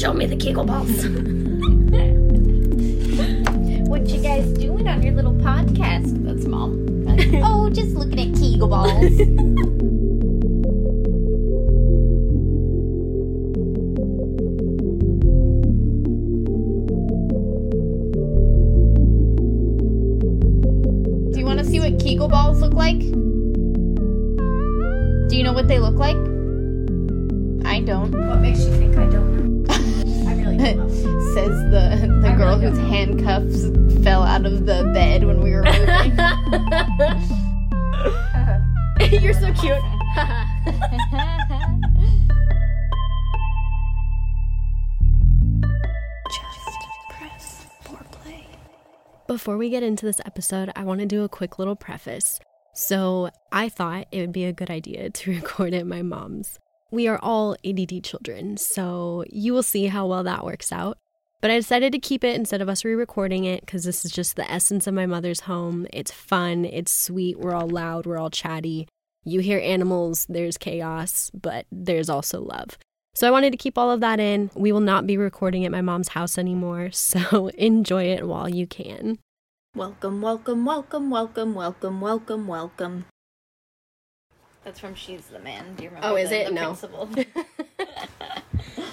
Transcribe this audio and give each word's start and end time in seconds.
Show 0.00 0.14
me 0.14 0.24
the 0.24 0.34
Kegel 0.34 0.64
balls. 0.64 0.88
What 3.90 4.08
you 4.08 4.22
guys 4.22 4.50
doing 4.52 4.88
on 4.88 5.02
your 5.02 5.12
little 5.12 5.34
podcast? 5.34 6.24
That's 6.24 6.46
mom. 6.46 7.04
oh, 7.44 7.68
just 7.68 7.94
looking 7.96 8.18
at 8.18 8.34
Kegel 8.34 8.68
balls. 8.68 9.16
Do 21.28 21.38
you 21.38 21.44
want 21.44 21.58
to 21.58 21.64
see 21.66 21.78
what 21.78 22.00
Kegel 22.00 22.28
balls 22.28 22.62
look 22.62 22.72
like? 22.72 23.00
Do 23.00 23.06
you 25.36 25.42
know 25.42 25.52
what 25.52 25.68
they 25.68 25.78
look 25.78 25.96
like? 25.96 26.16
I 27.66 27.80
don't. 27.80 28.12
what 28.12 28.40
makes 28.40 28.60
you 28.60 28.72
think 28.76 28.96
I 28.96 29.09
Says 31.34 31.56
the 31.70 32.18
the 32.20 32.28
I 32.28 32.36
girl 32.36 32.58
really 32.58 32.66
whose 32.68 32.78
don't. 32.78 32.88
handcuffs 32.90 33.62
fell 34.04 34.22
out 34.22 34.44
of 34.44 34.66
the 34.66 34.90
bed 34.92 35.24
when 35.24 35.40
we 35.42 35.52
were 35.52 35.62
moving. 35.64 36.16
You're 39.22 39.32
so 39.32 39.52
cute. 39.54 39.80
Just 46.28 46.78
press 47.10 47.66
more. 47.90 48.00
Before 49.26 49.56
we 49.56 49.70
get 49.70 49.82
into 49.82 50.06
this 50.06 50.20
episode, 50.24 50.70
I 50.76 50.84
want 50.84 51.00
to 51.00 51.06
do 51.06 51.22
a 51.22 51.28
quick 51.28 51.58
little 51.58 51.76
preface. 51.76 52.38
So, 52.72 53.30
I 53.50 53.68
thought 53.68 54.06
it 54.12 54.20
would 54.20 54.32
be 54.32 54.44
a 54.44 54.52
good 54.52 54.70
idea 54.70 55.10
to 55.10 55.30
record 55.30 55.74
at 55.74 55.86
my 55.86 56.02
mom's. 56.02 56.58
We 56.90 57.06
are 57.06 57.18
all 57.22 57.56
ADD 57.64 58.02
children, 58.02 58.56
so 58.56 59.24
you 59.30 59.52
will 59.52 59.62
see 59.62 59.86
how 59.86 60.06
well 60.06 60.24
that 60.24 60.44
works 60.44 60.72
out. 60.72 60.98
But 61.40 61.52
I 61.52 61.56
decided 61.56 61.92
to 61.92 61.98
keep 62.00 62.24
it 62.24 62.34
instead 62.34 62.60
of 62.60 62.68
us 62.68 62.84
re 62.84 62.94
recording 62.94 63.44
it 63.44 63.60
because 63.60 63.84
this 63.84 64.04
is 64.04 64.10
just 64.10 64.34
the 64.34 64.50
essence 64.50 64.86
of 64.86 64.94
my 64.94 65.06
mother's 65.06 65.40
home. 65.40 65.86
It's 65.92 66.10
fun, 66.10 66.64
it's 66.64 66.92
sweet, 66.92 67.38
we're 67.38 67.54
all 67.54 67.68
loud, 67.68 68.06
we're 68.06 68.18
all 68.18 68.28
chatty. 68.28 68.88
You 69.24 69.40
hear 69.40 69.60
animals, 69.60 70.26
there's 70.28 70.58
chaos, 70.58 71.30
but 71.32 71.66
there's 71.70 72.10
also 72.10 72.40
love. 72.40 72.76
So 73.14 73.28
I 73.28 73.30
wanted 73.30 73.52
to 73.52 73.56
keep 73.56 73.78
all 73.78 73.90
of 73.90 74.00
that 74.00 74.18
in. 74.18 74.50
We 74.54 74.72
will 74.72 74.80
not 74.80 75.06
be 75.06 75.16
recording 75.16 75.64
at 75.64 75.72
my 75.72 75.80
mom's 75.82 76.08
house 76.08 76.38
anymore, 76.38 76.90
so 76.92 77.48
enjoy 77.56 78.04
it 78.04 78.26
while 78.26 78.48
you 78.48 78.66
can. 78.66 79.18
welcome, 79.76 80.20
welcome, 80.20 80.64
welcome, 80.64 81.08
welcome, 81.10 81.54
welcome, 81.54 82.00
welcome, 82.00 82.46
welcome. 82.48 83.04
That's 84.64 84.78
from 84.80 84.94
She's 84.94 85.26
the 85.26 85.38
Man. 85.38 85.74
Do 85.76 85.84
you 85.84 85.88
remember? 85.90 86.08
Oh, 86.08 86.16
is 86.16 86.30
the- 86.30 86.40
it? 86.42 86.48
the 86.48 86.52
No. 86.54 86.74
principal? 86.74 87.08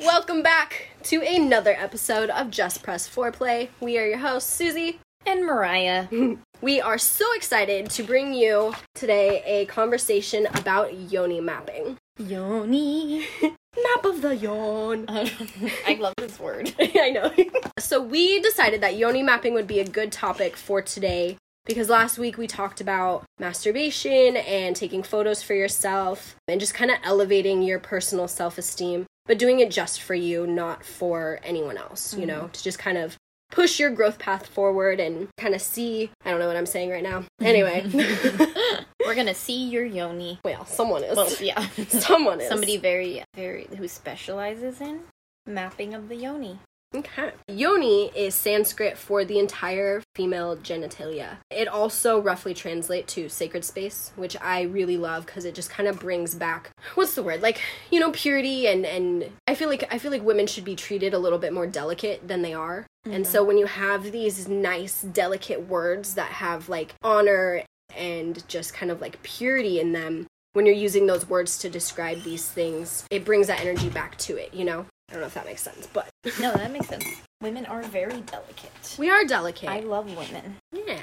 Welcome 0.00 0.42
back 0.42 0.88
to 1.04 1.22
another 1.22 1.72
episode 1.78 2.30
of 2.30 2.50
Just 2.50 2.82
Press 2.82 3.08
Foreplay. 3.08 3.68
We 3.80 3.98
are 3.98 4.06
your 4.06 4.18
hosts, 4.18 4.52
Susie. 4.52 5.00
and 5.24 5.44
Mariah. 5.44 6.06
We 6.62 6.80
are 6.80 6.96
so 6.96 7.26
excited 7.34 7.90
to 7.90 8.02
bring 8.02 8.32
you 8.32 8.72
today 8.94 9.42
a 9.44 9.66
conversation 9.66 10.46
about 10.54 10.94
yoni 11.12 11.38
mapping. 11.38 11.98
Yoni. 12.18 13.26
Map 13.42 14.04
of 14.06 14.22
the 14.22 14.34
yawn. 14.34 15.04
I 15.06 15.98
love 16.00 16.14
this 16.16 16.40
word. 16.40 16.74
I 16.80 17.10
know. 17.10 17.30
so 17.78 18.00
we 18.00 18.40
decided 18.40 18.80
that 18.80 18.96
yoni 18.96 19.22
mapping 19.22 19.52
would 19.52 19.66
be 19.66 19.80
a 19.80 19.84
good 19.86 20.12
topic 20.12 20.56
for 20.56 20.80
today 20.80 21.36
because 21.66 21.88
last 21.88 22.18
week 22.18 22.38
we 22.38 22.46
talked 22.46 22.80
about 22.80 23.24
masturbation 23.38 24.36
and 24.36 24.74
taking 24.74 25.02
photos 25.02 25.42
for 25.42 25.54
yourself 25.54 26.36
and 26.48 26.60
just 26.60 26.74
kind 26.74 26.90
of 26.90 26.98
elevating 27.02 27.62
your 27.62 27.78
personal 27.78 28.28
self-esteem, 28.28 29.04
but 29.26 29.38
doing 29.38 29.60
it 29.60 29.70
just 29.70 30.00
for 30.00 30.14
you, 30.14 30.46
not 30.46 30.84
for 30.84 31.40
anyone 31.42 31.76
else, 31.76 32.16
you 32.16 32.24
know, 32.24 32.42
mm-hmm. 32.42 32.52
to 32.52 32.62
just 32.62 32.78
kind 32.78 32.96
of 32.96 33.16
push 33.50 33.78
your 33.78 33.90
growth 33.90 34.18
path 34.18 34.46
forward 34.46 35.00
and 35.00 35.28
kind 35.36 35.54
of 35.54 35.60
see, 35.60 36.10
I 36.24 36.30
don't 36.30 36.40
know 36.40 36.48
what 36.48 36.56
I'm 36.56 36.66
saying 36.66 36.90
right 36.90 37.02
now. 37.02 37.24
Anyway, 37.40 37.84
We're 39.06 39.14
gonna 39.14 39.34
see 39.34 39.68
your 39.68 39.84
yoni. 39.84 40.40
well, 40.44 40.64
someone 40.64 41.04
is. 41.04 41.16
Well, 41.16 41.30
yeah. 41.40 41.60
Someone 41.88 42.40
is. 42.40 42.48
Somebody 42.48 42.76
very, 42.76 43.22
very 43.36 43.68
who 43.76 43.86
specializes 43.86 44.80
in 44.80 45.02
mapping 45.46 45.94
of 45.94 46.08
the 46.08 46.16
yoni. 46.16 46.58
Okay. 46.96 47.32
Yoni 47.48 48.10
is 48.16 48.34
Sanskrit 48.34 48.96
for 48.96 49.24
the 49.24 49.38
entire 49.38 50.02
female 50.14 50.56
genitalia. 50.56 51.36
It 51.50 51.68
also 51.68 52.18
roughly 52.18 52.54
translates 52.54 53.12
to 53.14 53.28
sacred 53.28 53.64
space, 53.64 54.12
which 54.16 54.36
I 54.40 54.62
really 54.62 54.96
love 54.96 55.26
because 55.26 55.44
it 55.44 55.54
just 55.54 55.70
kind 55.70 55.88
of 55.88 56.00
brings 56.00 56.34
back 56.34 56.70
what's 56.94 57.14
the 57.14 57.22
word? 57.22 57.42
Like, 57.42 57.60
you 57.90 58.00
know, 58.00 58.12
purity 58.12 58.66
and 58.66 58.86
and 58.86 59.30
I 59.46 59.54
feel 59.54 59.68
like 59.68 59.86
I 59.92 59.98
feel 59.98 60.10
like 60.10 60.22
women 60.22 60.46
should 60.46 60.64
be 60.64 60.76
treated 60.76 61.12
a 61.12 61.18
little 61.18 61.38
bit 61.38 61.52
more 61.52 61.66
delicate 61.66 62.26
than 62.26 62.42
they 62.42 62.54
are. 62.54 62.86
And 63.04 63.24
mm-hmm. 63.24 63.24
so 63.24 63.44
when 63.44 63.58
you 63.58 63.66
have 63.66 64.10
these 64.10 64.48
nice 64.48 65.02
delicate 65.02 65.68
words 65.68 66.14
that 66.14 66.30
have 66.32 66.68
like 66.68 66.94
honor 67.02 67.62
and 67.94 68.46
just 68.48 68.74
kind 68.74 68.90
of 68.90 69.00
like 69.00 69.22
purity 69.22 69.80
in 69.80 69.92
them, 69.92 70.26
when 70.54 70.64
you're 70.64 70.74
using 70.74 71.06
those 71.06 71.28
words 71.28 71.58
to 71.58 71.68
describe 71.68 72.22
these 72.22 72.48
things, 72.48 73.06
it 73.10 73.26
brings 73.26 73.46
that 73.46 73.60
energy 73.60 73.90
back 73.90 74.16
to 74.16 74.36
it, 74.36 74.54
you 74.54 74.64
know? 74.64 74.86
I 75.08 75.12
don't 75.12 75.20
know 75.20 75.26
if 75.26 75.34
that 75.34 75.46
makes 75.46 75.62
sense, 75.62 75.86
but 75.92 76.08
No, 76.40 76.52
that 76.52 76.70
makes 76.72 76.88
sense. 76.88 77.04
Women 77.40 77.66
are 77.66 77.82
very 77.82 78.20
delicate. 78.22 78.96
we 78.98 79.10
are 79.10 79.24
delicate. 79.24 79.68
I 79.68 79.80
love 79.80 80.06
women 80.16 80.56
yeah. 80.72 81.00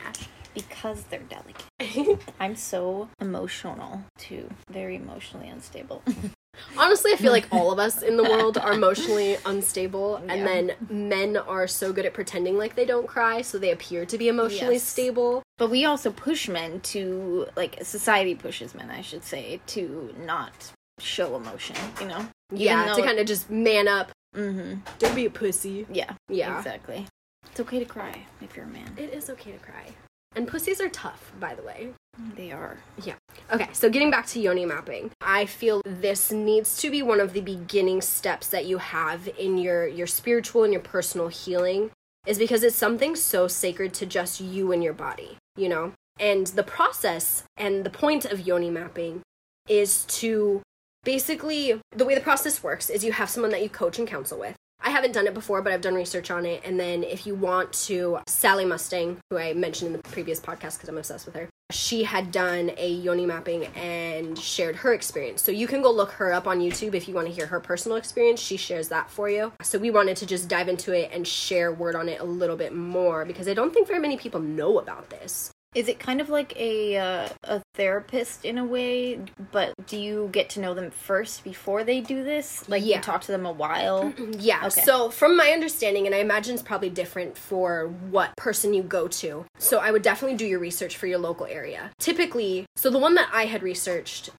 because 0.53 1.03
they're 1.03 1.21
delicate. 1.21 2.19
I'm 2.39 2.55
so 2.55 3.09
emotional 3.21 4.03
too. 4.17 4.49
Very 4.69 4.95
emotionally 4.95 5.47
unstable. 5.49 6.03
Honestly, 6.77 7.11
I 7.11 7.15
feel 7.15 7.31
like 7.31 7.47
all 7.51 7.71
of 7.71 7.79
us 7.79 8.03
in 8.03 8.15
the 8.15 8.23
world 8.23 8.57
are 8.59 8.73
emotionally 8.73 9.37
unstable, 9.45 10.17
and 10.17 10.45
then 10.45 10.73
men 10.87 11.35
are 11.35 11.67
so 11.67 11.91
good 11.91 12.05
at 12.05 12.13
pretending 12.13 12.57
like 12.59 12.75
they 12.75 12.85
don't 12.85 13.07
cry, 13.07 13.41
so 13.41 13.57
they 13.57 13.71
appear 13.71 14.05
to 14.05 14.17
be 14.19 14.27
emotionally 14.27 14.75
Yes. 14.75 14.83
stable. 14.83 15.41
But 15.57 15.71
we 15.71 15.83
also 15.85 16.11
push 16.11 16.47
men 16.47 16.79
to 16.81 17.47
like 17.55 17.79
society 17.83 18.35
pushes 18.35 18.75
men, 18.75 18.91
I 18.91 19.01
should 19.01 19.23
say, 19.23 19.61
to 19.67 20.13
not 20.25 20.51
show 20.99 21.35
emotion, 21.35 21.75
you 21.99 22.07
know? 22.07 22.27
Yeah, 22.53 22.93
to 22.93 23.01
kind 23.01 23.19
of 23.19 23.27
just 23.27 23.49
man 23.49 23.87
up. 23.87 24.11
Mm-hmm. 24.35 24.79
Don't 24.99 25.15
be 25.15 25.25
a 25.25 25.29
pussy. 25.29 25.85
Yeah. 25.91 26.13
Yeah. 26.29 26.57
Exactly. 26.57 27.05
It's 27.49 27.59
okay 27.59 27.79
to 27.79 27.85
cry 27.85 28.25
if 28.41 28.55
you're 28.55 28.65
a 28.65 28.69
man. 28.69 28.91
It 28.97 29.13
is 29.13 29.29
okay 29.29 29.51
to 29.51 29.59
cry. 29.59 29.91
And 30.35 30.47
pussies 30.47 30.81
are 30.81 30.89
tough, 30.89 31.31
by 31.39 31.53
the 31.53 31.61
way. 31.61 31.89
They 32.35 32.51
are. 32.51 32.77
Yeah. 33.03 33.15
Okay, 33.51 33.69
so 33.73 33.89
getting 33.89 34.11
back 34.11 34.25
to 34.27 34.39
yoni 34.39 34.65
mapping, 34.65 35.11
I 35.21 35.45
feel 35.45 35.81
this 35.85 36.31
needs 36.31 36.77
to 36.77 36.89
be 36.89 37.01
one 37.01 37.19
of 37.19 37.33
the 37.33 37.41
beginning 37.41 38.01
steps 38.01 38.47
that 38.47 38.65
you 38.65 38.79
have 38.79 39.27
in 39.37 39.57
your 39.57 39.87
your 39.87 40.07
spiritual 40.07 40.63
and 40.63 40.73
your 40.73 40.81
personal 40.81 41.27
healing 41.27 41.91
is 42.25 42.37
because 42.37 42.63
it's 42.63 42.75
something 42.75 43.15
so 43.15 43.47
sacred 43.47 43.93
to 43.95 44.05
just 44.05 44.39
you 44.39 44.71
and 44.71 44.83
your 44.83 44.93
body, 44.93 45.37
you 45.55 45.69
know? 45.69 45.93
And 46.19 46.47
the 46.47 46.63
process 46.63 47.43
and 47.57 47.83
the 47.83 47.89
point 47.89 48.25
of 48.25 48.47
yoni 48.47 48.69
mapping 48.69 49.21
is 49.67 50.05
to 50.05 50.61
basically 51.03 51.79
the 51.95 52.05
way 52.05 52.15
the 52.15 52.21
process 52.21 52.63
works 52.63 52.89
is 52.89 53.03
you 53.03 53.11
have 53.11 53.29
someone 53.29 53.51
that 53.51 53.61
you 53.61 53.69
coach 53.69 53.99
and 53.99 54.07
counsel 54.07 54.39
with. 54.39 54.55
I 54.85 54.89
haven't 54.89 55.13
done 55.13 55.27
it 55.27 55.33
before, 55.33 55.61
but 55.61 55.71
I've 55.71 55.79
done 55.79 55.95
research 55.95 56.29
on 56.29 56.45
it. 56.45 56.61
And 56.65 56.77
then 56.77 57.03
if 57.03 57.25
you 57.25 57.35
want 57.35 57.71
to, 57.85 58.19
Sally 58.27 58.65
Mustang, 58.65 59.17
who 59.29 59.37
I 59.37 59.53
mentioned 59.53 59.87
in 59.87 59.93
the 59.93 60.09
previous 60.09 60.41
podcast 60.41 60.73
because 60.73 60.89
I'm 60.89 60.97
obsessed 60.97 61.25
with 61.25 61.35
her, 61.35 61.47
she 61.71 62.03
had 62.03 62.31
done 62.31 62.71
a 62.77 62.89
yoni 62.89 63.25
mapping 63.25 63.67
and 63.77 64.37
shared 64.37 64.75
her 64.75 64.93
experience. 64.93 65.41
So 65.41 65.53
you 65.53 65.67
can 65.67 65.81
go 65.81 65.89
look 65.89 66.11
her 66.11 66.33
up 66.33 66.47
on 66.47 66.59
YouTube 66.59 66.95
if 66.95 67.07
you 67.07 67.13
want 67.13 67.27
to 67.27 67.33
hear 67.33 67.47
her 67.47 67.61
personal 67.61 67.97
experience. 67.97 68.41
She 68.41 68.57
shares 68.57 68.89
that 68.89 69.09
for 69.09 69.29
you. 69.29 69.53
So 69.61 69.79
we 69.79 69.89
wanted 69.89 70.17
to 70.17 70.25
just 70.25 70.49
dive 70.49 70.67
into 70.67 70.91
it 70.91 71.11
and 71.13 71.25
share 71.25 71.71
word 71.71 71.95
on 71.95 72.09
it 72.09 72.19
a 72.19 72.25
little 72.25 72.57
bit 72.57 72.75
more 72.75 73.23
because 73.23 73.47
I 73.47 73.53
don't 73.53 73.73
think 73.73 73.87
very 73.87 73.99
many 73.99 74.17
people 74.17 74.41
know 74.41 74.79
about 74.79 75.09
this. 75.09 75.52
Is 75.75 75.87
it 75.87 75.99
kind 75.99 76.21
of 76.21 76.29
like 76.29 76.53
a 76.55 76.97
uh, 76.97 77.29
a 77.43 77.61
therapist 77.73 78.45
in 78.45 78.57
a 78.57 78.65
way, 78.65 79.19
but 79.51 79.73
do 79.87 79.97
you 79.97 80.29
get 80.31 80.49
to 80.51 80.59
know 80.59 80.73
them 80.73 80.91
first 80.91 81.43
before 81.43 81.83
they 81.83 81.99
do 82.01 82.23
this? 82.23 82.67
Like 82.69 82.83
Yeah. 82.85 82.97
you 82.97 83.01
talk 83.01 83.21
to 83.21 83.31
them 83.31 83.45
a 83.45 83.51
while? 83.51 84.13
Yeah. 84.37 84.65
Okay. 84.67 84.81
So, 84.81 85.09
from 85.09 85.37
my 85.37 85.49
understanding, 85.51 86.05
and 86.05 86.13
I 86.15 86.19
imagine 86.19 86.53
it's 86.55 86.63
probably 86.63 86.89
different 86.89 87.37
for 87.37 87.87
what 88.09 88.35
person 88.35 88.73
you 88.73 88.83
go 88.83 89.07
to. 89.07 89.45
So, 89.57 89.79
I 89.79 89.91
would 89.91 90.01
definitely 90.01 90.37
do 90.37 90.45
your 90.45 90.59
research 90.59 90.97
for 90.97 91.07
your 91.07 91.19
local 91.19 91.45
area. 91.45 91.91
Typically, 91.99 92.65
so 92.75 92.89
the 92.89 92.97
one 92.99 93.15
that 93.15 93.29
I 93.33 93.45
had 93.45 93.63
researched, 93.63 94.29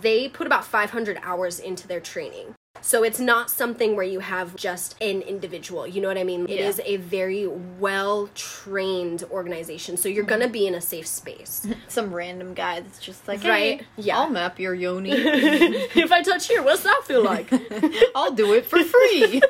they 0.00 0.28
put 0.28 0.46
about 0.46 0.64
500 0.64 1.18
hours 1.22 1.58
into 1.58 1.86
their 1.86 2.00
training. 2.00 2.54
So, 2.80 3.04
it's 3.04 3.20
not 3.20 3.48
something 3.50 3.94
where 3.94 4.04
you 4.04 4.18
have 4.20 4.56
just 4.56 4.96
an 5.00 5.20
individual. 5.22 5.86
You 5.86 6.00
know 6.00 6.08
what 6.08 6.18
I 6.18 6.24
mean? 6.24 6.44
It 6.48 6.58
Yeah. 6.58 6.68
is 6.68 6.80
a 6.84 6.96
very 6.96 7.46
well 7.46 8.28
trained 8.34 9.22
organization. 9.30 9.96
So, 9.96 10.08
you're 10.08 10.24
going 10.24 10.40
to 10.40 10.48
be 10.48 10.66
in 10.66 10.74
a 10.74 10.80
safe 10.80 11.06
space. 11.06 11.64
Some 11.88 12.12
random 12.12 12.54
guy 12.54 12.80
that's 12.80 12.98
just 12.98 13.28
like, 13.28 13.44
Right. 13.44 13.80
hey, 13.82 13.86
Yeah. 13.96 14.18
I'll 14.18 14.30
map 14.30 14.58
your 14.58 14.74
yoni. 14.74 15.10
if 15.14 16.10
I 16.10 16.22
touch 16.22 16.48
here, 16.48 16.62
what's 16.62 16.82
that 16.82 17.02
feel 17.04 17.22
like? 17.22 17.52
I'll 18.16 18.32
do 18.32 18.52
it 18.54 18.66
for 18.66 18.82
free. 18.82 19.42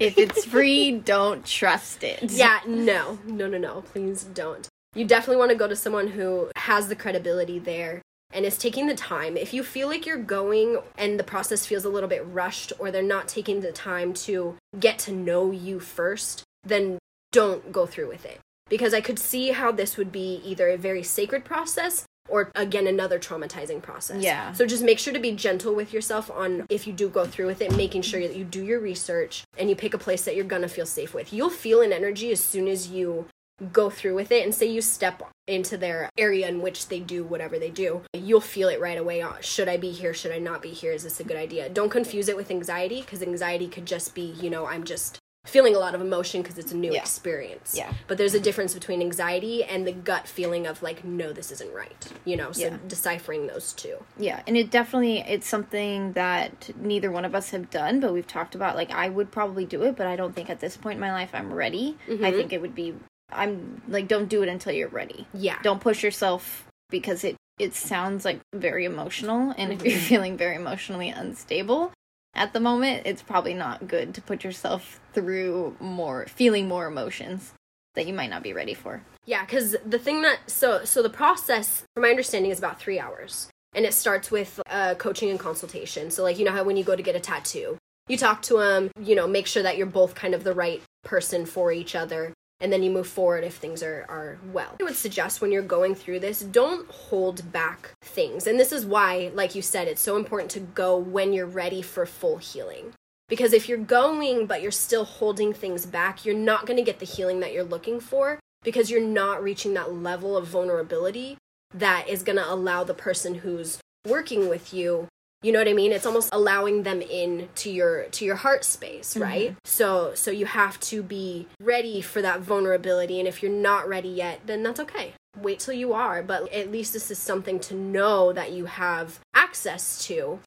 if 0.00 0.18
it's 0.18 0.44
free, 0.44 0.92
don't 0.98 1.44
trust 1.44 2.02
it. 2.02 2.32
Yeah, 2.32 2.60
no, 2.66 3.18
no, 3.26 3.46
no, 3.46 3.58
no. 3.58 3.82
Please 3.92 4.24
don't. 4.24 4.66
You 4.94 5.04
definitely 5.04 5.36
want 5.36 5.50
to 5.50 5.56
go 5.56 5.68
to 5.68 5.76
someone 5.76 6.08
who 6.08 6.50
has 6.56 6.88
the 6.88 6.96
credibility 6.96 7.58
there 7.58 8.02
and 8.32 8.44
is 8.44 8.58
taking 8.58 8.86
the 8.86 8.94
time. 8.94 9.36
If 9.36 9.52
you 9.52 9.62
feel 9.62 9.88
like 9.88 10.06
you're 10.06 10.16
going 10.16 10.78
and 10.96 11.18
the 11.18 11.24
process 11.24 11.66
feels 11.66 11.84
a 11.84 11.88
little 11.88 12.08
bit 12.08 12.26
rushed 12.26 12.72
or 12.78 12.90
they're 12.90 13.02
not 13.02 13.28
taking 13.28 13.60
the 13.60 13.72
time 13.72 14.12
to 14.14 14.56
get 14.78 14.98
to 15.00 15.12
know 15.12 15.50
you 15.50 15.80
first, 15.80 16.44
then 16.64 16.98
don't 17.30 17.72
go 17.72 17.86
through 17.86 18.08
with 18.08 18.24
it. 18.24 18.38
Because 18.68 18.94
I 18.94 19.00
could 19.00 19.18
see 19.18 19.50
how 19.50 19.72
this 19.72 19.96
would 19.96 20.12
be 20.12 20.40
either 20.44 20.68
a 20.68 20.76
very 20.76 21.02
sacred 21.02 21.44
process 21.44 22.06
or 22.28 22.50
again 22.54 22.86
another 22.86 23.18
traumatizing 23.18 23.82
process. 23.82 24.22
Yeah. 24.22 24.52
So 24.52 24.66
just 24.66 24.82
make 24.82 24.98
sure 24.98 25.12
to 25.12 25.18
be 25.18 25.32
gentle 25.32 25.74
with 25.74 25.92
yourself 25.92 26.30
on 26.30 26.66
if 26.70 26.86
you 26.86 26.92
do 26.92 27.08
go 27.08 27.26
through 27.26 27.46
with 27.46 27.60
it, 27.60 27.76
making 27.76 28.02
sure 28.02 28.20
that 28.20 28.36
you 28.36 28.44
do 28.44 28.64
your 28.64 28.80
research 28.80 29.44
and 29.58 29.68
you 29.68 29.76
pick 29.76 29.92
a 29.92 29.98
place 29.98 30.24
that 30.24 30.36
you're 30.36 30.44
gonna 30.44 30.68
feel 30.68 30.86
safe 30.86 31.12
with. 31.12 31.32
You'll 31.32 31.50
feel 31.50 31.82
an 31.82 31.92
energy 31.92 32.30
as 32.30 32.40
soon 32.40 32.68
as 32.68 32.88
you 32.88 33.26
go 33.72 33.90
through 33.90 34.14
with 34.14 34.32
it 34.32 34.44
and 34.44 34.54
say 34.54 34.66
you 34.66 34.80
step 34.80 35.22
into 35.46 35.76
their 35.76 36.08
area 36.16 36.48
in 36.48 36.62
which 36.62 36.88
they 36.88 37.00
do 37.00 37.24
whatever 37.24 37.58
they 37.58 37.70
do 37.70 38.02
you'll 38.12 38.40
feel 38.40 38.68
it 38.68 38.80
right 38.80 38.98
away 38.98 39.20
uh, 39.20 39.32
should 39.40 39.68
i 39.68 39.76
be 39.76 39.90
here 39.90 40.14
should 40.14 40.32
i 40.32 40.38
not 40.38 40.62
be 40.62 40.70
here 40.70 40.92
is 40.92 41.02
this 41.02 41.20
a 41.20 41.24
good 41.24 41.36
idea 41.36 41.68
don't 41.68 41.90
confuse 41.90 42.28
it 42.28 42.36
with 42.36 42.50
anxiety 42.50 43.00
because 43.00 43.22
anxiety 43.22 43.68
could 43.68 43.86
just 43.86 44.14
be 44.14 44.34
you 44.40 44.48
know 44.48 44.66
i'm 44.66 44.84
just 44.84 45.18
feeling 45.44 45.74
a 45.74 45.78
lot 45.78 45.92
of 45.92 46.00
emotion 46.00 46.40
because 46.40 46.56
it's 46.56 46.70
a 46.70 46.76
new 46.76 46.92
Yeah. 46.92 47.00
experience 47.00 47.74
Yeah. 47.76 47.92
but 48.06 48.16
there's 48.16 48.34
a 48.34 48.40
difference 48.40 48.74
between 48.74 49.00
anxiety 49.00 49.64
and 49.64 49.84
the 49.84 49.92
gut 49.92 50.28
feeling 50.28 50.68
of 50.68 50.82
like 50.82 51.02
no 51.02 51.32
this 51.32 51.50
isn't 51.50 51.74
right 51.74 52.12
you 52.24 52.36
know 52.36 52.52
so 52.52 52.68
Yeah. 52.68 52.76
deciphering 52.86 53.48
those 53.48 53.72
two 53.72 53.96
Yeah, 54.16 54.42
and 54.46 54.56
it 54.56 54.70
definitely 54.70 55.18
it's 55.26 55.48
something 55.48 56.12
that 56.12 56.70
neither 56.76 57.10
one 57.10 57.24
of 57.24 57.34
us 57.34 57.50
have 57.50 57.70
done, 57.70 57.98
but 57.98 58.12
we've 58.12 58.26
talked 58.26 58.54
about 58.54 58.76
like 58.76 58.92
I 58.92 59.08
would 59.08 59.32
probably 59.32 59.64
do 59.64 59.82
it, 59.82 59.96
but 59.96 60.06
I 60.06 60.14
don't 60.14 60.32
think 60.32 60.48
at 60.48 60.60
this 60.60 60.76
point 60.76 60.94
in 60.94 61.00
my 61.00 61.12
life 61.12 61.30
I'm 61.32 61.52
ready. 61.52 61.98
I 62.06 62.10
mm-hmm. 62.12 62.22
think 62.22 62.52
it 62.52 62.60
would 62.60 62.76
be 62.76 62.94
I'm 63.34 63.82
like 63.88 64.08
don't 64.08 64.28
do 64.28 64.42
it 64.42 64.48
until 64.48 64.72
you're 64.72 64.88
ready. 64.88 65.26
yeah 65.34 65.58
Don't 65.62 65.80
push 65.80 66.02
yourself 66.02 66.66
because 66.90 67.24
it 67.24 67.36
it 67.58 67.74
sounds 67.74 68.24
like 68.24 68.40
very 68.54 68.84
emotional 68.84 69.54
and 69.56 69.72
if 69.72 69.84
you're 69.84 69.98
feeling 69.98 70.36
very 70.36 70.56
emotionally 70.56 71.10
unstable 71.10 71.92
at 72.34 72.52
the 72.54 72.60
moment, 72.60 73.02
it's 73.04 73.20
probably 73.22 73.52
not 73.54 73.86
good 73.86 74.14
to 74.14 74.22
put 74.22 74.42
yourself 74.42 75.00
through 75.12 75.76
more 75.80 76.26
feeling 76.26 76.66
more 76.66 76.86
emotions 76.86 77.52
that 77.94 78.06
you 78.06 78.14
might 78.14 78.30
not 78.30 78.42
be 78.42 78.54
ready 78.54 78.72
for. 78.72 79.02
Yeah, 79.26 79.44
because 79.44 79.76
the 79.84 79.98
thing 79.98 80.22
that 80.22 80.38
so 80.46 80.84
so 80.84 81.02
the 81.02 81.10
process, 81.10 81.84
from 81.94 82.02
my 82.02 82.08
understanding, 82.10 82.50
is 82.50 82.58
about 82.58 82.80
three 82.80 82.98
hours, 82.98 83.50
and 83.74 83.84
it 83.84 83.92
starts 83.92 84.30
with 84.30 84.60
uh, 84.70 84.94
coaching 84.94 85.28
and 85.28 85.38
consultation. 85.38 86.10
So 86.10 86.22
like 86.22 86.38
you 86.38 86.44
know 86.46 86.52
how 86.52 86.64
when 86.64 86.78
you 86.78 86.84
go 86.84 86.96
to 86.96 87.02
get 87.02 87.16
a 87.16 87.20
tattoo, 87.20 87.76
you 88.08 88.16
talk 88.16 88.40
to 88.42 88.58
them, 88.58 88.90
you 88.98 89.14
know, 89.14 89.26
make 89.26 89.46
sure 89.46 89.62
that 89.62 89.76
you're 89.76 89.86
both 89.86 90.14
kind 90.14 90.34
of 90.34 90.42
the 90.42 90.54
right 90.54 90.80
person 91.04 91.44
for 91.44 91.70
each 91.70 91.94
other, 91.94 92.32
and 92.62 92.72
then 92.72 92.82
you 92.82 92.90
move 92.90 93.06
forward 93.06 93.44
if 93.44 93.56
things 93.56 93.82
are 93.82 94.06
are 94.08 94.38
well. 94.52 94.76
I 94.80 94.84
would 94.84 94.96
suggest 94.96 95.42
when 95.42 95.52
you're 95.52 95.62
going 95.62 95.94
through 95.94 96.20
this, 96.20 96.40
don't 96.40 96.90
hold 96.90 97.52
back 97.52 97.90
things, 98.00 98.46
and 98.46 98.58
this 98.58 98.72
is 98.72 98.86
why, 98.86 99.30
like 99.34 99.54
you 99.54 99.60
said, 99.60 99.88
it's 99.88 100.00
so 100.00 100.16
important 100.16 100.50
to 100.52 100.60
go 100.60 100.96
when 100.96 101.34
you're 101.34 101.44
ready 101.44 101.82
for 101.82 102.06
full 102.06 102.38
healing. 102.38 102.94
Because 103.28 103.52
if 103.52 103.68
you're 103.68 103.78
going 103.78 104.46
but 104.46 104.62
you're 104.62 104.70
still 104.70 105.04
holding 105.04 105.52
things 105.52 105.84
back, 105.84 106.24
you're 106.24 106.34
not 106.34 106.66
going 106.66 106.76
to 106.76 106.82
get 106.82 106.98
the 106.98 107.06
healing 107.06 107.40
that 107.40 107.52
you're 107.52 107.64
looking 107.64 107.98
for 108.00 108.38
because 108.62 108.90
you're 108.90 109.00
not 109.00 109.42
reaching 109.42 109.74
that 109.74 109.92
level 109.92 110.36
of 110.36 110.46
vulnerability 110.46 111.36
that 111.74 112.08
is 112.08 112.22
going 112.22 112.36
to 112.36 112.52
allow 112.52 112.84
the 112.84 112.94
person 112.94 113.36
who's 113.36 113.78
working 114.06 114.48
with 114.48 114.72
you 114.72 115.08
you 115.42 115.52
know 115.52 115.58
what 115.58 115.68
i 115.68 115.72
mean? 115.72 115.92
It's 115.92 116.06
almost 116.06 116.30
allowing 116.32 116.84
them 116.84 117.02
in 117.02 117.48
to 117.56 117.70
your 117.70 118.04
to 118.04 118.24
your 118.24 118.36
heart 118.36 118.64
space 118.64 119.16
right? 119.16 119.56
So 119.64 120.12
so 120.14 120.30
you 120.30 120.46
have 120.46 120.78
to 120.80 121.02
be 121.02 121.48
ready 121.60 122.00
for 122.00 122.22
that 122.22 122.40
vulnerability 122.40 123.18
and 123.18 123.28
if 123.28 123.42
you're 123.42 123.52
not 123.52 123.88
ready 123.88 124.08
yet 124.08 124.40
then 124.46 124.62
that's 124.62 124.80
okay. 124.80 125.14
Wait 125.36 125.58
till 125.60 125.74
you 125.74 125.92
are 125.92 126.22
but 126.22 126.52
at 126.52 126.70
least 126.70 126.92
this 126.92 127.10
is 127.10 127.18
something 127.18 127.58
to 127.60 127.74
know 127.74 128.32
that 128.32 128.52
you 128.52 128.66
have 128.66 129.20
access 129.34 130.04
to 130.06 130.40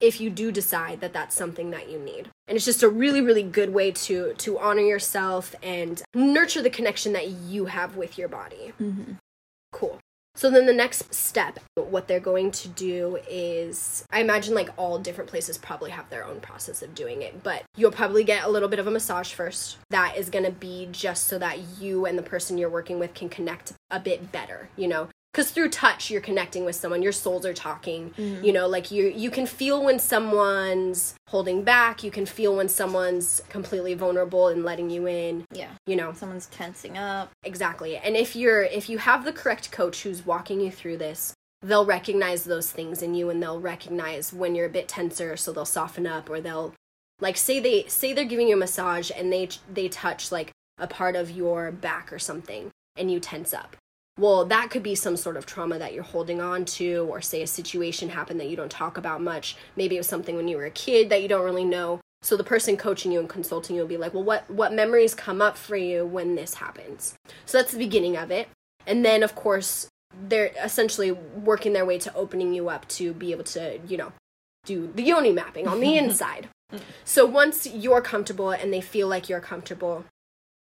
if 0.00 0.20
you 0.20 0.30
do 0.30 0.52
decide 0.52 1.00
that 1.00 1.12
that's 1.12 1.34
something 1.34 1.70
that 1.70 1.90
you 1.90 1.98
need. 1.98 2.28
And 2.46 2.56
it's 2.56 2.64
just 2.64 2.82
a 2.82 2.88
really 2.88 3.20
really 3.20 3.42
good 3.42 3.72
way 3.72 3.90
to 3.90 4.34
to 4.34 4.58
honor 4.58 4.82
yourself 4.82 5.54
and 5.62 6.02
nurture 6.14 6.62
the 6.62 6.70
connection 6.70 7.12
that 7.12 7.28
you 7.28 7.66
have 7.66 7.96
with 7.96 8.16
your 8.18 8.28
body. 8.28 8.72
Mm-hmm. 8.80 9.12
cool 9.72 9.98
so 10.38 10.48
then 10.50 10.66
the 10.66 10.72
next 10.72 11.12
step 11.12 11.58
what 11.74 12.06
they're 12.06 12.20
going 12.20 12.50
to 12.52 12.68
do 12.68 13.18
is 13.28 14.04
i 14.10 14.20
imagine 14.20 14.54
like 14.54 14.70
all 14.76 14.98
different 14.98 15.28
places 15.28 15.58
probably 15.58 15.90
have 15.90 16.08
their 16.10 16.24
own 16.24 16.38
process 16.40 16.80
of 16.80 16.94
doing 16.94 17.22
it 17.22 17.42
but 17.42 17.64
you'll 17.76 17.90
probably 17.90 18.22
get 18.22 18.44
a 18.44 18.48
little 18.48 18.68
bit 18.68 18.78
of 18.78 18.86
a 18.86 18.90
massage 18.90 19.32
first. 19.32 19.78
That 19.90 20.16
is 20.16 20.30
going 20.30 20.44
to 20.44 20.50
be 20.50 20.88
just 20.92 21.26
so 21.26 21.38
that 21.38 21.58
you 21.80 22.06
and 22.06 22.16
the 22.16 22.22
person 22.22 22.58
you're 22.58 22.70
working 22.70 22.98
with 22.98 23.14
can 23.14 23.28
connect 23.28 23.72
a 23.90 23.98
bit 23.98 24.30
better 24.30 24.68
you 24.76 24.86
know 24.86 25.08
because 25.38 25.52
through 25.52 25.68
touch 25.68 26.10
you're 26.10 26.20
connecting 26.20 26.64
with 26.64 26.74
someone 26.74 27.00
your 27.00 27.12
souls 27.12 27.46
are 27.46 27.54
talking 27.54 28.10
mm-hmm. 28.18 28.44
you 28.44 28.52
know 28.52 28.66
like 28.66 28.90
you 28.90 29.04
you 29.06 29.30
can 29.30 29.46
feel 29.46 29.84
when 29.84 29.96
someone's 29.96 31.14
holding 31.28 31.62
back 31.62 32.02
you 32.02 32.10
can 32.10 32.26
feel 32.26 32.56
when 32.56 32.68
someone's 32.68 33.40
completely 33.48 33.94
vulnerable 33.94 34.48
and 34.48 34.64
letting 34.64 34.90
you 34.90 35.06
in 35.06 35.44
Yeah. 35.52 35.70
you 35.86 35.94
know 35.94 36.12
Someone's 36.12 36.46
tensing 36.46 36.98
up. 36.98 37.30
exactly 37.44 37.96
and 37.98 38.16
if 38.16 38.34
you're 38.34 38.64
if 38.64 38.88
you 38.88 38.98
have 38.98 39.24
the 39.24 39.32
correct 39.32 39.70
coach 39.70 40.02
who's 40.02 40.26
walking 40.26 40.60
you 40.60 40.72
through 40.72 40.96
this 40.96 41.34
they'll 41.62 41.86
recognize 41.86 42.42
those 42.42 42.72
things 42.72 43.00
in 43.00 43.14
you 43.14 43.30
and 43.30 43.40
they'll 43.40 43.60
recognize 43.60 44.32
when 44.32 44.56
you're 44.56 44.66
a 44.66 44.68
bit 44.68 44.88
tenser 44.88 45.36
so 45.36 45.52
they'll 45.52 45.64
soften 45.64 46.04
up 46.04 46.28
or 46.28 46.40
they'll 46.40 46.74
like 47.20 47.36
say 47.36 47.60
they 47.60 47.84
say 47.86 48.12
they're 48.12 48.24
giving 48.24 48.48
you 48.48 48.56
a 48.56 48.58
massage 48.58 49.12
and 49.16 49.32
they 49.32 49.48
they 49.72 49.86
touch 49.86 50.32
like 50.32 50.50
a 50.78 50.88
part 50.88 51.14
of 51.14 51.30
your 51.30 51.70
back 51.70 52.12
or 52.12 52.18
something 52.18 52.70
and 52.96 53.08
you 53.12 53.20
tense 53.20 53.54
up 53.54 53.76
well 54.18 54.44
that 54.44 54.70
could 54.70 54.82
be 54.82 54.94
some 54.94 55.16
sort 55.16 55.36
of 55.36 55.46
trauma 55.46 55.78
that 55.78 55.94
you're 55.94 56.02
holding 56.02 56.40
on 56.40 56.64
to 56.64 57.06
or 57.10 57.20
say 57.20 57.42
a 57.42 57.46
situation 57.46 58.08
happened 58.08 58.40
that 58.40 58.48
you 58.48 58.56
don't 58.56 58.70
talk 58.70 58.98
about 58.98 59.22
much. 59.22 59.56
Maybe 59.76 59.96
it 59.96 60.00
was 60.00 60.08
something 60.08 60.36
when 60.36 60.48
you 60.48 60.56
were 60.56 60.66
a 60.66 60.70
kid 60.70 61.08
that 61.10 61.22
you 61.22 61.28
don't 61.28 61.44
really 61.44 61.64
know. 61.64 62.00
So 62.22 62.36
the 62.36 62.44
person 62.44 62.76
coaching 62.76 63.12
you 63.12 63.20
and 63.20 63.28
consulting 63.28 63.76
you 63.76 63.82
will 63.82 63.88
be 63.88 63.96
like 63.96 64.12
well 64.12 64.24
what 64.24 64.50
what 64.50 64.72
memories 64.72 65.14
come 65.14 65.40
up 65.40 65.56
for 65.56 65.76
you 65.76 66.04
when 66.04 66.34
this 66.34 66.54
happens? 66.54 67.14
So 67.46 67.58
that's 67.58 67.72
the 67.72 67.78
beginning 67.78 68.16
of 68.16 68.30
it. 68.30 68.48
And 68.86 69.04
then 69.04 69.22
of 69.22 69.34
course 69.34 69.88
they're 70.28 70.50
essentially 70.62 71.12
working 71.12 71.72
their 71.72 71.84
way 71.84 71.98
to 71.98 72.14
opening 72.14 72.52
you 72.52 72.68
up 72.68 72.88
to 72.88 73.12
be 73.12 73.30
able 73.32 73.44
to 73.44 73.78
you 73.86 73.96
know 73.96 74.12
do 74.66 74.90
the 74.94 75.02
yoni 75.02 75.32
mapping 75.32 75.68
on 75.68 75.80
the 75.80 75.96
inside. 76.02 76.48
So 77.04 77.24
once 77.24 77.66
you're 77.66 78.02
comfortable 78.02 78.50
and 78.50 78.72
they 78.72 78.80
feel 78.80 79.08
like 79.08 79.28
you're 79.28 79.40
comfortable 79.40 80.04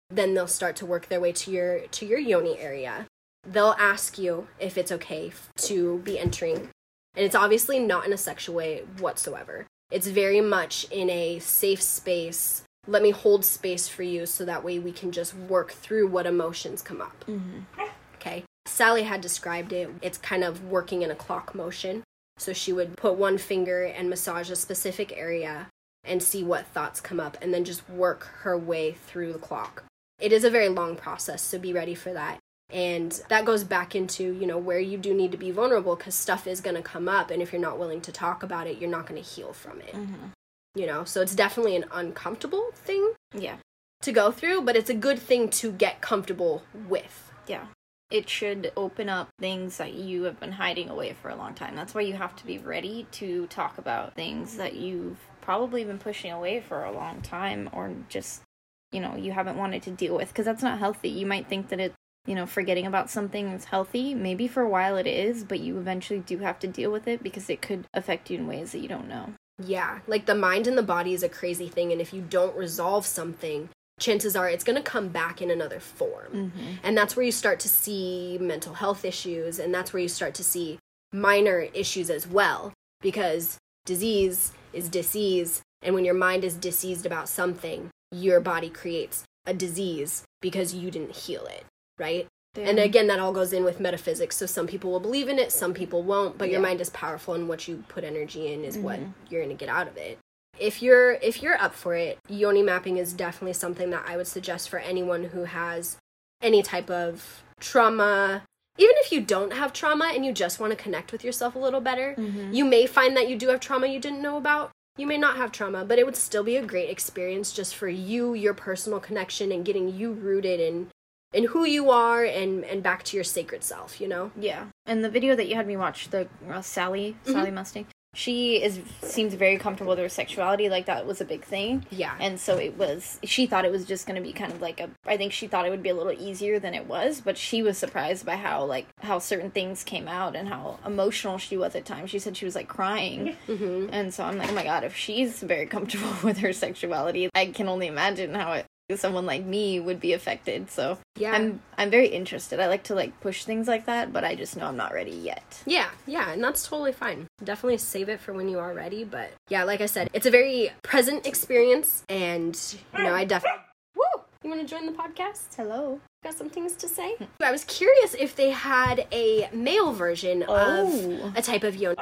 then 0.09 0.33
they'll 0.33 0.47
start 0.47 0.75
to 0.75 0.85
work 0.85 1.09
their 1.09 1.19
way 1.19 1.31
to 1.31 1.51
your 1.51 1.79
to 1.87 2.05
your 2.05 2.19
yoni 2.19 2.59
area 2.59 3.07
they'll 3.45 3.75
ask 3.77 4.17
you 4.17 4.47
if 4.59 4.77
it's 4.77 4.91
okay 4.91 5.31
to 5.57 5.99
be 5.99 6.19
entering. 6.19 6.69
And 7.15 7.25
it's 7.25 7.35
obviously 7.35 7.79
not 7.79 8.05
in 8.05 8.13
a 8.13 8.17
sexual 8.17 8.55
way 8.55 8.83
whatsoever. 8.99 9.65
It's 9.91 10.07
very 10.07 10.41
much 10.41 10.85
in 10.91 11.09
a 11.09 11.39
safe 11.39 11.81
space. 11.81 12.63
Let 12.87 13.01
me 13.01 13.11
hold 13.11 13.45
space 13.45 13.87
for 13.87 14.03
you 14.03 14.25
so 14.25 14.45
that 14.45 14.63
way 14.63 14.79
we 14.79 14.91
can 14.91 15.11
just 15.11 15.33
work 15.33 15.71
through 15.71 16.07
what 16.07 16.25
emotions 16.25 16.81
come 16.81 17.01
up. 17.01 17.25
Mm-hmm. 17.27 17.81
Okay. 18.15 18.43
Sally 18.65 19.03
had 19.03 19.21
described 19.21 19.71
it. 19.73 19.89
It's 20.01 20.17
kind 20.17 20.43
of 20.43 20.65
working 20.65 21.03
in 21.03 21.11
a 21.11 21.15
clock 21.15 21.55
motion. 21.55 22.03
So 22.37 22.51
she 22.51 22.73
would 22.73 22.97
put 22.97 23.15
one 23.15 23.37
finger 23.37 23.83
and 23.83 24.09
massage 24.09 24.49
a 24.49 24.55
specific 24.55 25.13
area 25.15 25.67
and 26.03 26.21
see 26.21 26.43
what 26.43 26.67
thoughts 26.67 26.99
come 26.99 27.19
up 27.19 27.37
and 27.41 27.53
then 27.53 27.63
just 27.63 27.87
work 27.89 28.29
her 28.41 28.57
way 28.57 28.91
through 28.91 29.33
the 29.33 29.39
clock. 29.39 29.83
It 30.19 30.33
is 30.33 30.43
a 30.43 30.49
very 30.49 30.69
long 30.69 30.95
process 30.95 31.41
so 31.41 31.57
be 31.57 31.73
ready 31.73 31.95
for 31.95 32.13
that 32.13 32.39
and 32.71 33.21
that 33.29 33.45
goes 33.45 33.63
back 33.63 33.95
into 33.95 34.33
you 34.33 34.47
know 34.47 34.57
where 34.57 34.79
you 34.79 34.97
do 34.97 35.13
need 35.13 35.31
to 35.31 35.37
be 35.37 35.51
vulnerable 35.51 35.95
because 35.95 36.15
stuff 36.15 36.47
is 36.47 36.61
going 36.61 36.75
to 36.75 36.81
come 36.81 37.07
up 37.07 37.29
and 37.29 37.41
if 37.41 37.53
you're 37.53 37.61
not 37.61 37.77
willing 37.77 38.01
to 38.01 38.11
talk 38.11 38.41
about 38.43 38.67
it 38.67 38.79
you're 38.79 38.89
not 38.89 39.05
going 39.05 39.21
to 39.21 39.29
heal 39.29 39.53
from 39.53 39.79
it 39.81 39.93
mm-hmm. 39.93 40.27
you 40.73 40.85
know 40.87 41.03
so 41.03 41.21
it's 41.21 41.35
definitely 41.35 41.75
an 41.75 41.85
uncomfortable 41.91 42.71
thing 42.73 43.13
Yeah. 43.33 43.57
to 44.01 44.11
go 44.11 44.31
through 44.31 44.61
but 44.61 44.75
it's 44.75 44.89
a 44.89 44.95
good 44.95 45.19
thing 45.19 45.49
to 45.49 45.71
get 45.71 46.01
comfortable 46.01 46.63
with 46.87 47.31
Yeah. 47.47 47.67
It 48.11 48.29
should 48.29 48.71
open 48.77 49.09
up 49.09 49.29
things 49.39 49.77
that 49.77 49.93
you 49.93 50.23
have 50.23 50.39
been 50.39 50.51
hiding 50.51 50.89
away 50.89 51.15
for 51.19 51.29
a 51.29 51.35
long 51.35 51.55
time. 51.55 51.75
That's 51.75 51.95
why 51.95 52.01
you 52.01 52.13
have 52.13 52.35
to 52.35 52.45
be 52.45 52.59
ready 52.59 53.07
to 53.13 53.47
talk 53.47 53.79
about 53.79 54.13
things 54.13 54.57
that 54.57 54.75
you've 54.75 55.17
probably 55.41 55.83
been 55.83 55.97
pushing 55.97 56.31
away 56.31 56.59
for 56.61 56.83
a 56.83 56.91
long 56.91 57.21
time 57.21 57.67
or 57.73 57.91
just, 58.07 58.43
you 58.91 58.99
know, 58.99 59.15
you 59.15 59.31
haven't 59.31 59.57
wanted 59.57 59.81
to 59.83 59.91
deal 59.91 60.15
with 60.15 60.27
because 60.27 60.45
that's 60.45 60.61
not 60.61 60.77
healthy. 60.77 61.09
You 61.09 61.25
might 61.25 61.47
think 61.49 61.69
that 61.69 61.79
it, 61.79 61.93
you 62.25 62.35
know, 62.35 62.45
forgetting 62.45 62.85
about 62.85 63.09
something 63.09 63.47
is 63.49 63.65
healthy. 63.65 64.13
Maybe 64.13 64.47
for 64.47 64.61
a 64.61 64.69
while 64.69 64.97
it 64.97 65.07
is, 65.07 65.43
but 65.43 65.59
you 65.59 65.77
eventually 65.77 66.19
do 66.19 66.39
have 66.39 66.59
to 66.59 66.67
deal 66.67 66.91
with 66.91 67.07
it 67.07 67.21
because 67.21 67.49
it 67.49 67.61
could 67.61 67.85
affect 67.93 68.29
you 68.29 68.37
in 68.37 68.47
ways 68.47 68.71
that 68.71 68.79
you 68.79 68.87
don't 68.87 69.07
know. 69.07 69.33
yeah 69.63 69.99
like 70.07 70.25
the 70.25 70.35
mind 70.35 70.67
and 70.67 70.77
the 70.77 70.83
body 70.83 71.13
is 71.13 71.23
a 71.23 71.29
crazy 71.29 71.69
thing 71.69 71.91
and 71.91 72.01
if 72.01 72.13
you 72.13 72.21
don't 72.21 72.55
resolve 72.57 73.05
something 73.05 73.69
chances 73.99 74.35
are 74.35 74.49
it's 74.49 74.63
going 74.63 74.75
to 74.75 74.81
come 74.81 75.07
back 75.07 75.41
in 75.41 75.49
another 75.49 75.79
form 75.79 76.31
mm-hmm. 76.33 76.71
and 76.83 76.97
that's 76.97 77.15
where 77.15 77.25
you 77.25 77.31
start 77.31 77.59
to 77.59 77.69
see 77.69 78.37
mental 78.41 78.73
health 78.73 79.05
issues 79.05 79.57
and 79.59 79.73
that's 79.73 79.93
where 79.93 80.01
you 80.01 80.09
start 80.09 80.33
to 80.33 80.43
see 80.43 80.77
minor 81.13 81.59
issues 81.73 82.09
as 82.09 82.27
well 82.27 82.73
because 83.01 83.57
disease 83.85 84.51
is 84.73 84.89
disease 84.89 85.61
and 85.81 85.95
when 85.95 86.03
your 86.03 86.13
mind 86.13 86.43
is 86.43 86.55
diseased 86.55 87.05
about 87.05 87.29
something 87.29 87.89
your 88.11 88.41
body 88.41 88.69
creates 88.69 89.23
a 89.45 89.53
disease 89.53 90.25
because 90.41 90.73
you 90.73 90.91
didn't 90.91 91.15
heal 91.15 91.45
it 91.45 91.63
right 91.99 92.27
And 92.57 92.79
again, 92.79 93.07
that 93.07 93.19
all 93.19 93.33
goes 93.33 93.51
in 93.51 93.63
with 93.63 93.79
metaphysics. 93.79 94.37
So 94.37 94.45
some 94.45 94.67
people 94.67 94.91
will 94.91 94.99
believe 94.99 95.27
in 95.27 95.39
it, 95.39 95.51
some 95.51 95.73
people 95.73 96.03
won't. 96.03 96.37
But 96.37 96.49
your 96.49 96.61
mind 96.61 96.79
is 96.81 96.89
powerful, 96.89 97.33
and 97.33 97.49
what 97.49 97.67
you 97.67 97.83
put 97.89 98.03
energy 98.03 98.53
in 98.53 98.63
is 98.63 98.77
what 98.77 98.99
mm-hmm. 98.99 99.11
you're 99.29 99.43
going 99.43 99.55
to 99.55 99.65
get 99.65 99.73
out 99.73 99.87
of 99.87 99.97
it. 99.97 100.19
If 100.57 100.81
you're 100.81 101.13
if 101.13 101.43
you're 101.43 101.61
up 101.61 101.73
for 101.73 101.95
it, 101.95 102.17
yoni 102.29 102.63
mapping 102.63 102.97
is 102.97 103.11
definitely 103.11 103.53
something 103.53 103.89
that 103.89 104.05
I 104.07 104.15
would 104.15 104.27
suggest 104.27 104.69
for 104.69 104.79
anyone 104.79 105.25
who 105.25 105.43
has 105.43 105.97
any 106.41 106.63
type 106.63 106.89
of 106.89 107.43
trauma. 107.59 108.43
Even 108.77 108.95
if 108.99 109.11
you 109.11 109.21
don't 109.21 109.53
have 109.53 109.73
trauma 109.73 110.11
and 110.13 110.25
you 110.25 110.31
just 110.31 110.59
want 110.59 110.71
to 110.71 110.77
connect 110.77 111.11
with 111.11 111.23
yourself 111.23 111.55
a 111.55 111.59
little 111.59 111.81
better, 111.81 112.15
mm-hmm. 112.17 112.53
you 112.53 112.65
may 112.65 112.85
find 112.85 113.15
that 113.17 113.29
you 113.29 113.37
do 113.37 113.49
have 113.49 113.59
trauma 113.59 113.87
you 113.87 113.99
didn't 113.99 114.21
know 114.21 114.37
about. 114.37 114.71
You 114.97 115.07
may 115.07 115.17
not 115.17 115.35
have 115.35 115.51
trauma, 115.51 115.83
but 115.83 115.99
it 115.99 116.05
would 116.05 116.15
still 116.15 116.43
be 116.43 116.55
a 116.55 116.65
great 116.65 116.89
experience 116.89 117.51
just 117.51 117.75
for 117.75 117.89
you, 117.89 118.33
your 118.33 118.53
personal 118.53 119.01
connection, 119.01 119.51
and 119.51 119.65
getting 119.65 119.93
you 119.93 120.13
rooted 120.13 120.61
in 120.61 120.87
in 121.35 121.43
who 121.45 121.65
you 121.65 121.91
are 121.91 122.23
and 122.23 122.63
and 122.65 122.81
back 122.81 123.03
to 123.03 123.17
your 123.17 123.23
sacred 123.23 123.63
self. 123.63 123.99
You 124.01 124.07
know. 124.07 124.31
Yeah, 124.39 124.65
and 124.85 125.03
the 125.03 125.09
video 125.09 125.35
that 125.35 125.47
you 125.47 125.55
had 125.55 125.67
me 125.67 125.77
watch, 125.77 126.09
the 126.09 126.27
uh, 126.49 126.61
Sally 126.61 127.15
Sally 127.25 127.51
Mustang, 127.51 127.87
she 128.13 128.63
is 128.63 128.79
seems 129.01 129.33
very 129.33 129.57
comfortable 129.57 129.89
with 129.91 129.99
her 129.99 130.07
sexuality. 130.09 130.69
Like 130.69 130.85
that 130.85 131.05
was 131.05 131.19
a 131.19 131.25
big 131.25 131.43
thing. 131.43 131.85
Yeah. 131.91 132.15
and 132.19 132.39
so 132.39 132.57
it 132.57 132.77
was. 132.77 133.19
She 133.25 133.45
thought 133.45 133.65
it 133.65 133.71
was 133.71 133.85
just 133.85 134.07
going 134.07 134.15
to 134.15 134.21
be 134.21 134.31
kind 134.33 134.51
of 134.53 134.61
like 134.61 134.79
a. 134.79 134.89
I 135.05 135.17
think 135.17 135.33
she 135.33 135.47
thought 135.47 135.65
it 135.65 135.69
would 135.69 135.83
be 135.83 135.89
a 135.89 135.95
little 135.95 136.13
easier 136.13 136.57
than 136.59 136.73
it 136.73 136.87
was, 136.87 137.19
but 137.19 137.37
she 137.37 137.61
was 137.61 137.77
surprised 137.77 138.25
by 138.25 138.37
how 138.37 138.63
like 138.63 138.87
how 139.01 139.19
certain 139.19 139.51
things 139.51 139.83
came 139.83 140.07
out 140.07 140.35
and 140.35 140.47
how 140.47 140.79
emotional 140.85 141.37
she 141.37 141.57
was 141.57 141.75
at 141.75 141.83
times. 141.85 142.09
She 142.09 142.19
said 142.19 142.37
she 142.37 142.45
was 142.45 142.55
like 142.55 142.69
crying, 142.69 143.35
Mm-hmm. 143.47 143.89
and 143.91 144.13
so 144.13 144.23
I'm 144.23 144.37
like, 144.37 144.49
oh 144.49 144.53
my 144.55 144.63
god, 144.63 144.83
if 144.85 144.95
she's 144.95 145.41
very 145.43 145.65
comfortable 145.65 146.13
with 146.23 146.37
her 146.37 146.53
sexuality, 146.53 147.29
I 147.35 147.47
can 147.47 147.67
only 147.67 147.87
imagine 147.87 148.33
how 148.33 148.53
it. 148.53 148.65
Someone 148.93 149.25
like 149.25 149.43
me 149.43 149.79
would 149.79 149.99
be 149.99 150.13
affected. 150.13 150.69
So 150.69 150.99
Yeah. 151.17 151.31
I'm 151.33 151.59
I'm 151.77 151.89
very 151.89 152.07
interested. 152.07 152.59
I 152.59 152.67
like 152.67 152.83
to 152.83 152.93
like 152.95 153.19
push 153.19 153.43
things 153.43 153.67
like 153.67 153.87
that, 153.87 154.13
but 154.13 154.23
I 154.23 154.35
just 154.35 154.55
know 154.55 154.67
I'm 154.67 154.77
not 154.77 154.93
ready 154.93 155.11
yet. 155.11 155.63
Yeah, 155.65 155.89
yeah, 156.05 156.31
and 156.31 156.43
that's 156.43 156.67
totally 156.67 156.91
fine. 156.93 157.25
Definitely 157.43 157.79
save 157.79 158.09
it 158.09 158.19
for 158.19 158.31
when 158.33 158.47
you 158.47 158.59
are 158.59 158.73
ready. 158.75 159.03
But 159.03 159.31
yeah, 159.49 159.63
like 159.63 159.81
I 159.81 159.87
said, 159.87 160.09
it's 160.13 160.27
a 160.27 160.31
very 160.31 160.69
present 160.83 161.25
experience, 161.25 162.03
and 162.09 162.55
you 162.95 163.03
know, 163.03 163.13
I 163.15 163.25
definitely. 163.25 163.61
Woo! 163.95 164.03
You 164.43 164.49
want 164.51 164.61
to 164.61 164.67
join 164.67 164.85
the 164.85 164.91
podcast? 164.91 165.55
Hello. 165.57 165.99
Got 166.23 166.35
some 166.35 166.49
things 166.51 166.75
to 166.75 166.87
say. 166.87 167.15
I 167.41 167.51
was 167.51 167.63
curious 167.63 168.13
if 168.13 168.35
they 168.35 168.51
had 168.51 169.07
a 169.11 169.49
male 169.51 169.93
version 169.93 170.45
Oh. 170.47 171.23
of 171.25 171.35
a 171.37 171.41
type 171.41 171.63
of 171.63 171.75
yoni. 171.75 171.97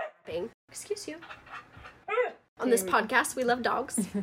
Excuse 0.70 1.08
you. 1.08 1.16
On 2.60 2.70
this 2.70 2.84
podcast, 2.84 3.36
we 3.36 3.44
love 3.44 3.62
dogs. 3.62 4.08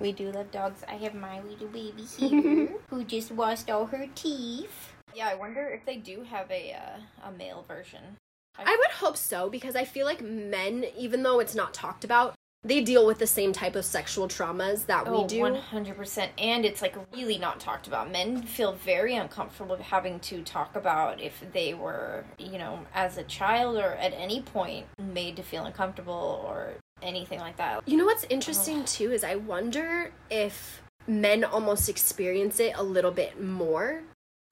We 0.00 0.12
do 0.12 0.32
love 0.32 0.50
dogs. 0.50 0.82
I 0.88 0.94
have 0.94 1.14
my 1.14 1.40
little 1.42 1.68
baby 1.68 2.02
here 2.18 2.68
who 2.88 3.04
just 3.04 3.30
washed 3.30 3.70
all 3.70 3.86
her 3.86 4.06
teeth. 4.14 4.92
Yeah, 5.14 5.28
I 5.28 5.34
wonder 5.34 5.68
if 5.68 5.84
they 5.84 5.96
do 5.96 6.22
have 6.22 6.50
a 6.50 6.72
uh, 6.72 7.28
a 7.28 7.32
male 7.32 7.64
version. 7.68 8.16
I 8.58 8.76
would 8.76 8.90
hope 8.90 9.16
so 9.16 9.48
because 9.48 9.76
I 9.76 9.84
feel 9.84 10.06
like 10.06 10.22
men, 10.22 10.86
even 10.98 11.22
though 11.22 11.38
it's 11.40 11.54
not 11.54 11.72
talked 11.72 12.04
about, 12.04 12.34
they 12.64 12.82
deal 12.82 13.06
with 13.06 13.18
the 13.18 13.26
same 13.26 13.52
type 13.52 13.76
of 13.76 13.84
sexual 13.84 14.26
traumas 14.28 14.86
that 14.86 15.08
we 15.10 15.16
Oh, 15.18 15.26
do. 15.26 15.40
100%. 15.40 16.28
And 16.38 16.64
it's 16.66 16.82
like 16.82 16.96
really 17.14 17.38
not 17.38 17.60
talked 17.60 17.86
about. 17.86 18.10
Men 18.10 18.42
feel 18.42 18.72
very 18.72 19.14
uncomfortable 19.14 19.76
having 19.76 20.18
to 20.20 20.42
talk 20.42 20.76
about 20.76 21.20
if 21.20 21.42
they 21.52 21.72
were, 21.74 22.24
you 22.38 22.58
know, 22.58 22.80
as 22.92 23.16
a 23.16 23.22
child 23.24 23.76
or 23.76 23.92
at 23.94 24.12
any 24.14 24.42
point 24.42 24.86
made 24.98 25.36
to 25.36 25.42
feel 25.42 25.64
uncomfortable 25.64 26.44
or 26.46 26.74
anything 27.02 27.40
like 27.40 27.56
that. 27.56 27.86
You 27.86 27.96
know 27.96 28.04
what's 28.04 28.24
interesting 28.30 28.84
too 28.84 29.12
is 29.12 29.24
I 29.24 29.36
wonder 29.36 30.12
if 30.30 30.82
men 31.06 31.44
almost 31.44 31.88
experience 31.88 32.60
it 32.60 32.74
a 32.76 32.82
little 32.82 33.10
bit 33.10 33.42
more 33.42 34.02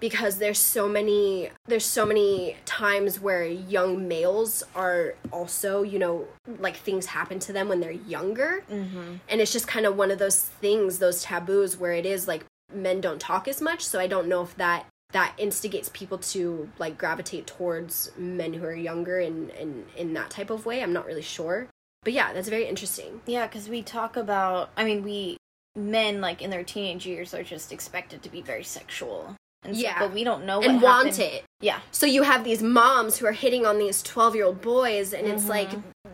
because 0.01 0.39
there's 0.39 0.59
so 0.59 0.89
many 0.89 1.51
there's 1.67 1.85
so 1.85 2.07
many 2.07 2.57
times 2.65 3.21
where 3.21 3.45
young 3.45 4.07
males 4.07 4.63
are 4.75 5.15
also, 5.33 5.83
you 5.83 5.99
know, 5.99 6.27
like 6.59 6.77
things 6.77 7.07
happen 7.07 7.39
to 7.41 7.53
them 7.53 7.69
when 7.69 7.81
they're 7.81 7.91
younger. 7.91 8.63
Mm-hmm. 8.71 9.17
And 9.29 9.41
it's 9.41 9.53
just 9.53 9.67
kind 9.67 9.87
of 9.87 9.97
one 9.97 10.11
of 10.11 10.19
those 10.19 10.41
things, 10.41 10.99
those 10.99 11.23
taboos 11.23 11.77
where 11.77 11.93
it 11.93 12.07
is 12.07 12.29
like 12.29 12.45
men 12.73 13.01
don't 13.01 13.21
talk 13.21 13.49
as 13.49 13.61
much, 13.61 13.85
so 13.85 13.99
I 13.99 14.07
don't 14.07 14.29
know 14.29 14.43
if 14.43 14.57
that 14.57 14.87
that 15.13 15.33
instigates 15.39 15.89
people 15.89 16.19
to 16.19 16.69
like 16.79 16.99
gravitate 16.99 17.47
towards 17.47 18.13
men 18.17 18.53
who 18.53 18.65
are 18.65 18.75
younger 18.75 19.19
and 19.19 19.51
and 19.51 19.87
in 19.97 20.13
that 20.15 20.31
type 20.31 20.51
of 20.51 20.65
way. 20.65 20.83
I'm 20.83 20.93
not 20.93 21.07
really 21.07 21.23
sure. 21.23 21.69
But 22.03 22.13
yeah, 22.13 22.33
that's 22.33 22.49
very 22.49 22.67
interesting. 22.67 23.21
Yeah, 23.27 23.47
because 23.47 23.69
we 23.69 23.83
talk 23.83 24.17
about, 24.17 24.71
I 24.77 24.85
mean, 24.85 25.03
we 25.03 25.37
men 25.77 26.21
like 26.21 26.43
in 26.43 26.51
their 26.51 26.65
teenage 26.65 27.07
years 27.07 27.35
are 27.35 27.43
just 27.43 27.73
expected 27.73 28.23
to 28.23 28.31
be 28.31 28.41
very 28.41 28.65
sexual. 28.65 29.37
And 29.65 29.77
stuff, 29.77 29.83
Yeah. 29.93 29.99
but 29.99 30.15
we 30.15 30.23
don't 30.23 30.45
know 30.47 30.59
what 30.59 30.69
and 30.69 30.81
want 30.81 31.09
happened- 31.17 31.35
it. 31.35 31.45
Yeah, 31.61 31.81
So 31.91 32.07
you 32.07 32.23
have 32.23 32.45
these 32.45 32.63
moms 32.63 33.17
who 33.19 33.27
are 33.27 33.33
hitting 33.33 33.67
on 33.67 33.79
these 33.79 34.03
12 34.05 34.37
year 34.37 34.45
old 34.45 34.61
boys, 34.61 35.13
and 35.13 35.27
it's 35.27 35.45
Mhm. 35.45 35.49
like, 35.49 35.69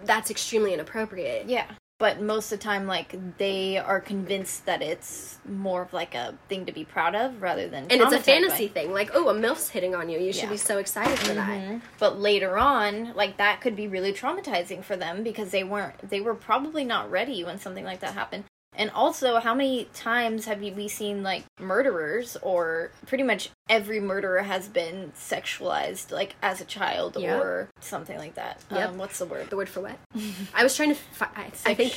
that's 0.05 0.31
extremely 0.31 0.73
inappropriate. 0.73 1.47
yeah. 1.47 1.67
But 2.05 2.21
most 2.21 2.53
of 2.53 2.59
the 2.59 2.63
time, 2.63 2.87
like 2.87 3.17
they 3.39 3.79
are 3.79 3.99
convinced 3.99 4.67
that 4.67 4.83
it's 4.83 5.39
more 5.49 5.81
of 5.81 5.95
like 5.95 6.15
a 6.15 6.35
thing 6.51 6.67
to 6.67 6.73
be 6.73 6.85
proud 6.85 7.15
of 7.15 7.41
rather 7.41 7.67
than 7.67 7.85
And 7.91 7.93
it's 7.93 8.13
a 8.13 8.17
traumatized 8.17 8.19
by. 8.19 8.21
fantasy 8.21 8.69
thing. 8.69 8.93
Like, 8.93 9.13
oh, 9.15 9.31
a 9.31 9.35
MILF's 9.35 9.71
hitting 9.71 9.95
on 9.95 10.11
you. 10.11 10.19
You 10.19 10.31
should 10.35 10.43
Yeah. 10.45 10.51
be 10.51 10.59
so 10.59 10.77
excited 10.77 11.19
for 11.19 11.33
that. 11.33 11.49
Mhm. 11.49 11.81
But 11.99 12.19
later 12.21 12.59
on, 12.59 13.15
like 13.15 13.39
that 13.39 13.63
could 13.63 13.75
be 13.75 13.89
really 13.89 14.13
traumatizing 14.13 14.85
for 14.85 14.97
them 14.97 15.23
because 15.23 15.51
they 15.51 15.65
weren't 15.65 16.11
they 16.11 16.21
were 16.21 16.35
probably 16.35 16.85
not 16.85 17.11
ready 17.11 17.43
when 17.43 17.59
something 17.59 17.87
like 17.87 18.01
that 18.01 18.13
happened. 18.13 18.45
And 18.77 18.91
also, 18.91 19.39
how 19.39 19.55
many 19.55 19.85
times 19.95 20.47
have 20.47 20.63
you 20.63 20.73
we 20.73 20.89
seen 20.89 21.23
like 21.23 21.45
murderers 21.61 22.37
or 22.43 22.91
pretty 23.07 23.23
much 23.25 23.51
every 23.69 24.01
murderer 24.01 24.43
has 24.43 24.69
been 24.69 25.13
sexualized 25.17 26.11
like 26.11 26.35
as 26.43 26.61
a 26.61 26.65
child 26.65 27.17
Yep. 27.19 27.41
or 27.41 27.69
something 27.81 28.19
like 28.19 28.35
that. 28.35 28.61
Yep. 28.71 28.89
Um, 28.91 28.99
what's 28.99 29.19
the 29.19 29.27
word? 29.27 29.49
The 29.51 29.57
word 29.57 29.69
for 29.69 29.81
what? 29.81 29.97
I 30.55 30.63
was 30.63 30.75
trying 30.77 30.89
to. 30.91 30.95
Fi- 30.97 31.31
I, 31.37 31.47
I 31.67 31.75
think 31.75 31.93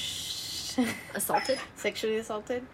assaulted. 1.16 1.60
sexually 1.76 2.18
assaulted. 2.18 2.66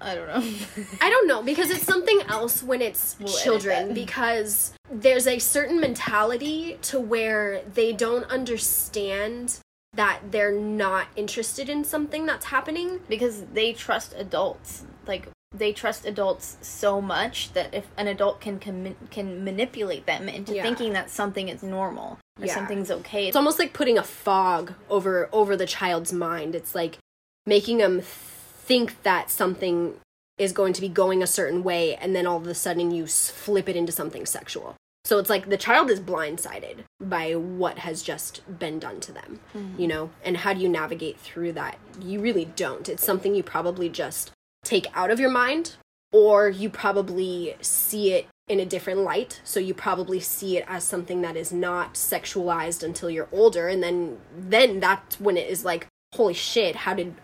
I 0.00 0.14
don't 0.16 0.26
know. 0.26 0.42
I 1.00 1.08
don't 1.10 1.26
know 1.28 1.42
because 1.42 1.70
it's 1.70 1.84
something 1.84 2.20
else 2.28 2.62
when 2.62 2.82
it's 2.82 3.16
We'll 3.20 3.32
children 3.32 3.94
because 3.94 4.74
there's 4.90 5.26
a 5.26 5.38
certain 5.38 5.80
mentality 5.80 6.78
to 6.82 6.98
where 7.00 7.62
they 7.74 7.92
don't 7.92 8.24
understand 8.30 9.58
that 9.96 10.20
they're 10.30 10.52
not 10.52 11.06
interested 11.16 11.68
in 11.68 11.84
something 11.84 12.26
that's 12.26 12.46
happening. 12.46 13.00
because 13.08 13.44
they 13.52 13.72
trust 13.72 14.14
adults 14.16 14.84
like 15.06 15.28
they 15.54 15.72
trust 15.72 16.04
adults 16.04 16.56
so 16.62 17.00
much 17.00 17.52
that 17.52 17.72
if 17.72 17.86
an 17.96 18.08
adult 18.08 18.40
can 18.40 18.58
can, 18.58 18.96
can 19.10 19.44
manipulate 19.44 20.04
them 20.06 20.28
into 20.28 20.54
Yeah. 20.54 20.62
thinking 20.62 20.92
that 20.94 21.10
something 21.10 21.48
is 21.48 21.62
normal 21.62 22.18
or 22.40 22.46
Yeah. 22.46 22.54
something's 22.54 22.90
okay 22.90 23.28
It's 23.28 23.36
almost 23.36 23.58
like 23.60 23.72
putting 23.72 23.96
a 23.98 24.02
fog 24.02 24.74
over 24.90 25.28
over 25.32 25.56
the 25.56 25.66
child's 25.66 26.12
mind. 26.12 26.54
It's 26.56 26.74
like 26.74 26.98
making 27.46 27.78
them 27.78 28.00
think 28.02 29.02
that 29.04 29.30
something 29.30 29.94
is 30.38 30.52
going 30.52 30.72
to 30.72 30.80
be 30.80 30.88
going 30.88 31.22
a 31.22 31.26
certain 31.28 31.62
way 31.62 31.94
and 31.94 32.16
then 32.16 32.26
all 32.26 32.38
of 32.38 32.46
a 32.48 32.54
sudden 32.54 32.90
you 32.90 33.06
flip 33.06 33.68
it 33.68 33.76
into 33.76 33.92
something 33.92 34.26
sexual. 34.26 34.74
So 35.04 35.18
it's 35.18 35.28
like 35.28 35.50
the 35.50 35.58
child 35.58 35.90
is 35.90 36.00
blindsided 36.00 36.84
by 37.00 37.34
what 37.34 37.78
has 37.78 38.02
just 38.02 38.42
been 38.58 38.78
done 38.78 39.00
to 39.00 39.12
them, 39.12 39.40
mm-hmm. 39.54 39.80
you 39.80 39.86
know? 39.86 40.10
And 40.24 40.38
how 40.38 40.54
do 40.54 40.60
you 40.60 40.68
navigate 40.68 41.20
through 41.20 41.52
that? 41.52 41.78
You 42.00 42.20
really 42.20 42.46
don't. 42.46 42.88
It's 42.88 43.04
something 43.04 43.34
you 43.34 43.42
probably 43.42 43.90
just 43.90 44.30
take 44.64 44.86
out 44.94 45.10
of 45.10 45.20
your 45.20 45.30
mind 45.30 45.76
or 46.10 46.48
you 46.48 46.70
probably 46.70 47.54
see 47.60 48.12
it 48.12 48.26
in 48.46 48.60
a 48.60 48.66
different 48.66 49.00
light 49.00 49.40
so 49.42 49.58
you 49.58 49.72
probably 49.72 50.20
see 50.20 50.58
it 50.58 50.64
as 50.68 50.84
something 50.84 51.22
that 51.22 51.36
is 51.36 51.50
not 51.50 51.94
sexualized 51.94 52.82
until 52.82 53.08
you're 53.08 53.28
older 53.32 53.68
and 53.68 53.82
then 53.82 54.18
then 54.36 54.80
that's 54.80 55.18
when 55.18 55.38
it 55.38 55.48
is 55.48 55.64
like 55.64 55.86
holy 56.14 56.34
shit 56.34 56.76
how 56.76 56.92
did 56.92 57.14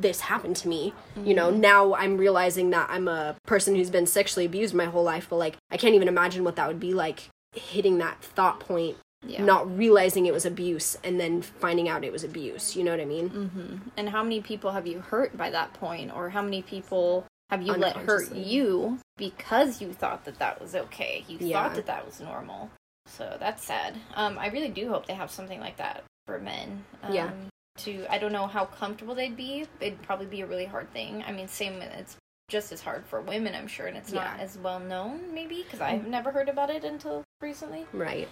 this 0.00 0.20
happened 0.20 0.56
to 0.56 0.68
me. 0.68 0.92
You 1.24 1.34
know 1.34 1.50
now 1.50 1.94
i'm 1.94 2.16
realizing 2.16 2.70
that 2.70 2.88
i'm 2.90 3.08
a 3.08 3.36
person 3.46 3.74
who's 3.74 3.90
been 3.90 4.06
sexually 4.06 4.46
abused 4.46 4.74
my 4.74 4.86
whole 4.86 5.04
life 5.04 5.26
but 5.30 5.36
like 5.36 5.56
i 5.70 5.76
can't 5.76 5.94
even 5.94 6.08
imagine 6.08 6.44
what 6.44 6.56
that 6.56 6.66
would 6.68 6.80
be 6.80 6.92
like 6.94 7.28
hitting 7.54 7.98
that 7.98 8.20
thought 8.22 8.58
point 8.60 8.96
Yeah. 9.26 9.44
not 9.44 9.62
realizing 9.78 10.26
it 10.26 10.32
was 10.34 10.44
abuse 10.44 10.96
and 11.04 11.18
then 11.20 11.40
finding 11.42 11.88
out 11.88 12.04
it 12.04 12.12
was 12.12 12.24
abuse. 12.24 12.76
You 12.76 12.84
know 12.84 12.90
what 12.90 13.00
i 13.00 13.04
mean? 13.06 13.80
And 13.96 14.08
how 14.10 14.22
many 14.22 14.40
people 14.40 14.70
have 14.72 14.86
you 14.86 15.00
hurt 15.00 15.36
by 15.36 15.48
that 15.50 15.72
point? 15.74 16.12
Or 16.14 16.28
how 16.30 16.42
many 16.42 16.60
people 16.62 17.24
have 17.50 17.62
you 17.62 17.72
let 17.72 17.96
hurt 17.96 18.34
you 18.34 18.98
because 19.16 19.80
you 19.80 19.92
thought 19.92 20.24
that 20.26 20.38
that 20.40 20.60
was 20.60 20.74
okay? 20.74 21.24
You 21.28 21.38
Yeah. 21.40 21.54
thought 21.62 21.74
that 21.76 21.86
that 21.86 22.04
was 22.04 22.20
normal. 22.20 22.70
So 23.06 23.36
that's 23.38 23.62
sad. 23.64 23.94
Um 24.14 24.36
i 24.38 24.48
really 24.48 24.68
do 24.80 24.88
hope 24.88 25.06
they 25.06 25.14
have 25.14 25.30
something 25.30 25.60
like 25.60 25.76
that 25.78 26.02
for 26.26 26.38
men. 26.38 26.84
Um, 27.02 27.14
Yeah. 27.14 27.30
To 27.78 28.06
i 28.08 28.18
don't 28.18 28.32
know 28.32 28.46
how 28.46 28.64
comfortable 28.64 29.14
they'd 29.14 29.36
be. 29.36 29.66
It'd 29.80 30.00
probably 30.02 30.26
be 30.26 30.42
a 30.42 30.46
really 30.46 30.66
hard 30.66 30.92
thing. 30.92 31.24
I 31.26 31.32
mean 31.32 31.48
same 31.48 31.80
it's 31.82 32.16
just 32.48 32.72
as 32.72 32.82
hard 32.82 33.06
for 33.06 33.22
women 33.22 33.54
i'm 33.54 33.66
sure 33.66 33.86
and 33.86 33.96
it's 33.96 34.12
not 34.12 34.38
as 34.38 34.58
well 34.58 34.78
known 34.78 35.32
maybe 35.32 35.62
because 35.62 35.80
i've 35.80 36.02
mm. 36.02 36.08
never 36.08 36.30
heard 36.30 36.50
about 36.50 36.68
it 36.68 36.84
until 36.84 37.24
recently. 37.40 37.86
Right. 37.92 38.28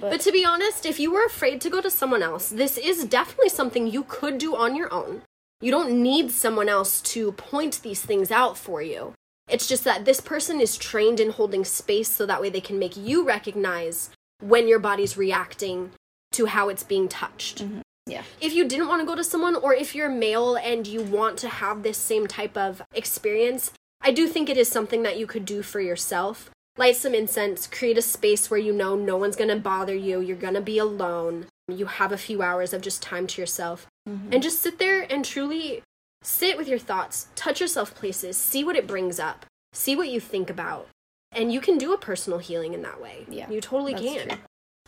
But, 0.00 0.10
But 0.10 0.20
to 0.22 0.32
be 0.32 0.44
honest, 0.44 0.86
if 0.86 0.98
you 0.98 1.12
were 1.12 1.24
afraid 1.24 1.60
to 1.60 1.70
go 1.70 1.80
to 1.82 1.90
someone 1.90 2.22
else, 2.22 2.48
this 2.48 2.78
is 2.78 3.04
definitely 3.04 3.50
something 3.50 3.86
you 3.86 4.04
could 4.04 4.38
do 4.38 4.56
on 4.56 4.74
your 4.74 4.92
own. 4.92 5.22
You 5.60 5.70
don't 5.70 6.02
need 6.02 6.30
someone 6.30 6.68
else 6.68 7.00
to 7.02 7.32
point 7.32 7.82
these 7.82 8.00
things 8.02 8.30
out 8.30 8.56
for 8.56 8.80
you. 8.80 9.12
It's 9.48 9.68
just 9.68 9.84
that 9.84 10.04
this 10.04 10.20
person 10.20 10.60
is 10.60 10.76
trained 10.76 11.20
in 11.20 11.30
holding 11.30 11.64
space 11.64 12.08
so 12.08 12.24
that 12.24 12.40
way 12.40 12.48
they 12.48 12.60
can 12.60 12.78
make 12.78 12.96
you 12.96 13.24
recognize 13.24 14.10
when 14.40 14.66
your 14.66 14.78
body's 14.78 15.16
reacting 15.16 15.90
to 16.32 16.46
how 16.46 16.68
it's 16.68 16.82
being 16.82 17.08
touched. 17.08 17.62
Mm-hmm. 17.62 17.80
Yeah. 18.12 18.22
If 18.40 18.52
you 18.52 18.68
didn't 18.68 18.88
want 18.88 19.00
to 19.00 19.06
go 19.06 19.14
to 19.14 19.24
someone, 19.24 19.56
or 19.56 19.74
if 19.74 19.94
you're 19.94 20.08
male 20.08 20.56
and 20.56 20.86
you 20.86 21.02
want 21.02 21.38
to 21.38 21.48
have 21.48 21.82
this 21.82 21.98
same 21.98 22.26
type 22.26 22.56
of 22.56 22.82
experience, 22.94 23.72
I 24.00 24.12
do 24.12 24.26
think 24.28 24.48
it 24.48 24.56
is 24.56 24.68
something 24.68 25.02
that 25.02 25.18
you 25.18 25.26
could 25.26 25.44
do 25.44 25.62
for 25.62 25.80
yourself. 25.80 26.50
Light 26.76 26.96
some 26.96 27.14
incense, 27.14 27.66
create 27.66 27.98
a 27.98 28.02
space 28.02 28.50
where 28.50 28.60
you 28.60 28.72
know 28.72 28.96
no 28.96 29.16
one's 29.16 29.36
going 29.36 29.50
to 29.50 29.56
bother 29.56 29.94
you, 29.94 30.20
you're 30.20 30.36
going 30.36 30.54
to 30.54 30.60
be 30.60 30.78
alone, 30.78 31.46
you 31.68 31.86
have 31.86 32.12
a 32.12 32.18
few 32.18 32.42
hours 32.42 32.72
of 32.72 32.80
just 32.80 33.02
time 33.02 33.26
to 33.26 33.40
yourself, 33.42 33.86
mm-hmm. 34.08 34.32
and 34.32 34.42
just 34.42 34.60
sit 34.60 34.78
there 34.78 35.06
and 35.12 35.24
truly 35.24 35.82
sit 36.22 36.56
with 36.56 36.68
your 36.68 36.78
thoughts, 36.78 37.28
touch 37.34 37.60
yourself 37.60 37.94
places, 37.94 38.36
see 38.36 38.64
what 38.64 38.76
it 38.76 38.86
brings 38.86 39.20
up, 39.20 39.44
see 39.72 39.94
what 39.94 40.08
you 40.08 40.18
think 40.18 40.48
about. 40.48 40.88
And 41.30 41.52
you 41.52 41.60
can 41.60 41.78
do 41.78 41.92
a 41.92 41.98
personal 41.98 42.38
healing 42.38 42.74
in 42.74 42.82
that 42.82 43.00
way. 43.00 43.26
Yeah, 43.28 43.50
You 43.50 43.60
totally 43.60 43.94
can. 43.94 44.28
true. 44.28 44.38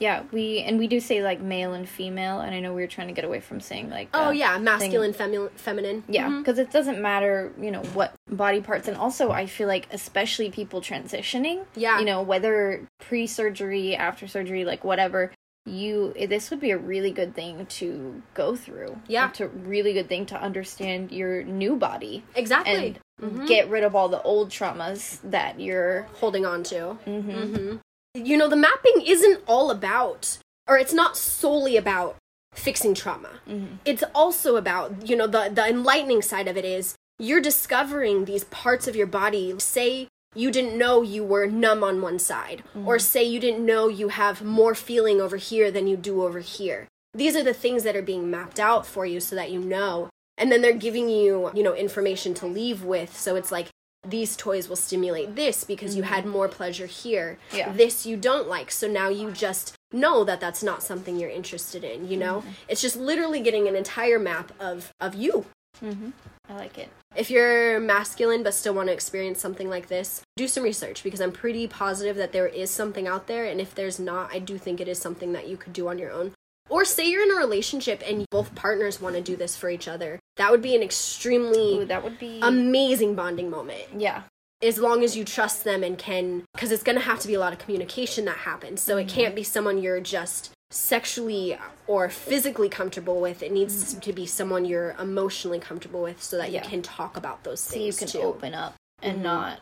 Yeah, 0.00 0.24
we 0.32 0.58
and 0.58 0.78
we 0.78 0.88
do 0.88 0.98
say 0.98 1.22
like 1.22 1.40
male 1.40 1.72
and 1.72 1.88
female, 1.88 2.40
and 2.40 2.52
I 2.52 2.58
know 2.58 2.74
we 2.74 2.82
were 2.82 2.88
trying 2.88 3.06
to 3.06 3.14
get 3.14 3.24
away 3.24 3.38
from 3.40 3.60
saying 3.60 3.90
like 3.90 4.08
Oh 4.12 4.26
uh, 4.26 4.30
yeah, 4.30 4.58
masculine, 4.58 5.12
femi- 5.12 5.50
feminine. 5.52 6.02
Yeah, 6.08 6.28
because 6.38 6.58
it 6.58 6.72
doesn't 6.72 7.00
matter, 7.00 7.52
you 7.60 7.70
know, 7.70 7.82
what 7.94 8.12
body 8.28 8.60
parts. 8.60 8.88
And 8.88 8.96
also, 8.96 9.30
I 9.30 9.46
feel 9.46 9.68
like, 9.68 9.86
especially 9.92 10.50
people 10.50 10.80
transitioning, 10.80 11.64
Yeah. 11.76 12.00
you 12.00 12.04
know, 12.06 12.22
whether 12.22 12.88
pre 13.00 13.28
surgery, 13.28 13.94
after 13.94 14.26
surgery, 14.26 14.64
like 14.64 14.82
whatever, 14.82 15.30
you, 15.64 16.12
this 16.28 16.50
would 16.50 16.60
be 16.60 16.72
a 16.72 16.76
really 16.78 17.12
good 17.12 17.32
thing 17.36 17.64
to 17.66 18.20
go 18.34 18.56
through. 18.56 18.98
Yeah. 19.06 19.28
to 19.34 19.46
really 19.46 19.92
good 19.92 20.08
thing 20.08 20.26
to 20.26 20.40
understand 20.40 21.12
your 21.12 21.44
new 21.44 21.76
body 21.76 22.24
exactly. 22.34 22.96
and 23.20 23.32
Mhm. 23.38 23.46
get 23.46 23.70
rid 23.70 23.84
of 23.84 23.94
all 23.94 24.08
the 24.08 24.20
old 24.22 24.50
traumas 24.50 25.20
that 25.22 25.60
you're. 25.60 26.08
holding 26.14 26.44
on 26.44 26.64
to. 26.64 26.98
Mhm. 27.06 27.80
You 28.14 28.36
know, 28.38 28.48
the 28.48 28.56
mapping 28.56 29.02
isn't 29.04 29.40
all 29.46 29.72
about, 29.72 30.38
or 30.68 30.78
it's 30.78 30.92
not 30.92 31.16
solely 31.16 31.76
about 31.76 32.16
fixing 32.54 32.94
trauma. 32.94 33.40
Mhm. 33.48 33.78
It's 33.84 34.04
also 34.14 34.54
about, 34.54 35.08
you 35.08 35.16
know, 35.16 35.26
the 35.26 35.50
the 35.52 35.68
enlightening 35.68 36.22
side 36.22 36.46
of 36.46 36.56
it 36.56 36.64
is 36.64 36.94
you're 37.18 37.40
discovering 37.40 38.24
these 38.24 38.44
parts 38.44 38.86
of 38.86 38.94
your 38.94 39.08
body. 39.08 39.52
Say 39.58 40.06
you 40.36 40.52
didn't 40.52 40.78
know 40.78 41.02
you 41.02 41.24
were 41.24 41.46
numb 41.46 41.82
on 41.82 42.00
one 42.00 42.20
side, 42.20 42.62
or 42.86 43.00
say 43.00 43.24
you 43.24 43.40
didn't 43.40 43.66
know 43.66 43.88
you 43.88 44.08
have 44.08 44.42
more 44.42 44.74
feeling 44.76 45.20
over 45.20 45.36
here 45.36 45.72
than 45.72 45.88
you 45.88 45.96
do 45.96 46.22
over 46.22 46.38
here. 46.38 46.86
These 47.14 47.34
are 47.36 47.42
the 47.44 47.54
things 47.54 47.82
that 47.82 47.96
are 47.96 48.02
being 48.02 48.30
mapped 48.30 48.60
out 48.60 48.86
for 48.86 49.04
you 49.04 49.18
so 49.20 49.34
that 49.34 49.50
you 49.50 49.58
know. 49.58 50.08
And 50.38 50.50
then 50.50 50.62
they're 50.62 50.72
giving 50.72 51.08
you, 51.08 51.50
you 51.54 51.62
know, 51.62 51.74
information 51.74 52.34
to 52.34 52.46
leave 52.46 52.82
with. 52.84 53.16
So 53.16 53.36
it's 53.36 53.52
like 53.52 53.68
these 54.04 54.36
toys 54.36 54.68
will 54.68 54.76
stimulate 54.76 55.36
this 55.36 55.64
because 55.64 55.96
you 55.96 56.02
had 56.02 56.24
mm-hmm. 56.24 56.32
more 56.32 56.48
pleasure 56.48 56.86
here. 56.86 57.38
Yeah. 57.52 57.72
This 57.72 58.06
you 58.06 58.16
don't 58.16 58.48
like. 58.48 58.70
So 58.70 58.86
now 58.88 59.08
you 59.08 59.30
just 59.30 59.74
know 59.92 60.24
that 60.24 60.40
that's 60.40 60.62
not 60.62 60.82
something 60.82 61.18
you're 61.18 61.30
interested 61.30 61.84
in, 61.84 62.08
you 62.08 62.16
know? 62.16 62.40
Mm-hmm. 62.40 62.50
It's 62.68 62.82
just 62.82 62.96
literally 62.96 63.40
getting 63.40 63.68
an 63.68 63.76
entire 63.76 64.18
map 64.18 64.52
of 64.60 64.92
of 65.00 65.14
you. 65.14 65.46
Mm-hmm. 65.82 66.10
I 66.48 66.54
like 66.54 66.78
it. 66.78 66.90
If 67.16 67.30
you're 67.30 67.80
masculine 67.80 68.42
but 68.42 68.54
still 68.54 68.74
want 68.74 68.88
to 68.88 68.92
experience 68.92 69.40
something 69.40 69.68
like 69.68 69.88
this, 69.88 70.22
do 70.36 70.46
some 70.46 70.62
research 70.62 71.02
because 71.02 71.20
I'm 71.20 71.32
pretty 71.32 71.66
positive 71.66 72.16
that 72.16 72.32
there 72.32 72.46
is 72.46 72.70
something 72.70 73.08
out 73.08 73.26
there. 73.26 73.44
And 73.44 73.60
if 73.60 73.74
there's 73.74 73.98
not, 73.98 74.32
I 74.32 74.40
do 74.40 74.58
think 74.58 74.80
it 74.80 74.88
is 74.88 74.98
something 74.98 75.32
that 75.32 75.48
you 75.48 75.56
could 75.56 75.72
do 75.72 75.88
on 75.88 75.98
your 75.98 76.10
own. 76.10 76.33
Or 76.74 76.84
say 76.84 77.08
you're 77.08 77.22
in 77.22 77.30
a 77.30 77.36
relationship 77.36 78.02
and 78.04 78.26
both 78.30 78.52
partners 78.56 79.00
want 79.00 79.14
to 79.14 79.20
do 79.22 79.36
this 79.36 79.56
for 79.56 79.70
each 79.70 79.86
other. 79.86 80.18
That 80.38 80.50
would 80.50 80.60
be 80.60 80.74
an 80.74 80.82
extremely 80.82 81.78
Ooh, 81.78 81.84
that 81.84 82.02
would 82.02 82.18
be. 82.18 82.40
amazing 82.42 83.14
bonding 83.14 83.48
moment 83.48 83.84
yeah. 83.96 84.22
as 84.60 84.78
long 84.78 85.04
as 85.04 85.16
you 85.16 85.24
trust 85.24 85.62
them 85.62 85.84
and 85.84 85.96
can 85.96 86.42
because 86.52 86.72
it's 86.72 86.82
going 86.82 86.98
to 86.98 87.04
have 87.04 87.20
to 87.20 87.28
be 87.28 87.34
a 87.34 87.38
lot 87.38 87.52
of 87.52 87.60
communication 87.60 88.24
that 88.24 88.38
happens 88.38 88.80
so 88.80 88.96
it 88.96 89.06
can't 89.06 89.36
be 89.36 89.44
someone 89.44 89.80
you're 89.80 90.00
just 90.00 90.50
sexually 90.72 91.56
or 91.86 92.08
physically 92.08 92.68
comfortable 92.68 93.20
with 93.20 93.40
it 93.44 93.52
needs 93.52 93.94
to 93.94 94.12
be 94.12 94.26
someone 94.26 94.64
you're 94.64 94.96
emotionally 94.98 95.60
comfortable 95.60 96.02
with 96.02 96.20
so 96.20 96.36
that 96.38 96.50
Yeah. 96.50 96.64
you 96.64 96.68
can 96.68 96.82
talk 96.82 97.16
about 97.16 97.44
those 97.44 97.64
things. 97.64 97.70
So 97.70 97.86
you 97.86 97.92
can 97.92 98.08
too 98.08 98.26
open 98.26 98.52
up 98.52 98.74
and 99.00 99.18
Mhm. 99.20 99.22
not 99.22 99.60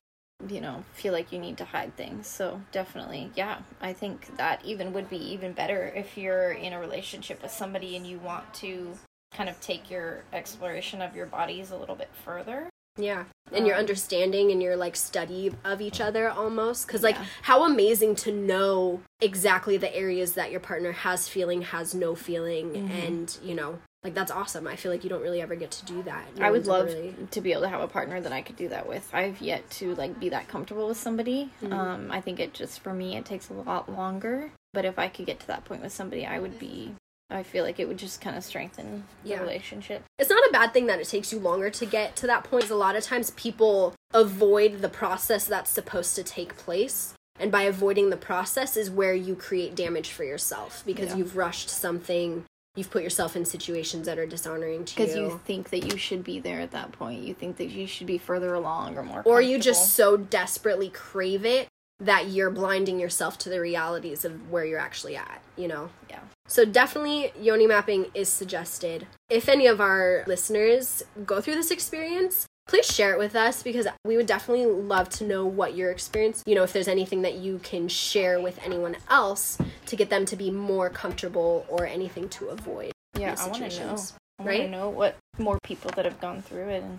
you 0.48 0.61
know 0.61 0.83
feel 0.92 1.12
like 1.12 1.33
you 1.33 1.38
need 1.38 1.57
to 1.57 1.64
hide 1.64 1.94
things 1.96 2.26
so 2.26 2.61
definitely 2.72 3.31
yeah 3.35 3.59
i 3.81 3.92
think 3.92 4.37
that 4.37 4.64
even 4.64 4.92
would 4.92 5.09
be 5.09 5.16
even 5.16 5.52
better 5.52 5.92
if 5.94 6.16
you're 6.16 6.52
in 6.52 6.72
a 6.72 6.81
relationship 6.81 7.40
with 7.42 7.50
somebody 7.52 7.96
and 7.96 8.07
you 8.07 8.18
want 8.18 8.52
to 8.55 8.92
kind 9.35 9.48
of 9.48 9.59
take 9.61 9.90
your 9.90 10.24
exploration 10.33 11.00
of 11.00 11.14
your 11.16 11.26
bodies 11.26 11.70
a 11.70 11.76
little 11.76 11.94
bit 11.94 12.11
further 12.24 12.68
yeah 12.98 13.24
and 13.52 13.66
your 13.66 13.76
Um, 13.76 13.81
understanding 13.81 14.50
and 14.50 14.62
your 14.62 14.76
like 14.76 14.96
study 14.96 15.50
of 15.64 15.81
each 15.81 16.00
other 16.00 16.28
almost 16.28 16.87
because 16.87 17.02
like 17.02 17.14
Yeah. 17.16 17.24
how 17.42 17.64
amazing 17.64 18.16
to 18.16 18.33
know 18.33 19.00
exactly 19.20 19.76
the 19.78 19.94
areas 19.96 20.35
that 20.35 20.50
your 20.50 20.61
partner 20.61 20.92
has 20.92 21.28
feeling 21.28 21.62
has 21.62 21.94
no 21.94 22.14
feeling 22.14 22.70
Mm-hmm. 22.72 22.92
and 23.07 23.38
you 23.42 23.55
know 23.55 23.78
like 24.04 24.14
that's 24.14 24.30
awesome 24.32 24.66
i 24.66 24.76
feel 24.76 24.90
like 24.90 25.04
you 25.04 25.10
don't 25.10 25.22
really 25.22 25.40
ever 25.40 25.54
get 25.54 25.70
to 25.70 25.84
do 25.84 26.02
that 26.02 26.24
No 26.36 26.46
i 26.46 26.50
would 26.50 26.66
love 26.66 26.86
really- 26.86 27.14
to 27.30 27.40
be 27.40 27.52
able 27.52 27.62
to 27.62 27.68
have 27.68 27.80
a 27.80 27.88
partner 27.88 28.20
that 28.20 28.32
i 28.32 28.42
could 28.42 28.56
do 28.56 28.68
that 28.68 28.88
with 28.88 29.08
i've 29.12 29.40
yet 29.40 29.68
to 29.72 29.94
like 29.94 30.18
be 30.18 30.28
that 30.30 30.48
comfortable 30.48 30.88
with 30.88 30.96
somebody 30.98 31.50
Mm-hmm. 31.62 31.72
um 31.72 32.10
i 32.10 32.20
think 32.20 32.40
it 32.40 32.52
just 32.54 32.80
for 32.80 32.92
me 32.92 33.16
it 33.16 33.24
takes 33.24 33.48
a 33.48 33.52
lot 33.54 33.90
longer 33.90 34.50
but 34.72 34.84
if 34.84 34.98
i 34.98 35.08
could 35.08 35.26
get 35.26 35.40
to 35.40 35.46
that 35.48 35.64
point 35.64 35.82
with 35.82 35.92
somebody 35.92 36.26
i 36.26 36.38
would 36.38 36.58
be 36.58 36.94
i 37.30 37.42
feel 37.42 37.64
like 37.64 37.78
it 37.80 37.86
would 37.88 37.96
just 37.98 38.20
kind 38.20 38.36
of 38.36 38.44
strengthen 38.44 39.04
the 39.22 39.30
Yeah. 39.30 39.40
relationship 39.40 40.02
it's 40.18 40.30
not 40.30 40.42
a 40.48 40.52
bad 40.52 40.72
thing 40.72 40.86
that 40.86 41.00
it 41.00 41.08
takes 41.08 41.32
you 41.32 41.38
longer 41.38 41.70
to 41.70 41.86
get 41.86 42.14
to 42.16 42.26
that 42.26 42.44
point. 42.44 42.70
A 42.70 42.74
lot 42.76 42.94
of 42.96 43.02
times 43.04 43.30
people 43.30 43.94
avoid 44.14 44.80
the 44.82 44.88
process 44.88 45.46
that's 45.46 45.70
supposed 45.70 46.14
to 46.16 46.22
take 46.22 46.56
place. 46.56 47.14
And 47.40 47.50
by 47.50 47.62
avoiding 47.62 48.10
the 48.10 48.16
process 48.16 48.76
is 48.76 48.88
where 48.90 49.14
you 49.14 49.34
create 49.34 49.74
damage 49.74 50.10
for 50.10 50.22
yourself 50.22 50.82
because 50.86 51.08
Yeah. 51.10 51.16
you've 51.16 51.36
rushed 51.36 51.68
something, 51.70 52.44
you've 52.74 52.90
put 52.90 53.02
yourself 53.02 53.37
in 53.37 53.44
situations 53.44 54.06
that 54.06 54.18
are 54.18 54.26
dishonoring 54.26 54.85
to 54.85 55.00
you. 55.00 55.06
because 55.06 55.16
you. 55.16 55.40
think 55.44 55.70
that 55.70 55.92
you 55.92 55.98
should 55.98 56.24
be 56.24 56.40
there 56.40 56.61
at 56.61 56.70
that 56.70 56.92
point 56.92 57.22
you 57.22 57.35
think 57.35 57.56
that 57.56 57.66
you 57.66 57.87
should 57.87 58.06
be 58.06 58.18
further 58.18 58.54
along 58.54 58.96
or 58.96 59.02
more 59.02 59.22
or 59.24 59.40
you 59.40 59.58
just 59.58 59.94
so 59.94 60.16
desperately 60.16 60.88
crave 60.88 61.44
it 61.44 61.68
that 62.02 62.28
you're 62.28 62.50
blinding 62.50 62.98
yourself 62.98 63.38
to 63.38 63.48
the 63.48 63.61
realities 63.61 64.24
of 64.24 64.50
where 64.50 64.64
you're 64.64 64.78
actually 64.78 65.16
at, 65.16 65.40
you 65.56 65.68
know? 65.68 65.88
yeah 66.11 66.18
So 66.48 66.64
definitely 66.64 67.32
yoni 67.40 67.66
mapping 67.66 68.06
is 68.12 68.28
suggested. 68.28 69.06
If 69.30 69.48
any 69.48 69.66
of 69.66 69.80
our 69.80 70.24
listeners 70.26 71.04
go 71.24 71.40
through 71.40 71.54
this 71.54 71.70
experience, 71.70 72.46
please 72.72 72.87
share 72.87 73.12
it 73.12 73.18
with 73.18 73.37
us 73.37 73.62
because 73.62 73.87
we 74.02 74.16
would 74.16 74.24
definitely 74.24 74.64
love 74.64 75.06
to 75.11 75.24
know 75.24 75.44
what 75.44 75.76
your 75.76 75.90
experience, 75.90 76.42
you 76.46 76.54
know, 76.54 76.62
if 76.62 76.72
there's 76.72 76.88
anything 76.88 77.20
that 77.20 77.35
you 77.35 77.58
can 77.58 77.87
share 77.87 78.40
with 78.40 78.58
anyone 78.64 78.96
else 79.11 79.58
to 79.85 79.94
get 79.94 80.08
them 80.08 80.24
to 80.24 80.37
be 80.37 80.50
more 80.50 80.88
comfortable 80.88 81.66
or 81.68 81.85
anything 81.85 82.30
to 82.30 82.46
avoid. 82.46 82.90
yeah 83.18 83.37
i 83.38 83.46
want 83.46 83.70
to 83.70 83.78
know 83.78 83.85
i 83.85 83.90
want 83.90 83.98
to 83.98 84.44
right? 84.44 84.70
know 84.70 84.88
what 84.88 85.18
more 85.38 85.58
people 85.62 85.90
that 85.94 86.06
have 86.06 86.18
gone 86.18 86.40
through 86.40 86.66
it 86.70 86.82
and 86.82 86.98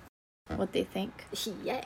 what 0.60 0.74
they 0.74 0.84
think 0.84 1.26
Yeah. 1.64 1.84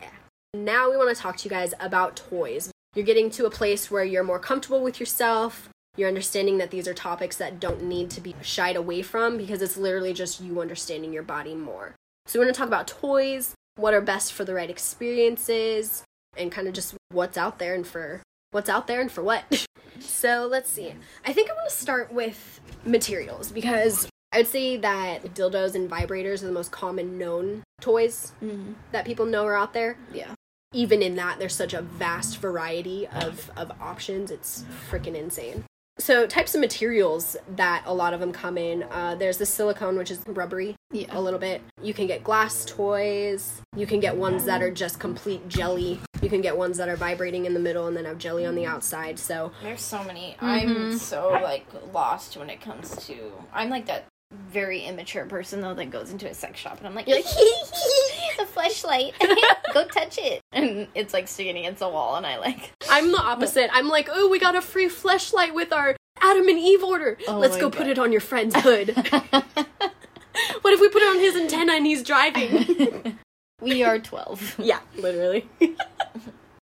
Now 0.54 0.89
we 0.89 0.97
want 0.97 1.15
to 1.15 1.21
talk 1.21 1.38
to 1.38 1.45
you 1.45 1.50
guys 1.50 1.73
about 1.80 2.17
toys. 2.17 2.69
You're 2.93 3.06
getting 3.06 3.30
to 3.32 3.45
a 3.45 3.50
place 3.50 3.89
where 3.89 4.04
you're 4.04 4.23
more 4.23 4.39
comfortable 4.39 4.84
with 4.84 5.00
yourself. 5.00 5.69
You're 5.95 6.10
understanding 6.10 6.58
that 6.58 6.71
these 6.71 6.89
are 6.89 6.93
topics 6.93 7.38
that 7.38 7.62
don't 7.62 7.84
need 7.84 8.10
to 8.12 8.19
be 8.19 8.36
shied 8.41 8.76
away 8.76 9.02
from 9.02 9.38
because 9.38 9.62
it's 9.62 9.78
literally 9.78 10.12
just 10.12 10.41
you 10.41 10.60
understanding 10.60 11.13
your 11.13 11.23
body 11.23 11.56
more. 11.56 11.95
So 12.26 12.38
we 12.38 12.45
want 12.45 12.54
to 12.54 12.60
talk 12.60 12.67
about 12.67 12.88
toys, 12.88 13.56
what 13.78 13.94
are 13.94 14.02
best 14.02 14.34
for 14.34 14.44
the 14.44 14.54
right 14.54 14.70
experiences, 14.70 16.04
and 16.36 16.52
kind 16.52 16.68
of 16.68 16.74
just 16.74 16.96
what's 17.12 17.38
out 17.38 17.60
there 17.60 17.74
and 17.74 17.88
for 17.88 18.22
what's 18.52 18.70
out 18.70 18.88
there 18.88 19.02
and 19.02 19.12
for 19.12 19.24
what. 19.24 19.66
so 20.00 20.48
let's 20.50 20.70
see. 20.70 20.94
I 21.26 21.34
think 21.34 21.50
I 21.50 21.54
want 21.54 21.70
to 21.70 21.76
start 21.76 22.12
with 22.12 22.60
materials 22.86 23.52
because 23.52 24.10
I 24.32 24.38
would 24.38 24.48
say 24.48 24.78
that 24.78 25.24
dildos 25.34 25.76
and 25.76 25.90
vibrators 25.90 26.44
are 26.44 26.48
the 26.48 26.52
most 26.52 26.72
common 26.72 27.18
known 27.18 27.63
toys 27.82 28.34
mm-hmm. 28.44 28.74
that 28.92 29.06
people 29.06 29.26
know 29.26 29.46
are 29.46 29.58
out 29.58 29.74
there. 29.74 29.98
yeah 30.13 30.34
Even 30.74 31.02
in 31.02 31.16
that, 31.16 31.40
there's 31.40 31.56
such 31.56 31.74
a 31.74 31.82
vast 31.82 32.38
variety 32.38 33.08
of, 33.08 33.50
of 33.56 33.72
options. 33.82 34.32
It's 34.32 34.66
freaking 34.90 35.16
insane. 35.16 35.63
So, 35.99 36.27
types 36.27 36.53
of 36.53 36.62
materials 36.62 37.36
that 37.55 37.83
a 37.86 37.93
lot 37.93 38.13
of 38.13 38.19
them 38.19 38.31
come 38.31 38.57
in 38.57 38.83
uh, 38.83 39.15
there's 39.15 39.38
the 39.38 39.45
silicone, 39.45 39.97
which 39.97 40.12
is 40.12 40.21
rubbery 40.27 40.75
yeah 40.91 41.07
a 41.10 41.19
little 41.19 41.39
bit. 41.39 41.62
You 41.81 41.93
can 41.93 42.07
get 42.07 42.23
glass 42.23 42.65
toys. 42.65 43.62
You 43.75 43.88
can 43.88 43.99
get 43.99 44.15
ones 44.15 44.45
that 44.45 44.62
are 44.62 44.71
just 44.71 44.99
complete 44.99 45.47
jelly. 45.49 45.99
You 46.21 46.29
can 46.29 46.41
get 46.41 46.57
ones 46.57 46.77
that 46.77 46.89
are 46.89 46.95
vibrating 46.95 47.45
in 47.45 47.53
the 47.53 47.60
middle 47.60 47.88
and 47.88 47.97
then 47.97 48.05
have 48.05 48.17
jelly 48.17 48.45
on 48.45 48.55
the 48.55 48.65
outside. 48.65 49.19
So, 49.19 49.51
There's 49.62 49.81
so 49.81 50.03
many. 50.03 50.36
Mm-hmm. 50.39 50.45
I'm 50.45 50.97
so 50.97 51.29
like 51.43 51.65
lost 51.93 52.38
when 52.38 52.49
it 52.49 52.62
comes 52.62 52.95
to. 53.07 53.31
I'm 53.53 53.69
like 53.69 53.88
that 53.88 54.05
very 54.32 54.82
immature 54.82 55.26
person 55.26 55.62
though 55.62 55.74
that 55.74 55.90
goes 55.90 56.12
into 56.12 56.28
a 56.30 56.34
sex 56.34 56.60
shop 56.60 56.78
and 56.80 56.88
I'm 56.88 56.96
like, 56.96 57.08
like, 57.08 57.24
the 58.38 58.46
flashlight, 58.46 59.13
go 59.74 59.86
touch 59.88 60.18
it, 60.18 60.42
and 60.52 60.88
it's 60.96 61.13
like 61.13 61.28
sticking 61.28 61.58
against 61.58 61.80
the 61.80 61.90
wall, 61.90 62.16
and 62.16 62.26
I 62.26 62.38
like. 62.38 62.72
I'm 62.90 63.12
the 63.12 63.20
opposite. 63.20 63.70
I'm 63.74 63.88
like, 63.88 64.10
oh, 64.12 64.30
we 64.30 64.40
got 64.40 64.56
a 64.56 64.62
free 64.62 64.90
flashlight 64.90 65.54
with 65.54 65.72
our 65.72 65.96
Adam 66.20 66.48
and 66.48 66.60
Eve 66.60 66.84
order. 66.84 67.18
Oh 67.28 67.38
Let's 67.38 67.58
go 67.58 67.70
God. 67.70 67.78
put 67.78 67.88
it 67.88 68.00
on 68.00 68.12
your 68.12 68.22
friend's 68.22 68.56
hood. 68.56 68.96
what 68.96 70.74
if 70.74 70.82
we 70.82 70.90
put 70.90 71.02
it 71.02 71.10
on 71.10 71.20
his 71.20 71.36
antenna 71.36 71.74
and 71.74 71.86
he's 71.86 72.04
driving? 72.04 73.18
We 73.62 73.84
are 73.84 74.00
12. 74.00 74.56
Yeah, 74.60 74.80
literally. 74.98 75.50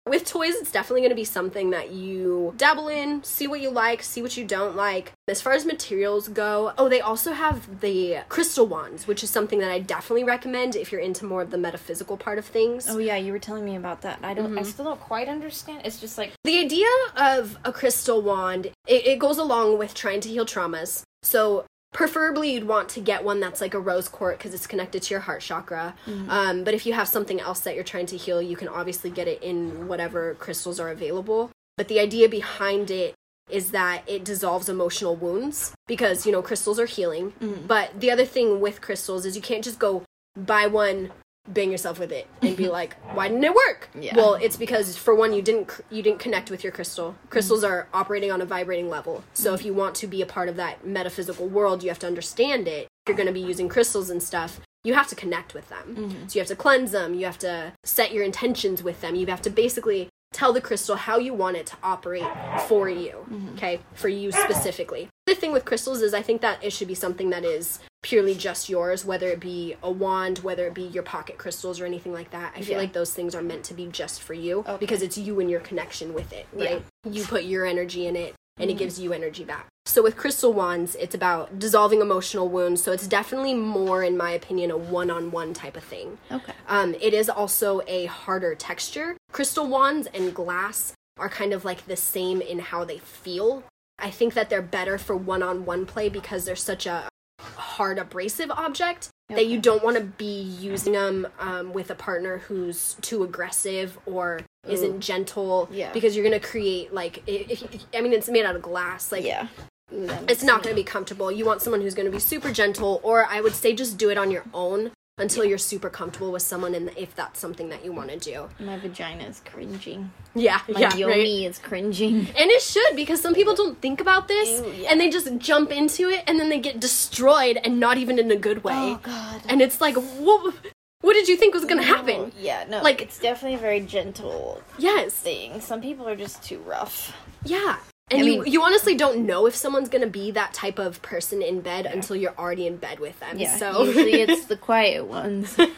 With 0.08 0.24
toys, 0.24 0.54
it's 0.54 0.72
definitely 0.72 1.02
going 1.02 1.10
to 1.10 1.16
be 1.16 1.24
something 1.24 1.70
that 1.70 1.92
you 1.92 2.54
dabble 2.56 2.88
in, 2.88 3.22
see 3.24 3.46
what 3.46 3.60
you 3.60 3.70
like, 3.70 4.02
see 4.02 4.22
what 4.22 4.36
you 4.36 4.44
don't 4.44 4.74
like. 4.74 5.12
As 5.28 5.42
far 5.42 5.52
as 5.52 5.66
materials 5.66 6.28
go, 6.28 6.72
oh, 6.78 6.88
they 6.88 7.00
also 7.00 7.32
have 7.32 7.80
the 7.80 8.18
crystal 8.28 8.66
wands, 8.66 9.06
which 9.06 9.22
is 9.22 9.30
something 9.30 9.58
that 9.58 9.70
I 9.70 9.78
definitely 9.80 10.24
recommend 10.24 10.76
if 10.76 10.90
you're 10.90 11.00
into 11.00 11.24
more 11.24 11.42
of 11.42 11.50
the 11.50 11.58
metaphysical 11.58 12.16
part 12.16 12.38
of 12.38 12.46
things. 12.46 12.88
Oh 12.88 12.98
yeah, 12.98 13.16
you 13.16 13.32
were 13.32 13.38
telling 13.38 13.64
me 13.64 13.76
about 13.76 14.02
that. 14.02 14.18
I 14.22 14.34
don't 14.34 14.46
I 14.56 14.62
mm-hmm. 14.62 14.70
still 14.70 14.86
don't 14.86 15.00
quite 15.00 15.28
understand. 15.28 15.82
It's 15.84 16.00
just 16.00 16.16
like 16.16 16.32
The 16.44 16.58
idea 16.58 16.88
of 17.16 17.58
a 17.64 17.72
crystal 17.72 18.22
wand, 18.22 18.66
it, 18.86 19.06
it 19.06 19.18
goes 19.18 19.38
along 19.38 19.78
with 19.78 19.94
trying 19.94 20.20
to 20.20 20.28
heal 20.28 20.46
traumas. 20.46 21.02
So 21.22 21.64
preferably 21.92 22.52
you'd 22.52 22.66
want 22.66 22.88
to 22.90 23.00
get 23.00 23.24
one 23.24 23.40
that's 23.40 23.60
like 23.60 23.74
a 23.74 23.80
rose 23.80 24.08
quartz 24.08 24.38
because 24.38 24.54
it's 24.54 24.66
connected 24.66 25.02
to 25.02 25.14
your 25.14 25.20
heart 25.20 25.40
chakra. 25.40 25.94
Um, 26.28 26.64
but 26.64 26.74
if 26.74 26.86
you 26.86 26.92
have 26.92 27.08
something 27.08 27.40
else 27.40 27.60
that 27.60 27.74
you're 27.74 27.84
trying 27.84 28.06
to 28.06 28.16
heal, 28.16 28.40
you 28.42 28.56
can 28.56 28.68
obviously 28.68 29.10
get 29.10 29.26
it 29.28 29.42
in 29.42 29.88
whatever 29.88 30.34
crystals 30.34 30.78
are 30.78 30.90
available. 30.90 31.50
But 31.76 31.88
the 31.88 32.00
idea 32.00 32.28
behind 32.28 32.90
it 32.90 33.14
is 33.50 33.70
that 33.70 34.02
it 34.06 34.24
dissolves 34.24 34.68
emotional 34.68 35.16
wounds 35.16 35.72
because 35.86 36.26
you 36.26 36.32
know 36.32 36.42
crystals 36.42 36.78
are 36.78 36.86
healing. 36.86 37.32
But 37.66 37.98
the 37.98 38.10
other 38.10 38.26
thing 38.26 38.60
with 38.60 38.80
crystals 38.80 39.24
is 39.24 39.36
you 39.36 39.42
can't 39.42 39.64
just 39.64 39.78
go 39.78 40.04
buy 40.36 40.66
one 40.66 41.10
bang 41.52 41.70
yourself 41.70 41.98
with 41.98 42.12
it 42.12 42.26
and 42.42 42.56
be 42.56 42.68
like 42.80 42.96
why 43.14 43.28
didn't 43.28 43.44
it 43.44 43.54
work? 43.54 43.88
Yeah. 43.98 44.16
well 44.16 44.34
it's 44.34 44.56
because 44.56 44.96
for 44.96 45.14
one 45.14 45.32
you 45.32 45.42
didn't 45.42 45.80
you 45.90 46.02
didn't 46.02 46.20
connect 46.20 46.50
with 46.50 46.62
your 46.62 46.72
crystal. 46.72 47.14
Crystals 47.30 47.62
mm-hmm. 47.62 47.72
are 47.72 47.88
operating 47.92 48.30
on 48.30 48.40
a 48.40 48.46
vibrating 48.46 48.88
level. 48.88 49.24
So 49.34 49.54
if 49.54 49.64
you 49.64 49.74
want 49.74 49.94
to 49.96 50.06
be 50.06 50.22
a 50.22 50.26
part 50.26 50.48
of 50.48 50.56
that 50.56 50.86
metaphysical 50.86 51.48
world 51.48 51.82
you 51.82 51.88
have 51.88 51.98
to 52.00 52.06
understand 52.06 52.68
it. 52.68 52.88
If 53.04 53.10
you're 53.10 53.16
going 53.16 53.26
to 53.26 53.32
be 53.32 53.40
using 53.40 53.68
crystals 53.68 54.10
and 54.10 54.22
stuff 54.22 54.60
you 54.84 54.94
have 54.94 55.08
to 55.08 55.14
connect 55.14 55.54
with 55.54 55.68
them. 55.68 55.96
Mm-hmm. 55.96 56.28
So 56.28 56.34
you 56.34 56.40
have 56.40 56.48
to 56.48 56.56
cleanse 56.56 56.92
them. 56.92 57.14
You 57.14 57.26
have 57.26 57.38
to 57.40 57.72
set 57.84 58.12
your 58.12 58.24
intentions 58.24 58.82
with 58.82 59.00
them. 59.00 59.16
You 59.16 59.26
have 59.26 59.42
to 59.42 59.50
basically 59.50 60.08
tell 60.32 60.52
the 60.52 60.60
crystal 60.60 60.96
how 60.96 61.18
you 61.18 61.32
want 61.32 61.56
it 61.56 61.66
to 61.66 61.76
operate 61.82 62.22
for 62.66 62.88
you 62.88 63.26
okay 63.54 63.80
for 63.94 64.08
you 64.08 64.30
specifically 64.30 65.08
the 65.26 65.34
thing 65.34 65.52
with 65.52 65.64
crystals 65.64 66.02
is 66.02 66.12
i 66.12 66.22
think 66.22 66.40
that 66.40 66.62
it 66.62 66.72
should 66.72 66.88
be 66.88 66.94
something 66.94 67.30
that 67.30 67.44
is 67.44 67.78
purely 68.02 68.34
just 68.34 68.68
yours 68.68 69.04
whether 69.04 69.28
it 69.28 69.40
be 69.40 69.74
a 69.82 69.90
wand 69.90 70.38
whether 70.40 70.66
it 70.66 70.74
be 70.74 70.82
your 70.82 71.02
pocket 71.02 71.38
crystals 71.38 71.80
or 71.80 71.86
anything 71.86 72.12
like 72.12 72.30
that 72.30 72.52
i 72.54 72.60
feel 72.60 72.72
Yeah. 72.72 72.78
like 72.78 72.92
those 72.92 73.12
things 73.12 73.34
are 73.34 73.42
meant 73.42 73.64
to 73.64 73.74
be 73.74 73.86
just 73.86 74.22
for 74.22 74.34
you 74.34 74.60
Okay. 74.60 74.76
because 74.78 75.02
it's 75.02 75.18
you 75.18 75.40
and 75.40 75.50
your 75.50 75.60
connection 75.60 76.14
with 76.14 76.32
it 76.32 76.46
Yeah. 76.56 76.64
right 76.74 76.82
you 77.10 77.24
put 77.24 77.44
your 77.44 77.64
energy 77.66 78.06
in 78.06 78.14
it 78.14 78.34
and 78.60 78.70
it 78.70 78.74
gives 78.76 78.98
you 79.00 79.12
energy 79.12 79.44
back 79.44 79.66
so 79.86 80.02
with 80.02 80.16
crystal 80.16 80.52
wands 80.52 80.94
it's 80.96 81.14
about 81.14 81.58
dissolving 81.58 82.00
emotional 82.00 82.48
wounds 82.48 82.82
so 82.82 82.92
it's 82.92 83.06
definitely 83.06 83.54
more 83.54 84.02
in 84.04 84.16
my 84.16 84.30
opinion 84.30 84.70
a 84.70 84.76
one-on-one 84.76 85.54
type 85.54 85.76
of 85.76 85.82
thing 85.84 86.18
okay. 86.30 86.52
um, 86.68 86.94
it 87.00 87.14
is 87.14 87.28
also 87.28 87.80
a 87.88 88.06
harder 88.06 88.54
texture. 88.54 89.16
Crystal 89.32 89.66
wands 89.66 90.08
and 90.14 90.34
glass 90.34 90.92
are 91.18 91.28
kind 91.28 91.52
of 91.52 91.64
like 91.64 91.86
the 91.86 91.96
same 91.96 92.40
in 92.40 92.58
how 92.58 92.84
they 92.84 92.98
feel. 92.98 93.64
I 93.98 94.10
think 94.10 94.34
that 94.34 94.48
they're 94.50 94.62
better 94.62 94.98
for 94.98 95.16
one 95.16 95.42
on 95.42 95.64
one 95.64 95.84
play 95.86 96.08
because 96.08 96.44
they're 96.44 96.56
such 96.56 96.86
a 96.86 97.08
hard, 97.40 97.98
abrasive 97.98 98.50
object 98.50 99.10
that 99.28 99.46
you 99.46 99.60
don't 99.60 99.84
want 99.84 99.96
to 99.96 100.02
be 100.02 100.40
using 100.40 100.94
them 100.94 101.26
um, 101.38 101.72
with 101.72 101.90
a 101.90 101.94
partner 101.94 102.38
who's 102.38 102.94
too 103.02 103.22
aggressive 103.22 103.98
or 104.06 104.40
isn't 104.66 105.00
gentle 105.00 105.68
Yeah. 105.70 105.92
because 105.92 106.16
you're 106.16 106.26
going 106.28 106.38
to 106.40 106.46
create 106.46 106.92
like 106.92 107.22
if, 107.26 107.62
if, 107.74 107.84
i 107.94 108.00
mean 108.00 108.12
it's 108.12 108.28
made 108.28 108.44
out 108.44 108.56
of 108.56 108.62
glass 108.62 109.12
like 109.12 109.24
Yeah. 109.24 109.48
it's 109.90 110.42
not 110.42 110.62
going 110.62 110.74
to 110.74 110.80
be 110.80 110.84
comfortable. 110.84 111.30
You 111.30 111.44
want 111.44 111.62
someone 111.62 111.80
who's 111.80 111.94
going 111.94 112.06
to 112.06 112.12
be 112.12 112.18
super 112.18 112.50
gentle, 112.52 113.00
or 113.02 113.24
I 113.26 113.40
would 113.40 113.54
say 113.54 113.74
just 113.74 113.98
do 113.98 114.10
it 114.10 114.18
on 114.18 114.30
your 114.30 114.44
own 114.54 114.92
until 115.18 115.44
you're 115.44 115.58
super 115.58 115.90
comfortable 115.90 116.30
with 116.32 116.42
someone, 116.42 116.74
and 116.74 116.90
if 116.96 117.14
that's 117.14 117.38
something 117.40 117.68
that 117.70 117.84
you 117.84 117.92
want 117.92 118.10
to 118.10 118.16
do. 118.18 118.48
My 118.64 118.78
vagina 118.78 119.24
is 119.24 119.40
cringing. 119.44 120.10
Yeah, 120.34 120.60
My 120.68 120.80
yeah, 120.80 120.94
yoni 120.94 121.44
is 121.46 121.58
cringing. 121.58 122.28
And 122.38 122.50
it 122.50 122.62
should 122.62 122.94
because 122.96 123.20
some 123.20 123.34
people 123.34 123.54
don't 123.54 123.80
think 123.80 124.00
about 124.00 124.28
this, 124.28 124.48
Ew, 124.60 124.72
yeah. 124.82 124.88
and 124.90 125.00
they 125.00 125.10
just 125.10 125.28
jump 125.38 125.70
into 125.72 126.08
it, 126.08 126.22
and 126.26 126.38
then 126.38 126.48
they 126.48 126.60
get 126.60 126.78
destroyed, 126.80 127.58
and 127.64 127.80
not 127.80 127.98
even 127.98 128.18
in 128.18 128.30
a 128.30 128.36
good 128.36 128.62
way. 128.64 128.74
Oh 128.74 129.00
god. 129.02 129.42
And 129.48 129.60
it's 129.60 129.80
like, 129.80 129.96
what? 129.96 130.54
What 131.00 131.14
did 131.14 131.28
you 131.28 131.36
think 131.36 131.54
was 131.54 131.64
going 131.64 131.80
to 131.80 131.86
happen? 131.86 132.32
Yeah, 132.40 132.64
no. 132.68 132.76
Like- 132.78 132.84
Like 132.98 133.02
it's 133.02 133.18
definitely 133.20 133.54
a 133.54 133.60
very 133.60 133.80
gentle 133.80 134.60
Yes, 134.78 135.14
thing. 135.14 135.60
Some 135.60 135.80
people 135.80 136.08
are 136.08 136.16
just 136.16 136.42
too 136.42 136.58
rough. 136.60 137.16
yeah. 137.44 137.76
And 138.10 138.22
I 138.22 138.24
you, 138.24 138.42
mean- 138.42 138.52
you 138.52 138.62
honestly 138.62 138.94
don't 138.94 139.26
know 139.26 139.46
if 139.46 139.54
someone's 139.54 139.88
gonna 139.88 140.06
be 140.06 140.30
that 140.32 140.54
type 140.54 140.78
of 140.78 141.02
person 141.02 141.42
in 141.42 141.60
bed 141.60 141.86
until 141.86 142.16
you're 142.16 142.36
already 142.38 142.66
in 142.66 142.76
bed 142.76 143.00
with 143.00 143.18
them. 143.20 143.38
Yeah. 143.38 143.56
So 143.56 143.84
Usually 143.84 144.20
it's 144.22 144.44
the 144.46 144.56
quiet 144.56 145.06
ones. 145.06 145.56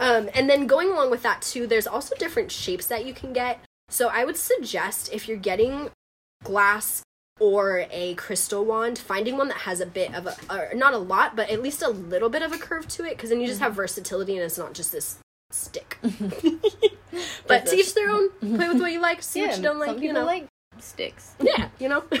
Um, 0.00 0.28
and 0.34 0.48
then 0.48 0.66
going 0.66 0.90
along 0.90 1.10
with 1.10 1.22
that 1.22 1.42
too, 1.42 1.66
there's 1.66 1.86
also 1.86 2.14
different 2.16 2.52
shapes 2.52 2.86
that 2.86 3.04
you 3.04 3.12
can 3.12 3.32
get. 3.32 3.60
So 3.88 4.08
I 4.08 4.24
would 4.24 4.36
suggest 4.36 5.12
if 5.12 5.26
you're 5.26 5.36
getting 5.36 5.90
glass 6.44 7.02
or 7.40 7.86
a 7.90 8.14
crystal 8.14 8.64
wand, 8.64 8.98
finding 8.98 9.36
one 9.36 9.48
that 9.48 9.58
has 9.58 9.80
a 9.80 9.86
bit 9.86 10.14
of 10.14 10.26
a, 10.26 10.74
not 10.74 10.92
a 10.94 10.98
lot, 10.98 11.36
but 11.36 11.50
at 11.50 11.62
least 11.62 11.82
a 11.82 11.88
little 11.88 12.28
bit 12.28 12.42
of 12.42 12.52
a 12.52 12.58
curve 12.58 12.86
to 12.88 13.04
it, 13.04 13.10
because 13.10 13.30
then 13.30 13.40
you 13.40 13.46
just 13.46 13.60
have 13.60 13.74
versatility 13.74 14.34
and 14.34 14.42
it's 14.44 14.58
not 14.58 14.74
just 14.74 14.92
this 14.92 15.18
stick. 15.50 15.98
but 17.46 17.66
to 17.66 17.76
each 17.76 17.94
their 17.94 18.10
own. 18.10 18.30
Play 18.40 18.68
with 18.68 18.80
what 18.80 18.92
you 18.92 19.00
like. 19.00 19.22
See 19.22 19.42
what 19.46 19.56
you 19.56 19.62
don't 19.62 19.78
like. 19.78 19.90
Some 19.90 20.02
You 20.02 20.12
know. 20.12 20.24
like 20.24 20.46
sticks. 20.80 21.34
Yeah, 21.40 21.68
you 21.78 21.88
know? 21.88 22.04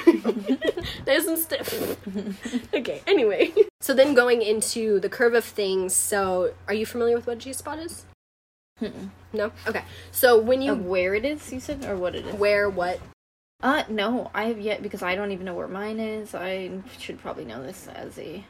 nice 1.06 1.26
and 1.26 1.38
stiff. 1.38 1.96
okay, 2.74 3.02
anyway. 3.06 3.52
So 3.80 3.94
then 3.94 4.14
going 4.14 4.42
into 4.42 4.98
the 5.00 5.08
curve 5.08 5.34
of 5.34 5.44
things, 5.44 5.94
so 5.94 6.54
are 6.66 6.74
you 6.74 6.84
familiar 6.86 7.16
with 7.16 7.26
what 7.26 7.38
G 7.38 7.52
spot 7.52 7.78
is? 7.78 8.04
No? 9.32 9.52
Okay. 9.66 9.82
So 10.12 10.38
when 10.38 10.62
you 10.62 10.72
Of 10.72 10.84
where 10.84 11.14
it 11.14 11.24
is, 11.24 11.52
you 11.52 11.60
said, 11.60 11.84
or 11.84 11.96
what 11.96 12.14
it 12.14 12.26
is? 12.26 12.34
wear 12.34 12.68
what? 12.68 13.00
Uh, 13.60 13.82
no, 13.88 14.30
I 14.34 14.44
have 14.44 14.60
yet 14.60 14.82
because 14.82 15.02
I 15.02 15.16
don't 15.16 15.32
even 15.32 15.44
know 15.44 15.54
where 15.54 15.66
mine 15.68 15.98
is. 15.98 16.34
I 16.34 16.70
should 16.98 17.18
probably 17.20 17.44
know 17.44 17.60
this 17.62 17.88
as 17.88 18.18
a 18.18 18.44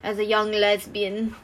as 0.00 0.18
a 0.18 0.24
young 0.24 0.52
lesbian. 0.52 1.34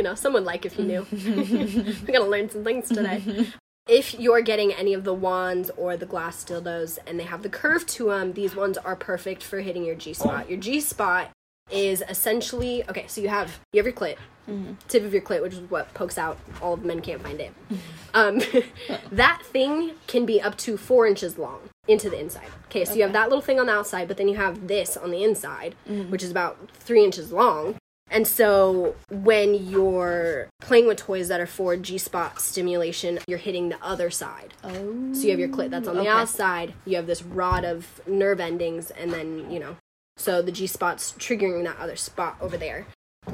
You 0.00 0.04
know, 0.04 0.14
someone 0.14 0.46
like 0.46 0.64
if 0.64 0.78
you 0.78 0.84
knew. 0.86 1.06
We're 1.12 2.18
gonna 2.18 2.30
learn 2.30 2.48
some 2.48 2.64
things 2.64 2.88
today. 2.88 3.46
If 3.88 4.20
you're 4.20 4.42
getting 4.42 4.72
any 4.72 4.94
of 4.94 5.02
the 5.02 5.14
wands 5.14 5.68
or 5.76 5.96
the 5.96 6.06
glass 6.06 6.44
dildos 6.44 6.98
and 7.08 7.18
they 7.18 7.24
have 7.24 7.42
the 7.42 7.48
curve 7.48 7.84
to 7.86 8.10
them, 8.10 8.34
these 8.34 8.54
ones 8.54 8.78
are 8.78 8.94
perfect 8.94 9.42
for 9.42 9.60
hitting 9.60 9.84
your 9.84 9.96
G 9.96 10.12
spot. 10.12 10.48
Your 10.48 10.60
G 10.60 10.80
spot 10.80 11.30
is 11.72 12.04
essentially 12.08 12.84
okay. 12.88 13.06
So 13.08 13.20
you 13.20 13.28
have 13.28 13.58
you 13.72 13.82
have 13.82 13.86
your 13.86 13.94
clit, 13.94 14.16
mm-hmm. 14.48 14.74
tip 14.86 15.02
of 15.02 15.12
your 15.12 15.22
clit, 15.22 15.42
which 15.42 15.54
is 15.54 15.68
what 15.70 15.92
pokes 15.92 16.18
out. 16.18 16.38
All 16.62 16.74
of 16.74 16.84
men 16.84 17.00
can't 17.00 17.20
find 17.20 17.40
it. 17.40 17.52
Mm-hmm. 17.68 18.14
Um, 18.14 18.96
that 19.10 19.42
thing 19.46 19.92
can 20.06 20.24
be 20.24 20.40
up 20.40 20.56
to 20.58 20.76
four 20.76 21.08
inches 21.08 21.36
long 21.36 21.58
into 21.88 22.08
the 22.08 22.20
inside. 22.20 22.46
Okay, 22.66 22.84
so 22.84 22.94
you 22.94 23.02
have 23.02 23.14
that 23.14 23.28
little 23.28 23.42
thing 23.42 23.58
on 23.58 23.66
the 23.66 23.72
outside, 23.72 24.06
but 24.06 24.18
then 24.18 24.28
you 24.28 24.36
have 24.36 24.68
this 24.68 24.96
on 24.96 25.10
the 25.10 25.24
inside, 25.24 25.74
mm-hmm. 25.88 26.12
which 26.12 26.22
is 26.22 26.30
about 26.30 26.70
three 26.74 27.04
inches 27.04 27.32
long. 27.32 27.79
And 28.10 28.26
so 28.26 28.96
when 29.08 29.54
you're 29.54 30.48
playing 30.60 30.86
with 30.88 30.98
toys 30.98 31.28
that 31.28 31.40
are 31.40 31.46
for 31.46 31.76
G 31.76 31.96
spot 31.96 32.40
stimulation, 32.40 33.20
you're 33.28 33.38
hitting 33.38 33.68
the 33.68 33.82
other 33.82 34.10
side. 34.10 34.52
Oh. 34.64 35.12
So 35.14 35.22
you 35.22 35.30
have 35.30 35.38
your 35.38 35.48
clit 35.48 35.70
that's 35.70 35.86
on 35.86 35.94
the 35.94 36.00
oh, 36.00 36.04
Okay. 36.04 36.10
outside, 36.10 36.74
you 36.84 36.96
have 36.96 37.06
this 37.06 37.22
rod 37.22 37.64
of 37.64 38.00
nerve 38.08 38.40
endings, 38.40 38.90
and 38.90 39.12
then, 39.12 39.50
you 39.50 39.60
know, 39.60 39.76
so 40.16 40.42
the 40.42 40.50
G 40.52 40.66
spot's 40.66 41.12
triggering 41.12 41.64
that 41.64 41.78
other 41.78 41.96
spot 41.96 42.36
over 42.40 42.56
there. 42.56 42.86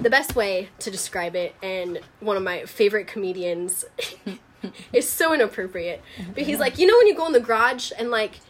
The 0.03 0.11
best 0.11 0.37
way 0.37 0.69
to 0.81 0.91
describe 0.91 1.35
it, 1.35 1.55
and 1.63 2.01
one 2.21 2.37
of 2.37 2.43
my 2.43 2.65
favorite 2.67 3.07
comedians 3.07 3.85
is 4.93 5.09
so 5.09 5.33
inappropriate, 5.33 6.03
but 6.35 6.43
he's 6.43 6.59
like, 6.59 6.79
you 6.79 6.87
know, 6.87 6.97
when 6.99 7.07
you 7.07 7.15
go 7.15 7.27
in 7.27 7.33
the 7.33 7.41
garage 7.41 7.93
and, 7.99 8.11
like, 8.11 8.41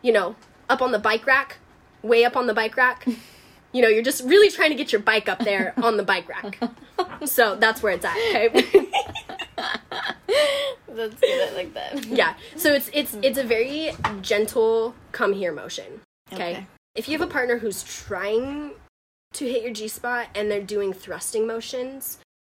you 0.00 0.12
know, 0.12 0.34
up 0.70 0.80
on 0.80 0.92
the 0.92 0.98
bike 0.98 1.26
rack, 1.26 1.58
way 2.02 2.24
up 2.24 2.36
on 2.36 2.46
the 2.46 2.54
bike 2.54 2.76
rack, 2.76 3.06
you 3.74 3.82
know, 3.82 3.88
you're 3.88 4.02
just 4.02 4.24
really 4.24 4.50
trying 4.50 4.70
to 4.70 4.76
get 4.76 4.92
your 4.92 5.02
bike 5.02 5.28
up 5.28 5.40
there 5.40 5.74
on 5.82 5.98
the 5.98 6.02
bike 6.02 6.26
rack. 6.28 6.58
So 7.26 7.56
that's 7.56 7.82
where 7.82 7.92
it's 7.92 8.04
at, 8.06 8.16
okay? 8.16 8.48
That's 10.94 11.20
good. 11.20 11.52
I 11.52 11.54
like 11.54 11.74
that. 11.74 12.04
yeah 12.06 12.34
so 12.56 12.72
it's 12.72 12.90
it's 12.92 13.16
it's 13.22 13.38
a 13.38 13.44
very 13.44 13.92
gentle 14.22 14.94
come 15.12 15.32
here 15.32 15.52
motion 15.52 16.00
okay? 16.32 16.52
Okay. 16.52 16.66
if 16.94 17.08
you 17.08 17.18
have 17.18 17.26
a 17.26 17.30
partner 17.30 17.58
who's 17.58 17.82
trying 17.82 18.72
to 19.32 19.46
hit 19.46 19.62
your 19.62 19.72
g 19.72 19.88
spot 19.88 20.28
and 20.34 20.50
they're 20.50 20.62
doing 20.62 20.92
thrusting 20.92 21.46
motions 21.46 22.18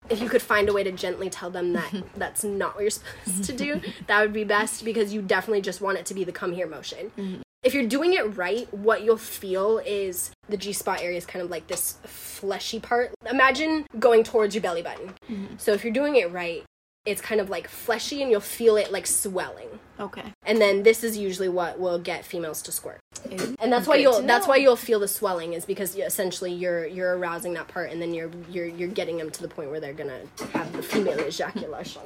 if 0.10 0.22
you 0.22 0.30
could 0.30 0.42
find 0.42 0.70
a 0.70 0.74
way 0.74 0.84
to 0.84 0.92
gently 0.92 1.30
tell 1.30 1.50
them 1.50 1.74
that 1.74 1.94
that's 2.18 2.44
not 2.44 2.76
what 2.76 2.82
you're 2.82 2.92
supposed 2.92 3.44
to 3.46 3.54
do 3.54 3.82
that 4.08 4.22
would 4.22 4.34
be 4.34 4.44
best 4.44 4.84
because 4.84 5.14
you 5.14 5.22
definitely 5.22 5.62
just 5.62 5.82
want 5.82 5.98
it 5.98 6.06
to 6.06 6.14
be 6.14 6.24
the 6.24 6.32
come 6.32 6.52
here 6.52 6.68
motion 6.68 7.12
mm-hmm. 7.18 7.42
If 7.64 7.74
you're 7.74 7.88
doing 7.88 8.14
it 8.14 8.38
right 8.38 8.72
what 8.74 9.04
you'll 9.04 9.18
feel 9.18 9.80
is 9.86 10.32
the 10.50 10.58
g 10.58 10.74
spot 10.74 11.02
area 11.02 11.18
is 11.18 11.26
kind 11.26 11.44
of 11.44 11.50
like 11.50 11.68
this 11.68 11.98
fleshy 12.04 12.80
part 12.80 13.14
imagine 13.30 13.86
going 14.00 14.24
towards 14.24 14.54
your 14.54 14.62
belly 14.62 14.82
button 14.82 15.14
mm-hmm. 15.30 15.56
so 15.58 15.74
if 15.74 15.84
you're 15.84 15.94
doing 15.94 16.16
it 16.16 16.32
right 16.32 16.64
it's 17.06 17.22
kind 17.22 17.40
of 17.40 17.50
like 17.50 17.68
fleshy 17.68 18.22
and 18.22 18.32
you'll 18.32 18.40
feel 18.40 18.78
it 18.78 18.92
like 18.92 19.06
swelling. 19.06 19.68
Okay. 20.00 20.24
And 20.44 20.60
then 20.60 20.84
this 20.84 21.04
is 21.04 21.16
usually 21.16 21.48
what 21.48 21.80
will 21.80 22.00
get 22.00 22.26
females 22.26 22.62
to 22.64 22.72
squirt. 22.72 23.00
And 23.60 23.72
that's 23.72 23.88
why 23.88 23.98
you'll 23.98 24.22
that's 24.24 24.48
why 24.48 24.58
you'll 24.58 24.76
feel 24.76 25.00
the 25.00 25.08
swelling 25.08 25.54
is 25.54 25.66
because 25.66 25.96
essentially 25.96 26.52
you're 26.52 26.86
you're 26.88 27.16
arousing 27.18 27.54
that 27.54 27.68
part 27.68 27.92
and 27.92 28.02
then 28.02 28.14
you're 28.14 28.32
you're 28.50 28.66
you're 28.66 28.90
getting 28.90 29.18
them 29.18 29.30
to 29.32 29.42
the 29.42 29.48
point 29.48 29.70
where 29.70 29.80
they're 29.80 29.94
going 29.94 30.10
to 30.10 30.46
have 30.48 30.72
the 30.74 30.82
female 30.82 31.20
ejaculation. 31.20 32.02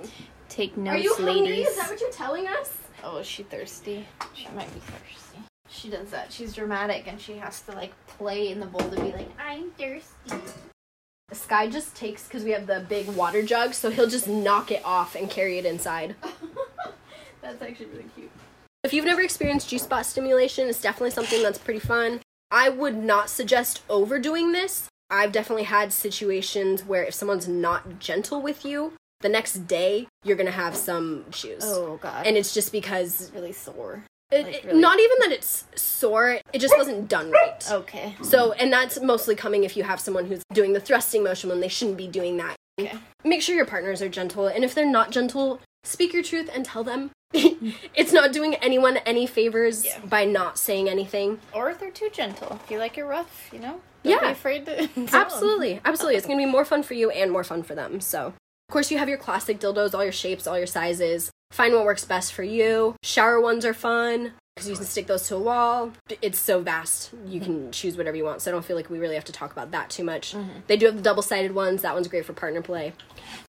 Take 0.49 0.75
notes, 0.75 0.89
Are 0.89 0.93
notes, 0.93 1.03
you 1.03 1.15
hungry? 1.15 1.41
ladies. 1.41 1.67
Is 1.69 1.77
that 1.77 1.89
what 1.89 2.01
you're 2.01 2.11
telling 2.11 2.47
us? 2.47 2.77
Oh, 3.03 3.17
is 3.17 3.27
she 3.27 3.43
thirsty? 3.43 4.05
She 4.33 4.47
might 4.55 4.73
be 4.73 4.79
thirsty. 4.79 5.39
She 5.69 5.89
does 5.89 6.09
that. 6.11 6.31
She's 6.31 6.53
dramatic 6.53 7.07
and 7.07 7.19
she 7.19 7.37
has 7.37 7.61
to 7.61 7.71
like 7.73 7.93
play 8.07 8.49
in 8.49 8.59
the 8.59 8.65
bowl 8.65 8.89
to 8.89 9.01
be 9.01 9.11
like, 9.11 9.29
I'm 9.39 9.71
thirsty. 9.71 10.35
Sky 11.31 11.67
just 11.67 11.95
takes 11.95 12.27
because 12.27 12.43
we 12.43 12.51
have 12.51 12.65
the 12.65 12.85
big 12.89 13.07
water 13.09 13.43
jug, 13.43 13.73
so 13.73 13.91
he'll 13.91 14.09
just 14.09 14.27
knock 14.27 14.71
it 14.71 14.83
off 14.83 15.15
and 15.15 15.29
carry 15.29 15.59
it 15.59 15.65
inside. 15.65 16.15
That's 17.41 17.61
actually 17.61 17.85
really 17.87 18.05
cute. 18.15 18.31
If 18.83 18.93
you've 18.93 19.05
never 19.05 19.21
experienced 19.21 19.69
G 19.69 19.77
spot 19.77 20.05
stimulation, 20.05 20.67
it's 20.67 20.81
definitely 20.81 21.11
something 21.11 21.43
that's 21.43 21.57
pretty 21.57 21.81
fun. 21.81 22.21
I 22.49 22.69
would 22.69 22.95
not 22.95 23.29
suggest 23.29 23.81
overdoing 23.89 24.53
this. 24.53 24.87
I've 25.09 25.31
definitely 25.31 25.63
had 25.65 25.91
situations 25.91 26.85
where 26.85 27.03
if 27.03 27.13
someone's 27.13 27.47
not 27.47 27.99
gentle 27.99 28.41
with 28.41 28.63
you, 28.63 28.93
the 29.21 29.29
next 29.29 29.67
day 29.67 30.07
you're 30.23 30.37
gonna 30.37 30.51
have 30.51 30.75
some 30.75 31.25
issues. 31.29 31.63
Oh 31.65 31.97
god. 32.01 32.25
And 32.25 32.37
it's 32.37 32.53
just 32.53 32.71
because 32.71 33.21
it's 33.21 33.31
really 33.33 33.51
sore. 33.53 34.03
it, 34.31 34.45
Like, 34.45 34.55
it- 34.55 34.65
really? 34.65 34.79
not 34.79 34.99
even 34.99 35.17
that 35.21 35.31
it's 35.31 35.65
sore, 35.75 36.39
it 36.53 36.59
just 36.59 36.77
wasn't 36.77 37.07
done 37.09 37.31
right. 37.31 37.63
Okay. 37.71 38.15
So, 38.21 38.51
and 38.53 38.71
that's 38.71 38.99
mostly 39.01 39.35
coming 39.35 39.63
if 39.63 39.75
you 39.75 39.83
have 39.83 39.99
someone 39.99 40.25
who's 40.25 40.43
doing 40.53 40.73
the 40.73 40.79
thrusting 40.79 41.23
motion 41.23 41.49
when 41.49 41.59
they 41.61 41.67
shouldn't 41.67 41.97
be 41.97 42.07
doing 42.07 42.37
that. 42.37 42.55
Okay. 42.79 42.97
Make 43.25 43.41
sure 43.41 43.55
your 43.55 43.65
partners 43.65 44.01
are 44.01 44.07
gentle, 44.09 44.47
and 44.47 44.63
if 44.63 44.73
they're 44.75 44.85
not 44.85 45.11
gentle, 45.11 45.59
speak 45.83 46.13
your 46.13 46.23
truth 46.23 46.49
and 46.53 46.63
tell 46.63 46.83
them. 46.83 47.09
it's 47.33 48.13
not 48.13 48.31
doing 48.31 48.55
anyone 48.55 48.97
any 48.97 49.27
favors 49.27 49.85
Yeah. 49.85 49.99
by 50.05 50.25
not 50.25 50.57
saying 50.57 50.87
anything. 50.89 51.39
Or 51.53 51.69
if 51.69 51.79
they're 51.79 51.91
too 51.91 52.09
gentle. 52.11 52.59
If 52.63 52.71
you 52.71 52.77
like 52.79 52.97
it 52.97 53.03
rough, 53.03 53.49
you 53.51 53.59
know? 53.59 53.81
Don't 54.03 54.13
Yeah. 54.13 54.19
be 54.21 54.27
afraid 54.27 54.65
to. 54.67 54.89
Absolutely, 55.13 55.81
absolutely. 55.85 56.15
It's 56.17 56.25
gonna 56.25 56.37
be 56.37 56.45
more 56.45 56.65
fun 56.65 56.83
for 56.83 56.93
you 56.93 57.09
and 57.11 57.31
more 57.31 57.43
fun 57.43 57.63
for 57.63 57.75
them. 57.75 57.99
So, 57.99 58.33
of 58.69 58.73
course, 58.73 58.91
you 58.91 58.99
have 58.99 59.09
your 59.09 59.17
classic 59.17 59.59
dildos, 59.59 59.95
all 59.95 60.03
your 60.03 60.11
shapes, 60.11 60.45
all 60.45 60.55
your 60.55 60.67
sizes. 60.67 61.31
Find 61.49 61.73
what 61.73 61.85
works 61.85 62.05
best 62.05 62.33
for 62.33 62.43
you. 62.43 62.93
Shower 63.01 63.41
ones 63.41 63.65
are 63.65 63.73
fun 63.73 64.33
because 64.55 64.69
you 64.69 64.75
can 64.75 64.85
stick 64.85 65.07
those 65.07 65.27
to 65.29 65.37
a 65.37 65.39
wall. 65.39 65.93
It's 66.21 66.37
so 66.37 66.61
vast, 66.61 67.09
you 67.25 67.41
can 67.41 67.71
choose 67.71 67.97
whatever 67.97 68.15
you 68.15 68.25
want. 68.25 68.43
So 68.43 68.51
I 68.51 68.53
don't 68.53 68.63
feel 68.63 68.75
like 68.75 68.91
we 68.91 68.99
really 68.99 69.15
have 69.15 69.23
to 69.23 69.31
talk 69.31 69.51
about 69.51 69.71
that 69.71 69.89
too 69.89 70.03
much. 70.03 70.33
Mm-hmm. 70.33 70.59
They 70.67 70.77
do 70.77 70.85
have 70.85 70.97
the 70.97 71.01
double 71.01 71.23
sided 71.23 71.55
ones. 71.55 71.81
That 71.81 71.95
one's 71.95 72.07
great 72.07 72.25
for 72.25 72.33
partner 72.33 72.61
play. 72.61 72.93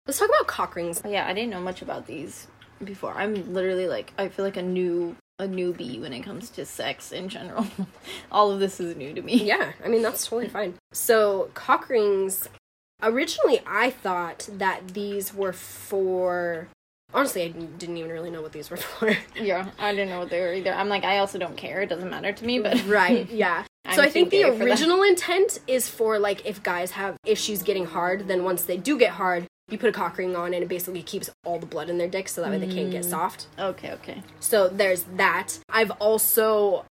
Let's 0.07 0.17
talk 0.17 0.29
about 0.29 0.47
cock 0.47 0.77
rings. 0.77 1.01
Yeah, 1.05 1.27
I 1.27 1.33
didn't 1.33 1.49
know 1.49 1.59
much 1.59 1.81
about 1.81 2.07
these 2.07 2.47
before. 2.81 3.13
I'm 3.13 3.53
literally 3.53 3.89
like 3.89 4.13
I 4.17 4.29
feel 4.29 4.45
like 4.45 4.55
a 4.55 4.61
new 4.61 5.17
a 5.37 5.43
newbie 5.43 5.99
when 5.99 6.13
it 6.13 6.21
comes 6.21 6.49
to 6.51 6.65
sex 6.65 7.11
in 7.11 7.27
general. 7.27 7.67
All 8.31 8.51
of 8.51 8.61
this 8.61 8.79
is 8.79 8.95
new 8.95 9.13
to 9.13 9.21
me. 9.21 9.43
Yeah, 9.43 9.73
I 9.83 9.89
mean 9.89 10.01
that's 10.01 10.25
totally 10.25 10.47
fine. 10.47 10.75
So 10.93 11.49
cock 11.55 11.89
rings. 11.89 12.47
Originally, 13.01 13.61
I 13.65 13.89
thought 13.89 14.49
that 14.51 14.89
these 14.89 15.33
were 15.33 15.53
for. 15.53 16.67
Honestly, 17.13 17.41
I 17.43 17.47
didn't 17.47 17.97
even 17.97 18.11
really 18.11 18.29
know 18.29 18.41
what 18.41 18.51
these 18.51 18.69
were 18.69 18.77
for. 18.77 19.15
Yeah, 19.35 19.69
I 19.79 19.91
didn't 19.93 20.09
know 20.09 20.19
what 20.19 20.29
they 20.29 20.41
were 20.41 20.53
either. 20.53 20.71
I'm 20.73 20.89
like, 20.89 21.03
I 21.03 21.17
also 21.19 21.39
don't 21.39 21.57
care. 21.57 21.81
It 21.81 21.89
doesn't 21.89 22.09
matter 22.09 22.31
to 22.31 22.45
me, 22.45 22.59
but 22.59 22.85
right, 22.87 23.29
yeah. 23.29 23.63
So 23.95 24.03
I 24.03 24.09
think 24.09 24.29
the 24.29 24.43
gay 24.43 24.51
for 24.51 24.57
that. 24.57 24.65
original 24.65 25.01
intent 25.01 25.59
is 25.65 25.89
for 25.89 26.19
like 26.19 26.45
if 26.45 26.61
guys 26.61 26.91
have 26.91 27.15
issues 27.25 27.63
getting 27.63 27.85
hard, 27.87 28.27
then 28.27 28.43
once 28.43 28.63
they 28.65 28.77
do 28.77 28.99
get 28.99 29.11
hard, 29.11 29.47
you 29.67 29.79
put 29.79 29.89
a 29.89 29.91
cock 29.91 30.15
ring 30.19 30.35
on 30.35 30.53
and 30.53 30.61
it 30.61 30.67
basically 30.67 31.01
keeps 31.01 31.27
all 31.43 31.57
the 31.57 31.65
blood 31.65 31.89
in 31.89 31.97
their 31.97 32.07
dick 32.07 32.29
so 32.29 32.41
that 32.41 32.51
way 32.51 32.59
they 32.59 32.67
can't 32.67 32.89
Mm. 32.89 32.91
get 32.91 33.05
soft. 33.05 33.47
Okay, 33.57 33.91
okay. 33.93 34.21
So 34.39 34.67
there's 34.67 35.03
that. 35.15 35.57
I've 35.69 35.89
also 35.91 36.85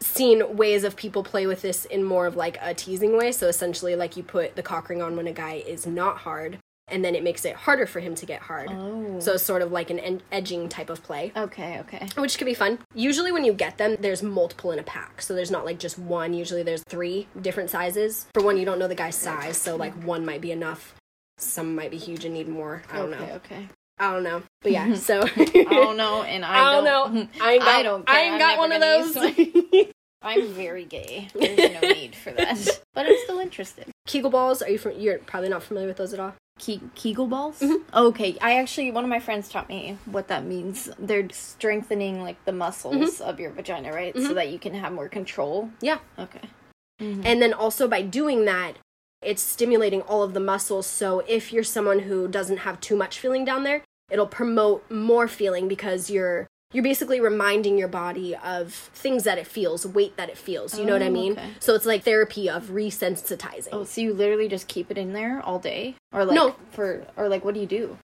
seen 0.00 0.56
ways 0.56 0.84
of 0.84 0.96
people 0.96 1.22
play 1.22 1.46
with 1.46 1.62
this 1.62 1.84
in 1.86 2.04
more 2.04 2.26
of 2.26 2.36
like 2.36 2.58
a 2.60 2.74
teasing 2.74 3.16
way. 3.16 3.32
So 3.32 3.48
essentially, 3.48 3.96
like 3.96 4.16
you 4.16 4.22
put 4.22 4.56
the 4.56 4.62
cock 4.62 4.88
ring 4.88 5.02
on 5.02 5.16
when 5.16 5.26
a 5.26 5.32
guy 5.32 5.54
is 5.54 5.86
not 5.86 6.18
hard, 6.18 6.58
and 6.88 7.04
then 7.04 7.14
it 7.14 7.24
makes 7.24 7.44
it 7.44 7.56
harder 7.56 7.86
for 7.86 8.00
him 8.00 8.14
to 8.14 8.26
get 8.26 8.42
hard. 8.42 8.68
Oh. 8.70 9.18
So 9.20 9.34
it's 9.34 9.42
sort 9.42 9.62
of 9.62 9.72
like 9.72 9.90
an 9.90 9.98
en- 9.98 10.22
edging 10.30 10.68
type 10.68 10.90
of 10.90 11.02
play. 11.02 11.32
Okay, 11.36 11.80
okay. 11.80 12.08
Which 12.16 12.38
could 12.38 12.44
be 12.44 12.54
fun. 12.54 12.78
Usually, 12.94 13.32
when 13.32 13.44
you 13.44 13.52
get 13.52 13.78
them, 13.78 13.96
there's 14.00 14.22
multiple 14.22 14.70
in 14.70 14.78
a 14.78 14.84
pack. 14.84 15.22
So 15.22 15.34
there's 15.34 15.50
not 15.50 15.64
like 15.64 15.78
just 15.78 15.98
one. 15.98 16.34
Usually, 16.34 16.62
there's 16.62 16.82
three 16.88 17.26
different 17.40 17.70
sizes. 17.70 18.26
For 18.34 18.42
one, 18.42 18.56
you 18.56 18.64
don't 18.64 18.78
know 18.78 18.88
the 18.88 18.94
guy's 18.94 19.16
size. 19.16 19.56
So, 19.56 19.76
like, 19.76 19.94
one 20.04 20.24
might 20.24 20.40
be 20.40 20.52
enough. 20.52 20.94
Some 21.38 21.74
might 21.74 21.90
be 21.90 21.98
huge 21.98 22.24
and 22.24 22.34
need 22.34 22.48
more. 22.48 22.82
I 22.90 22.98
don't 22.98 23.12
okay, 23.12 23.26
know. 23.26 23.32
okay. 23.34 23.68
I 23.98 24.12
don't 24.12 24.22
know. 24.22 24.42
But 24.62 24.72
yeah, 24.72 24.94
so. 24.96 25.22
I 25.22 25.64
don't 25.70 25.96
know, 25.96 26.22
and 26.22 26.44
I, 26.44 26.58
I 26.68 26.72
don't 26.74 26.84
know. 26.84 27.28
I 27.40 27.52
ain't 27.54 27.62
got, 27.62 27.68
I 27.68 27.82
don't 27.82 28.06
care. 28.06 28.16
I 28.16 28.20
ain't 28.22 28.34
I'm 28.34 28.38
got 28.40 28.58
one 28.58 28.72
of 28.72 28.80
those. 28.80 29.16
I'm 30.22 30.48
very 30.48 30.84
gay. 30.84 31.28
There's 31.34 31.80
no 31.80 31.88
need 31.88 32.16
for 32.16 32.32
that. 32.32 32.80
But 32.94 33.06
I'm 33.06 33.14
still 33.24 33.38
interested. 33.38 33.86
Kegel 34.06 34.30
balls. 34.30 34.60
Are 34.60 34.68
you? 34.70 34.78
From, 34.78 34.98
you're 34.98 35.18
probably 35.18 35.48
not 35.50 35.62
familiar 35.62 35.86
with 35.88 35.98
those 35.98 36.12
at 36.12 36.18
all. 36.20 36.34
Ke- 36.58 36.80
Kegel 36.94 37.26
balls? 37.28 37.60
Mm-hmm. 37.60 37.94
Okay, 37.96 38.36
I 38.40 38.58
actually, 38.58 38.90
one 38.90 39.04
of 39.04 39.10
my 39.10 39.20
friends 39.20 39.48
taught 39.48 39.68
me 39.68 39.98
what 40.06 40.26
that 40.28 40.44
means. 40.44 40.88
They're 40.98 41.28
strengthening, 41.30 42.22
like, 42.22 42.42
the 42.44 42.52
muscles 42.52 42.96
Mm-hmm. 43.18 43.22
of 43.28 43.38
your 43.38 43.50
vagina, 43.50 43.92
right? 43.92 44.16
So 44.16 44.34
that 44.34 44.48
you 44.48 44.58
can 44.58 44.74
have 44.74 44.92
more 44.92 45.08
control. 45.08 45.70
Yeah. 45.80 45.98
Okay. 46.18 46.40
And 46.98 47.42
then 47.42 47.52
also 47.52 47.86
by 47.86 48.00
doing 48.02 48.46
that, 48.46 48.72
it's 49.26 49.42
stimulating 49.42 50.02
all 50.02 50.22
of 50.22 50.32
the 50.34 50.40
muscles. 50.40 50.86
So 50.86 51.20
if 51.26 51.52
you're 51.52 51.64
someone 51.64 52.00
who 52.00 52.28
doesn't 52.28 52.58
have 52.58 52.80
too 52.80 52.96
much 52.96 53.18
feeling 53.18 53.44
down 53.44 53.64
there, 53.64 53.82
it'll 54.10 54.26
promote 54.26 54.88
more 54.90 55.26
feeling 55.28 55.68
because 55.68 56.08
you're 56.10 56.46
you're 56.72 56.82
basically 56.82 57.20
reminding 57.20 57.78
your 57.78 57.88
body 57.88 58.34
of 58.36 58.72
things 58.74 59.22
that 59.24 59.38
it 59.38 59.46
feels, 59.46 59.86
weight 59.86 60.16
that 60.16 60.28
it 60.28 60.36
feels. 60.36 60.76
You 60.78 60.84
know 60.84 60.94
what 60.94 61.02
I 61.02 61.06
Oh, 61.08 61.10
mean? 61.10 61.32
okay. 61.32 61.50
So 61.60 61.74
it's 61.74 61.86
like 61.86 62.02
therapy 62.02 62.50
of 62.50 62.64
resensitizing. 62.70 63.68
Oh, 63.72 63.84
so 63.84 64.00
you 64.00 64.12
literally 64.12 64.48
just 64.48 64.66
keep 64.66 64.90
it 64.90 64.98
in 64.98 65.12
there 65.12 65.40
all 65.40 65.60
day? 65.60 65.94
Or, 66.12 66.24
like, 66.24 66.34
No. 66.34 66.56
for, 66.72 67.06
or, 67.16 67.28
like, 67.28 67.44
what 67.44 67.54
do 67.54 67.60
you 67.60 67.66
do? 67.66 67.96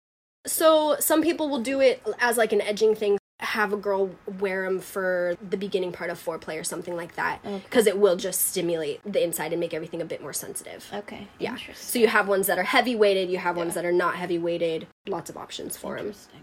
So 0.46 0.96
some 1.00 1.22
people 1.24 1.50
will 1.50 1.62
do 1.62 1.82
it 1.82 2.02
as 2.20 2.38
like 2.38 2.54
an 2.54 2.62
edging 2.62 2.96
thing. 2.96 3.18
Have 3.42 3.74
a 3.74 3.78
girl 3.78 4.12
wear 4.40 4.66
them 4.66 4.80
for 4.80 5.36
the 5.50 5.58
beginning 5.58 5.92
part 5.92 6.10
of 6.10 6.24
foreplay 6.24 6.60
or 6.60 6.64
something 6.64 6.96
like 6.96 7.16
that, 7.16 7.40
Okay. 7.44 7.62
because 7.66 7.88
it 7.88 7.98
will 7.98 8.16
just 8.16 8.48
stimulate 8.50 9.02
the 9.04 9.24
inside 9.24 9.52
and 9.52 9.60
make 9.60 9.74
everything 9.74 10.00
a 10.02 10.06
bit 10.06 10.22
more 10.22 10.32
sensitive. 10.34 10.86
Okay. 10.94 11.28
Yeah. 11.40 11.58
So 11.76 11.98
you 12.00 12.08
have 12.08 12.28
ones 12.28 12.48
that 12.48 12.60
are 12.60 12.64
heavy 12.64 12.96
weighted, 12.96 13.30
you 13.30 13.40
have 13.40 13.58
ones 13.58 13.74
that 13.74 13.84
are 13.84 13.92
not 13.92 14.16
heavy 14.16 14.38
weighted. 14.38 14.88
Lots 15.08 15.30
of 15.30 15.38
options 15.38 15.76
for 15.76 15.98
them. 15.98 16.08
Interesting. 16.08 16.40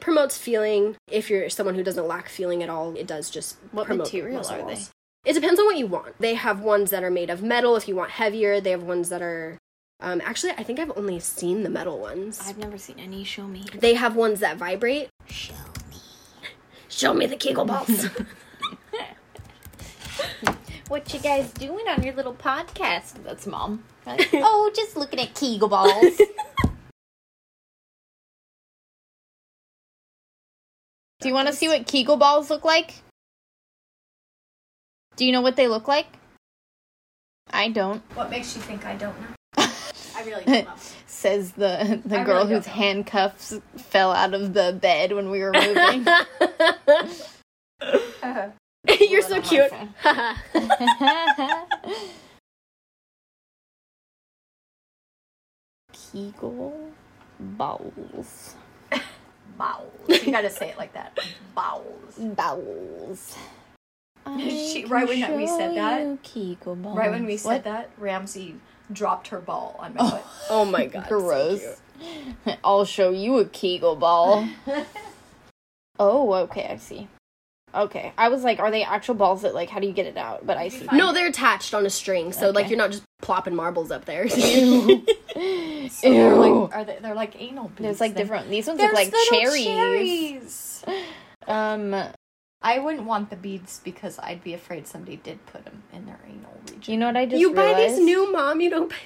Promotes 0.00 0.36
feeling. 0.38 0.96
If 1.10 1.30
you're 1.30 1.48
someone 1.50 1.74
who 1.76 1.82
doesn't 1.84 2.08
lack 2.08 2.28
feeling 2.28 2.62
at 2.62 2.68
all, 2.70 2.96
it 2.96 3.06
does 3.06 3.30
just 3.30 3.56
What 3.70 3.86
promote 3.86 4.06
material 4.06 4.44
are 4.48 4.66
they? 4.66 4.80
It 5.24 5.34
depends 5.34 5.60
on 5.60 5.66
what 5.66 5.76
you 5.76 5.86
want. 5.86 6.18
They 6.18 6.34
have 6.34 6.60
ones 6.60 6.90
that 6.90 7.04
are 7.04 7.10
made 7.10 7.28
of 7.30 7.42
metal 7.42 7.76
if 7.76 7.86
you 7.86 7.94
want 7.94 8.10
heavier. 8.12 8.60
They 8.60 8.70
have 8.70 8.82
ones 8.82 9.10
that 9.10 9.20
are. 9.22 9.58
Um, 10.02 10.22
actually, 10.24 10.52
I 10.52 10.62
think 10.62 10.78
I've 10.80 10.96
only 10.96 11.20
seen 11.20 11.62
the 11.62 11.68
metal 11.68 11.98
ones. 11.98 12.40
I've 12.46 12.56
never 12.56 12.78
seen 12.78 12.98
any. 12.98 13.22
Show 13.22 13.46
me. 13.46 13.64
They 13.74 13.94
have 13.94 14.16
ones 14.16 14.40
that 14.40 14.56
vibrate. 14.56 15.10
Show. 15.28 15.52
Show 16.90 17.14
me 17.14 17.24
the 17.26 17.36
Kegel 17.36 17.64
balls. 17.64 18.08
What 20.90 21.14
you 21.14 21.20
guys 21.20 21.52
doing 21.52 21.86
on 21.86 22.02
your 22.02 22.14
little 22.14 22.34
podcast? 22.34 23.22
That's 23.22 23.46
mom. 23.46 23.84
Like, 24.04 24.28
oh, 24.34 24.72
just 24.74 24.96
looking 24.96 25.20
at 25.20 25.36
Kegel 25.36 25.68
balls. 25.68 26.16
Do 31.20 31.28
you 31.28 31.32
want 31.32 31.46
to 31.46 31.54
see 31.54 31.68
what 31.68 31.86
Kegel 31.86 32.16
balls 32.16 32.50
look 32.50 32.64
like? 32.64 32.94
Do 35.14 35.24
you 35.24 35.30
know 35.30 35.42
what 35.42 35.54
they 35.54 35.68
look 35.68 35.86
like? 35.86 36.08
I 37.48 37.68
don't. 37.68 38.02
What 38.16 38.28
makes 38.28 38.56
you 38.56 38.62
think 38.62 38.84
I 38.84 38.96
don't 38.96 39.16
know? 39.20 39.28
I 40.20 40.24
really 40.24 40.44
don't 40.46 40.64
know. 40.66 40.72
Says 41.06 41.52
the 41.52 42.00
the 42.04 42.20
I 42.20 42.24
girl 42.24 42.42
really 42.44 42.54
whose 42.56 42.66
know. 42.66 42.72
handcuffs 42.72 43.54
fell 43.76 44.12
out 44.12 44.34
of 44.34 44.52
the 44.54 44.78
bed 44.80 45.12
when 45.12 45.30
we 45.30 45.40
were 45.40 45.52
moving. 45.52 46.06
Uh-huh. 48.22 48.48
You're 49.00 49.22
so 49.22 49.40
cute. 49.40 49.72
Kegel 55.92 56.90
balls. 57.38 58.54
Bowels. 59.56 59.90
You 60.08 60.32
gotta 60.32 60.50
say 60.50 60.70
it 60.70 60.78
like 60.78 60.92
that. 60.94 61.18
Bowels. 61.54 62.16
Bowels. 62.18 63.36
She- 64.38 64.84
right 64.86 65.06
when 65.08 65.36
we 65.36 65.46
said 65.46 65.76
that-. 65.76 66.18
Right 66.84 67.10
when 67.10 67.24
we 67.26 67.36
said 67.36 67.48
What? 67.48 67.64
that, 67.64 67.90
Ramsey 67.98 68.56
dropped 68.92 69.28
her 69.28 69.40
ball 69.40 69.76
on 69.78 69.94
my 69.94 70.10
foot. 70.10 70.22
oh 70.50 70.64
my 70.64 70.86
god. 70.86 71.06
so 71.08 71.20
Gross. 71.20 71.60
cute. 72.00 72.58
I'll 72.64 72.84
show 72.84 73.10
you 73.10 73.38
a 73.38 73.44
Kegel 73.44 73.96
ball. 73.96 74.48
oh, 75.98 76.32
okay, 76.34 76.68
I 76.70 76.76
see. 76.76 77.08
Okay, 77.72 78.12
I 78.18 78.28
was 78.28 78.42
like, 78.42 78.58
are 78.58 78.70
they 78.70 78.82
actual 78.82 79.14
balls 79.14 79.42
that 79.42 79.54
like? 79.54 79.70
How 79.70 79.78
do 79.78 79.86
you 79.86 79.92
get 79.92 80.06
it 80.06 80.16
out? 80.16 80.44
But 80.44 80.56
I 80.56 80.68
see. 80.68 80.88
No, 80.92 81.12
they're 81.12 81.28
attached 81.28 81.72
on 81.72 81.86
a 81.86 81.90
string, 81.90 82.32
so 82.32 82.50
like 82.50 82.68
you're 82.68 82.78
not 82.78 82.90
just 82.90 83.04
plopping 83.22 83.54
marbles 83.54 83.92
up 83.92 84.06
there. 84.06 84.26
Ew. 84.26 85.06
So 85.90 86.10
they're 86.10 86.34
Ew. 86.34 86.34
like, 86.34 86.74
are 86.74 86.84
they? 86.84 86.98
They're 87.00 87.14
like 87.14 87.40
anal 87.40 87.68
beads. 87.68 87.80
There's 87.80 88.00
like 88.00 88.14
then. 88.14 88.24
different. 88.24 88.50
These 88.50 88.66
ones 88.66 88.80
There's 88.80 88.92
look 88.92 89.12
like 89.12 89.14
cherries. 89.30 89.64
cherries. 89.64 90.84
Um, 91.46 91.94
I 92.62 92.78
wouldn't 92.78 93.04
want 93.04 93.30
the 93.30 93.36
beads 93.36 93.80
because 93.82 94.18
I'd 94.18 94.44
be 94.44 94.52
afraid 94.52 94.86
somebody 94.86 95.16
did 95.16 95.44
put 95.46 95.64
them 95.64 95.82
in 95.92 96.04
their 96.04 96.20
anal 96.26 96.60
region. 96.70 96.92
you 96.92 96.98
know 96.98 97.06
what 97.06 97.16
I 97.16 97.24
just 97.26 97.40
you 97.40 97.54
buy 97.54 97.64
realized? 97.66 97.96
these 97.96 98.04
new, 98.04 98.30
mom. 98.32 98.60
You 98.60 98.70
don't 98.70 98.88
buy. 98.90 98.96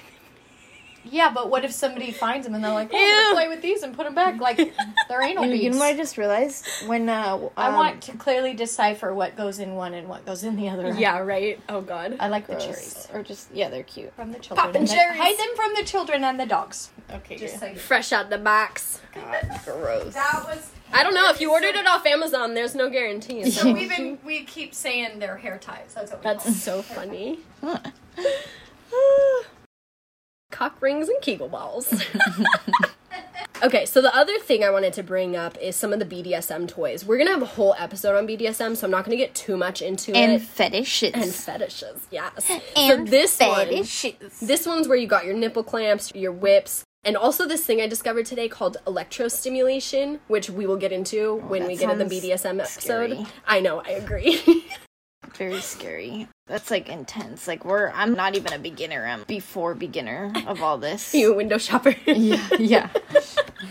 Yeah, 1.09 1.31
but 1.33 1.49
what 1.49 1.63
if 1.63 1.71
somebody 1.71 2.11
finds 2.11 2.45
them 2.45 2.55
and 2.55 2.63
they're 2.63 2.73
like, 2.73 2.89
"Oh, 2.91 2.97
I'm 2.97 3.29
Ew. 3.29 3.33
play 3.35 3.47
with 3.47 3.61
these 3.61 3.83
and 3.83 3.95
put 3.95 4.05
them 4.05 4.15
back 4.15 4.39
like 4.41 4.57
they're 5.07 5.21
anal 5.23 5.45
You, 5.45 5.51
beads"? 5.51 5.63
you 5.63 5.69
know 5.71 5.77
what 5.77 5.93
I 5.93 5.97
just 5.97 6.17
realized 6.17 6.65
when 6.87 7.07
uh, 7.09 7.49
I 7.55 7.67
um, 7.67 7.75
want 7.75 8.01
to 8.03 8.13
clearly 8.17 8.53
decipher 8.53 9.13
what 9.13 9.35
goes 9.37 9.59
in 9.59 9.75
one 9.75 9.93
and 9.93 10.07
what 10.07 10.25
goes 10.25 10.43
in 10.43 10.55
the 10.55 10.67
other. 10.69 10.93
Yeah, 10.93 11.19
right. 11.19 11.59
Oh 11.69 11.81
God. 11.81 12.17
I 12.19 12.27
like 12.29 12.47
the 12.47 12.55
cherries 12.55 13.07
or 13.13 13.23
just 13.23 13.49
yeah, 13.53 13.69
they're 13.69 13.83
cute. 13.83 14.13
from 14.15 14.31
the 14.31 14.39
children. 14.39 14.65
Poppin' 14.65 14.81
and 14.81 14.87
the- 14.87 14.93
cherries. 14.93 15.19
Hide 15.19 15.37
them 15.37 15.55
from 15.55 15.73
the 15.75 15.83
children 15.83 16.23
and 16.23 16.39
the 16.39 16.45
dogs. 16.45 16.89
Okay, 17.13 17.37
Just 17.37 17.59
so 17.59 17.67
you. 17.67 17.75
Fresh 17.75 18.11
out 18.11 18.29
the 18.29 18.37
box. 18.37 18.99
God, 19.13 19.61
gross. 19.63 20.13
That 20.15 20.43
was. 20.47 20.71
I 20.91 21.03
don't 21.03 21.13
know 21.13 21.29
if 21.29 21.39
you 21.41 21.51
ordered 21.51 21.75
it 21.75 21.85
off 21.87 22.05
Amazon. 22.05 22.53
There's 22.53 22.73
no 22.75 22.89
guarantee. 22.89 23.49
So 23.51 23.71
we've 23.73 23.89
been 23.95 24.17
we 24.25 24.43
keep 24.43 24.73
saying 24.73 25.19
they're 25.19 25.37
hair 25.37 25.57
ties. 25.59 25.93
That's 25.93 26.11
what 26.11 26.19
we 26.19 26.23
call 26.23 26.33
them. 26.35 26.43
That's 26.45 26.63
so 26.63 26.81
funny. 26.81 27.39
Cock 30.55 30.81
rings 30.81 31.09
and 31.09 31.21
Kegel 31.21 31.49
balls. 31.49 31.93
okay, 33.63 33.85
so 33.85 34.01
the 34.01 34.15
other 34.15 34.39
thing 34.39 34.63
I 34.63 34.69
wanted 34.69 34.93
to 34.93 35.03
bring 35.03 35.35
up 35.35 35.57
is 35.57 35.75
some 35.75 35.91
of 35.91 35.99
the 35.99 36.05
BDSM 36.05 36.65
toys. 36.69 37.03
We're 37.03 37.17
gonna 37.17 37.31
have 37.31 37.41
a 37.41 37.45
whole 37.45 37.75
episode 37.77 38.17
on 38.17 38.25
BDSM, 38.25 38.77
so 38.77 38.87
I'm 38.87 38.91
not 38.91 39.03
gonna 39.03 39.17
get 39.17 39.35
too 39.35 39.57
much 39.57 39.81
into 39.81 40.15
and 40.15 40.31
it. 40.31 40.35
And 40.35 40.41
fetishes. 40.41 41.11
And 41.13 41.25
fetishes, 41.25 42.07
yes. 42.09 42.49
And 42.77 43.05
so 43.05 43.11
this 43.11 43.37
one, 43.37 43.67
fetishes. 43.67 44.39
this 44.39 44.65
one's 44.65 44.87
where 44.87 44.95
you 44.97 45.07
got 45.07 45.25
your 45.25 45.35
nipple 45.35 45.61
clamps, 45.61 46.15
your 46.15 46.31
whips, 46.31 46.85
and 47.03 47.17
also 47.17 47.45
this 47.45 47.65
thing 47.65 47.81
I 47.81 47.87
discovered 47.87 48.25
today 48.25 48.47
called 48.47 48.77
electrostimulation, 48.87 50.21
which 50.29 50.49
we 50.49 50.65
will 50.65 50.77
get 50.77 50.93
into 50.93 51.19
oh, 51.31 51.35
when 51.35 51.67
we 51.67 51.75
get 51.75 51.91
to 51.91 52.01
the 52.01 52.05
BDSM 52.05 52.61
episode. 52.61 52.81
scary. 52.81 53.25
I 53.45 53.59
know, 53.59 53.81
I 53.81 53.89
agree. 53.89 54.65
Very 55.37 55.59
scary. 55.61 56.27
That's 56.47 56.69
like 56.69 56.89
intense. 56.89 57.47
Like 57.47 57.65
we're 57.65 57.89
I'm 57.89 58.13
not 58.13 58.35
even 58.35 58.53
a 58.53 58.59
beginner. 58.59 59.05
I'm 59.05 59.23
before 59.23 59.73
beginner 59.73 60.31
of 60.47 60.61
all 60.61 60.77
this. 60.77 61.13
you 61.13 61.33
a 61.33 61.35
window 61.35 61.57
shopper. 61.57 61.95
yeah, 62.05 62.47
yeah. 62.59 62.89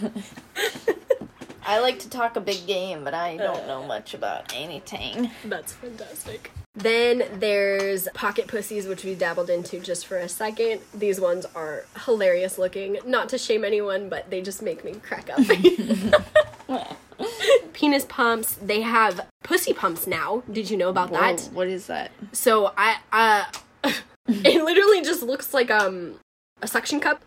I 1.66 1.80
like 1.80 1.98
to 2.00 2.10
talk 2.10 2.36
a 2.36 2.40
big 2.40 2.66
game, 2.66 3.04
but 3.04 3.14
I 3.14 3.36
don't 3.36 3.66
know 3.66 3.86
much 3.86 4.12
about 4.12 4.52
anything. 4.54 5.30
That's 5.44 5.72
fantastic. 5.72 6.50
Then 6.74 7.24
there's 7.38 8.08
pocket 8.14 8.48
pussies, 8.48 8.86
which 8.86 9.04
we 9.04 9.14
dabbled 9.14 9.48
into 9.48 9.78
just 9.78 10.06
for 10.06 10.16
a 10.18 10.28
second. 10.28 10.80
These 10.92 11.20
ones 11.20 11.46
are 11.54 11.86
hilarious 12.04 12.58
looking. 12.58 12.98
Not 13.06 13.28
to 13.30 13.38
shame 13.38 13.64
anyone, 13.64 14.08
but 14.08 14.28
they 14.28 14.42
just 14.42 14.60
make 14.60 14.84
me 14.84 14.94
crack 14.94 15.30
up. 15.30 16.90
Penis 17.72 18.04
pumps. 18.04 18.54
They 18.54 18.80
have 18.82 19.26
pussy 19.42 19.72
pumps 19.72 20.06
now. 20.06 20.42
Did 20.50 20.70
you 20.70 20.76
know 20.76 20.88
about 20.88 21.10
that? 21.12 21.48
What 21.52 21.68
is 21.68 21.86
that? 21.88 22.10
So 22.32 22.72
I, 22.76 22.96
uh, 23.12 23.44
it 24.28 24.62
literally 24.64 25.02
just 25.02 25.22
looks 25.22 25.52
like 25.54 25.70
um 25.70 26.14
a 26.62 26.68
suction 26.68 27.00
cup, 27.00 27.24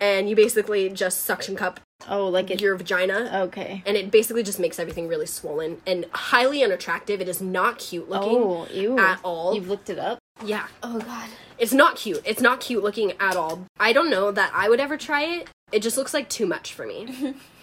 and 0.00 0.28
you 0.28 0.34
basically 0.36 0.88
just 0.88 1.22
suction 1.22 1.54
cup 1.56 1.80
Oh, 2.08 2.26
like 2.28 2.50
it. 2.50 2.60
your 2.62 2.76
vagina. 2.76 3.42
Okay. 3.44 3.82
and 3.86 3.96
it 3.96 4.10
basically 4.10 4.42
just 4.42 4.58
makes 4.58 4.78
everything 4.78 5.06
really 5.06 5.26
swollen 5.26 5.82
and 5.86 6.06
highly 6.12 6.64
unattractive. 6.64 7.20
It 7.20 7.28
is 7.28 7.40
not 7.42 7.78
cute 7.78 8.08
looking 8.08 8.38
Oh, 8.38 8.66
ew. 8.72 8.98
at 8.98 9.20
all. 9.22 9.54
You've 9.54 9.68
looked 9.68 9.90
it 9.90 9.98
up? 9.98 10.18
yeah, 10.44 10.66
Oh 10.82 10.98
God. 11.00 11.28
it's 11.58 11.74
not 11.74 11.96
cute. 11.96 12.22
It's 12.24 12.40
not 12.40 12.60
cute 12.60 12.82
looking 12.82 13.12
at 13.20 13.36
all. 13.36 13.66
I 13.78 13.92
don't 13.92 14.08
know 14.08 14.30
that 14.32 14.50
I 14.54 14.70
would 14.70 14.80
ever 14.80 14.96
try 14.96 15.24
it. 15.24 15.50
It 15.70 15.80
just 15.82 15.98
looks 15.98 16.14
like 16.14 16.30
too 16.30 16.46
much 16.46 16.72
for 16.72 16.86
me. 16.86 17.34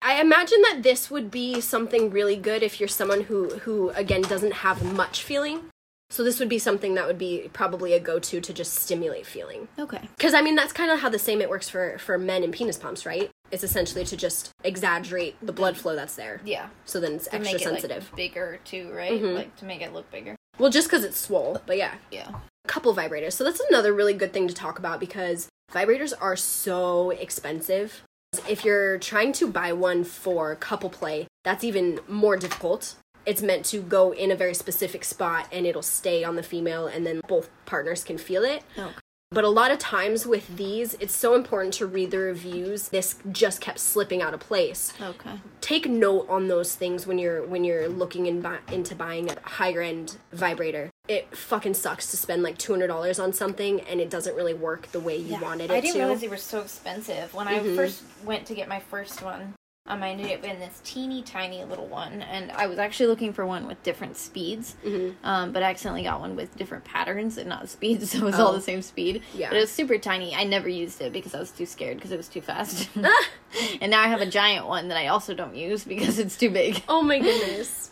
I 0.00 0.20
imagine 0.20 0.62
that 0.62 0.82
this 0.82 1.10
would 1.10 1.30
be 1.30 1.60
something 1.60 2.10
really 2.10 2.36
good 2.36 2.62
if 2.62 2.78
you're 2.80 2.88
someone 2.88 3.22
who 3.22 3.50
who 3.60 3.90
again 3.90 4.22
doesn't 4.22 4.52
have 4.54 4.82
much 4.94 5.22
feeling. 5.22 5.62
So 6.10 6.24
this 6.24 6.38
would 6.40 6.48
be 6.48 6.58
something 6.58 6.94
that 6.94 7.06
would 7.06 7.18
be 7.18 7.50
probably 7.52 7.92
a 7.92 8.00
go-to 8.00 8.40
to 8.40 8.52
just 8.54 8.72
stimulate 8.74 9.26
feeling. 9.26 9.68
Okay. 9.78 10.00
Because 10.16 10.32
I 10.34 10.40
mean 10.40 10.54
that's 10.54 10.72
kind 10.72 10.90
of 10.90 11.00
how 11.00 11.08
the 11.10 11.18
same 11.18 11.42
it 11.42 11.50
works 11.50 11.68
for 11.68 11.98
for 11.98 12.16
men 12.16 12.42
and 12.44 12.52
penis 12.52 12.78
pumps, 12.78 13.04
right? 13.04 13.30
It's 13.50 13.64
essentially 13.64 14.04
to 14.06 14.16
just 14.16 14.50
exaggerate 14.64 15.36
the 15.44 15.52
blood 15.52 15.76
flow 15.76 15.96
that's 15.96 16.14
there. 16.14 16.40
Yeah. 16.44 16.68
So 16.84 17.00
then 17.00 17.14
it's 17.14 17.24
To 17.26 17.34
extra 17.34 17.52
make 17.54 17.62
it 17.62 17.64
sensitive. 17.64 18.04
like 18.04 18.16
bigger 18.16 18.60
too, 18.64 18.90
right? 18.92 19.12
Mhm. 19.20 19.34
Like 19.34 19.56
to 19.56 19.64
make 19.64 19.82
it 19.82 19.92
look 19.92 20.10
bigger. 20.10 20.36
Well, 20.58 20.70
just 20.70 20.88
because 20.88 21.04
it's 21.04 21.18
swole, 21.18 21.60
but 21.66 21.76
yeah. 21.76 21.94
Yeah. 22.10 22.28
A 22.64 22.68
couple 22.68 22.94
vibrators. 22.94 23.32
So 23.32 23.44
that's 23.44 23.60
another 23.68 23.92
really 23.92 24.14
good 24.14 24.32
thing 24.32 24.48
to 24.48 24.54
talk 24.54 24.78
about 24.78 25.00
because 25.00 25.48
vibrators 25.72 26.12
are 26.20 26.36
so 26.36 27.10
expensive. 27.10 28.02
If 28.48 28.64
you're 28.64 28.98
trying 28.98 29.32
to 29.34 29.46
buy 29.48 29.72
one 29.72 30.04
for 30.04 30.54
couple 30.56 30.90
play, 30.90 31.26
that's 31.44 31.64
even 31.64 32.00
more 32.08 32.36
difficult. 32.36 32.94
It's 33.24 33.42
meant 33.42 33.64
to 33.66 33.80
go 33.80 34.12
in 34.12 34.30
a 34.30 34.36
very 34.36 34.54
specific 34.54 35.04
spot 35.04 35.46
and 35.52 35.66
it'll 35.66 35.82
stay 35.82 36.24
on 36.24 36.36
the 36.36 36.42
female 36.42 36.86
and 36.86 37.06
then 37.06 37.20
both 37.28 37.50
partners 37.66 38.04
can 38.04 38.18
feel 38.18 38.44
it. 38.44 38.62
Okay. 38.78 38.92
But 39.30 39.44
a 39.44 39.48
lot 39.50 39.70
of 39.70 39.78
times 39.78 40.26
with 40.26 40.56
these, 40.56 40.94
it's 40.94 41.14
so 41.14 41.34
important 41.34 41.74
to 41.74 41.86
read 41.86 42.10
the 42.10 42.18
reviews. 42.18 42.88
This 42.88 43.16
just 43.30 43.60
kept 43.60 43.78
slipping 43.78 44.22
out 44.22 44.32
of 44.32 44.40
place 44.40 44.94
Okay. 45.02 45.38
take 45.60 45.86
note 45.86 46.26
on 46.30 46.48
those 46.48 46.74
things 46.74 47.06
when 47.06 47.18
you're 47.18 47.44
when 47.46 47.62
you're 47.64 47.88
looking 47.88 48.24
in 48.24 48.40
bu- 48.40 48.72
into 48.72 48.94
buying 48.94 49.30
a 49.30 49.36
higher 49.42 49.82
end 49.82 50.16
vibrator. 50.32 50.88
It 51.08 51.34
fucking 51.36 51.74
sucks 51.74 52.10
to 52.10 52.16
spend 52.18 52.42
like 52.42 52.58
two 52.58 52.72
hundred 52.72 52.88
dollars 52.88 53.18
on 53.18 53.32
something 53.32 53.80
and 53.82 53.98
it 54.00 54.10
doesn't 54.10 54.36
really 54.36 54.54
work 54.54 54.88
the 54.92 55.00
way 55.00 55.16
you 55.16 55.38
wanted 55.40 55.64
it 55.64 55.68
to. 55.68 55.74
I 55.74 55.80
didn't 55.80 55.94
to. 55.94 55.98
realize 56.00 56.20
they 56.20 56.28
were 56.28 56.36
so 56.36 56.60
expensive. 56.60 57.32
When 57.32 57.48
I 57.48 57.60
Mhm. 57.60 57.76
first 57.76 58.02
went 58.24 58.46
to 58.48 58.54
get 58.54 58.68
my 58.68 58.78
first 58.80 59.22
one, 59.22 59.54
um, 59.86 60.02
I 60.02 60.10
ended 60.10 60.30
up 60.32 60.44
in 60.44 60.58
this 60.60 60.82
teeny 60.84 61.22
tiny 61.22 61.64
little 61.64 61.86
one, 61.86 62.20
and 62.20 62.52
I 62.52 62.66
was 62.66 62.78
actually 62.78 63.06
looking 63.06 63.32
for 63.32 63.46
one 63.46 63.66
with 63.66 63.82
different 63.82 64.18
speeds, 64.18 64.76
Mhm. 64.84 65.14
um, 65.24 65.52
but 65.52 65.62
I 65.62 65.70
accidentally 65.70 66.02
got 66.02 66.20
one 66.20 66.36
with 66.36 66.54
different 66.58 66.84
patterns 66.84 67.38
and 67.38 67.48
not 67.48 67.66
speeds, 67.70 68.10
so 68.10 68.18
it 68.18 68.24
was 68.24 68.34
all 68.38 68.48
Oh. 68.48 68.52
the 68.52 68.60
same 68.60 68.82
speed. 68.82 69.22
Yeah. 69.32 69.48
But 69.48 69.56
it 69.56 69.60
was 69.60 69.70
super 69.72 69.96
tiny. 69.96 70.34
I 70.34 70.44
never 70.44 70.68
used 70.68 71.00
it 71.00 71.10
because 71.14 71.34
I 71.34 71.38
was 71.40 71.50
too 71.52 71.64
scared 71.64 71.96
because 71.96 72.12
it 72.12 72.18
was 72.18 72.28
too 72.28 72.42
fast. 72.42 72.90
and 73.80 73.90
now 73.90 74.02
I 74.02 74.08
have 74.08 74.20
a 74.20 74.26
giant 74.26 74.66
one 74.66 74.88
that 74.88 74.98
I 74.98 75.06
also 75.06 75.32
don't 75.32 75.56
use 75.56 75.84
because 75.84 76.18
it's 76.18 76.36
too 76.36 76.50
big. 76.50 76.82
oh 76.86 77.00
my 77.00 77.18
goodness, 77.18 77.90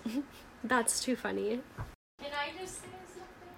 that's 0.64 1.00
too 1.00 1.16
funny. 1.16 1.61
Can 2.22 2.31
I 2.33 2.50
just 2.61 2.74
say 2.74 2.81
something? 2.83 2.95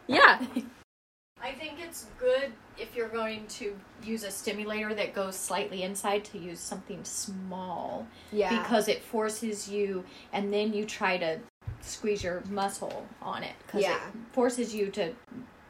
Yeah, 0.08 0.40
I 1.42 1.52
think 1.52 1.74
it's 1.78 2.06
good 2.18 2.52
if 2.76 2.96
you're 2.96 3.08
going 3.08 3.46
to 3.46 3.76
use 4.02 4.24
a 4.24 4.30
stimulator 4.30 4.94
that 4.94 5.14
goes 5.14 5.36
slightly 5.36 5.82
inside 5.82 6.24
to 6.26 6.38
use 6.38 6.60
something 6.60 7.04
small 7.04 8.06
yeah, 8.32 8.62
because 8.62 8.88
it 8.88 9.02
forces 9.02 9.68
you 9.68 10.04
and 10.32 10.52
then 10.52 10.72
you 10.72 10.84
try 10.84 11.16
to 11.18 11.38
squeeze 11.80 12.22
your 12.24 12.42
muscle 12.50 13.06
on 13.22 13.42
it 13.42 13.54
because 13.66 13.82
Yeah. 13.82 13.96
it 13.96 14.02
forces 14.32 14.74
you 14.74 14.90
to 14.92 15.12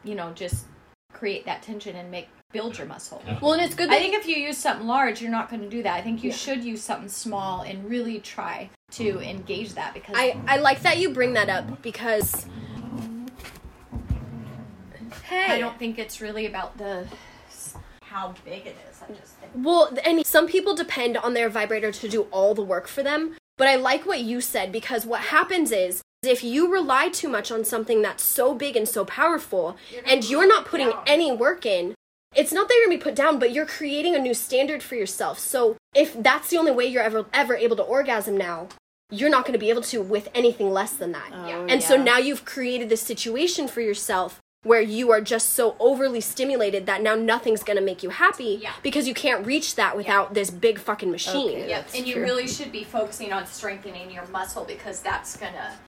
you 0.05 0.15
know 0.15 0.33
just 0.33 0.67
create 1.13 1.45
that 1.47 1.63
tension 1.63 1.97
and 1.97 2.11
make 2.11 2.29
build 2.53 2.79
your 2.79 2.87
muscle 2.87 3.23
well, 3.43 3.53
and 3.53 3.63
it's 3.63 3.75
good. 3.75 3.91
i 3.91 3.99
think 3.99 4.15
if 4.15 4.27
you 4.27 4.37
use 4.37 4.57
something 4.57 4.87
large 4.87 5.21
you're 5.21 5.31
not 5.31 5.51
going 5.51 5.61
to 5.61 5.69
do 5.69 5.83
that 5.83 5.95
i 5.97 6.01
think 6.01 6.25
you 6.25 6.31
Yeah. 6.31 6.37
should 6.37 6.65
use 6.65 6.83
something 6.83 7.09
small 7.09 7.61
and 7.61 7.91
really 7.91 8.21
try 8.21 8.71
to 8.93 9.15
mm. 9.15 9.29
engage 9.29 9.75
that 9.75 9.93
because 9.93 10.15
I 10.17 10.41
I 10.47 10.57
like 10.59 10.81
that 10.83 10.99
you 10.99 11.11
bring 11.11 11.35
that 11.35 11.49
up 11.49 11.83
because. 11.83 12.47
Hey, 15.29 15.53
I 15.53 15.59
don't 15.59 15.79
think 15.79 15.99
it's 15.99 16.21
really 16.21 16.47
about 16.47 16.79
the 16.79 17.07
how 18.01 18.35
big 18.43 18.67
it 18.67 18.77
is 18.91 19.03
i 19.03 19.13
just 19.13 19.35
think 19.35 19.53
Well, 19.55 19.95
and 20.05 20.27
some 20.27 20.47
people 20.47 20.75
depend 20.75 21.19
on 21.19 21.35
their 21.35 21.51
vibrator 21.51 21.93
to 21.93 22.09
do 22.09 22.23
all 22.31 22.55
the 22.55 22.63
work 22.63 22.89
for 22.89 23.03
them. 23.03 23.37
But 23.59 23.69
I 23.69 23.75
like 23.75 24.07
what 24.07 24.21
you 24.21 24.41
said 24.41 24.73
because 24.73 25.05
what 25.05 25.21
happens 25.21 25.73
is 25.73 26.01
if 26.23 26.43
you 26.43 26.73
rely 26.73 27.11
too 27.11 27.29
much 27.29 27.51
on 27.53 27.65
something 27.65 28.01
that's 28.03 28.23
so 28.25 28.55
big 28.55 28.77
and 28.77 28.89
so 28.89 29.05
powerful 29.05 29.77
and 30.07 30.29
you're 30.29 30.49
not 30.49 30.65
putting 30.65 30.91
down. 30.91 31.03
any 31.07 31.31
work 31.31 31.67
in, 31.67 31.95
it's 32.35 32.53
not 32.53 32.69
that 32.69 32.75
you're 32.75 32.87
gonna 32.87 32.99
be 32.99 33.03
put 33.03 33.15
down, 33.15 33.39
but 33.39 33.53
you're 33.53 33.67
creating 33.67 34.15
a 34.15 34.19
new 34.19 34.35
standard 34.35 34.83
for 34.83 34.95
yourself. 34.95 35.39
So 35.39 35.77
if 35.95 36.15
that's 36.23 36.49
the 36.51 36.57
only 36.57 36.73
way 36.73 36.87
you're 36.87 37.03
ever 37.03 37.27
ever 37.35 37.55
able 37.55 37.77
to 37.77 37.83
orgasm 37.83 38.37
now, 38.37 38.69
you're 39.11 39.31
not 39.31 39.45
gonna 39.45 39.59
be 39.59 39.71
able 39.71 39.83
to 39.83 40.01
with 40.01 40.29
anything 40.35 40.71
less 40.73 40.93
than 40.95 41.13
that. 41.13 41.31
Oh, 41.33 41.67
And 41.69 41.83
so 41.83 41.97
now 41.97 42.19
you've 42.19 42.45
created 42.45 42.89
this 42.89 43.03
situation 43.03 43.69
for 43.69 43.81
yourself 43.81 44.41
where 44.69 44.83
you 44.83 45.11
are 45.11 45.21
just 45.21 45.55
so 45.55 45.75
overly 45.81 46.21
stimulated 46.21 46.85
that 46.87 47.03
now 47.03 47.15
nothing's 47.15 47.63
going 47.63 47.79
to 47.79 47.83
make 47.83 48.03
you 48.03 48.11
happy 48.11 48.59
Yeah. 48.63 48.73
because 48.83 49.09
you 49.09 49.15
can't 49.15 49.47
reach 49.47 49.77
that 49.77 49.97
without 49.97 50.35
this 50.35 50.51
big 50.51 50.79
fucking 50.79 51.11
machine. 51.11 51.49
Okay. 51.59 51.69
Yep, 51.71 51.85
That's 51.85 51.95
and 51.97 52.07
you 52.07 52.15
true. 52.15 52.23
really 52.23 52.47
should 52.47 52.71
be 52.71 52.85
focusing 52.85 53.33
on 53.33 53.47
strengthening 53.47 54.11
your 54.11 54.27
muscle 54.27 54.65
because 54.65 55.01
that's 55.01 55.37
gonna 55.37 55.79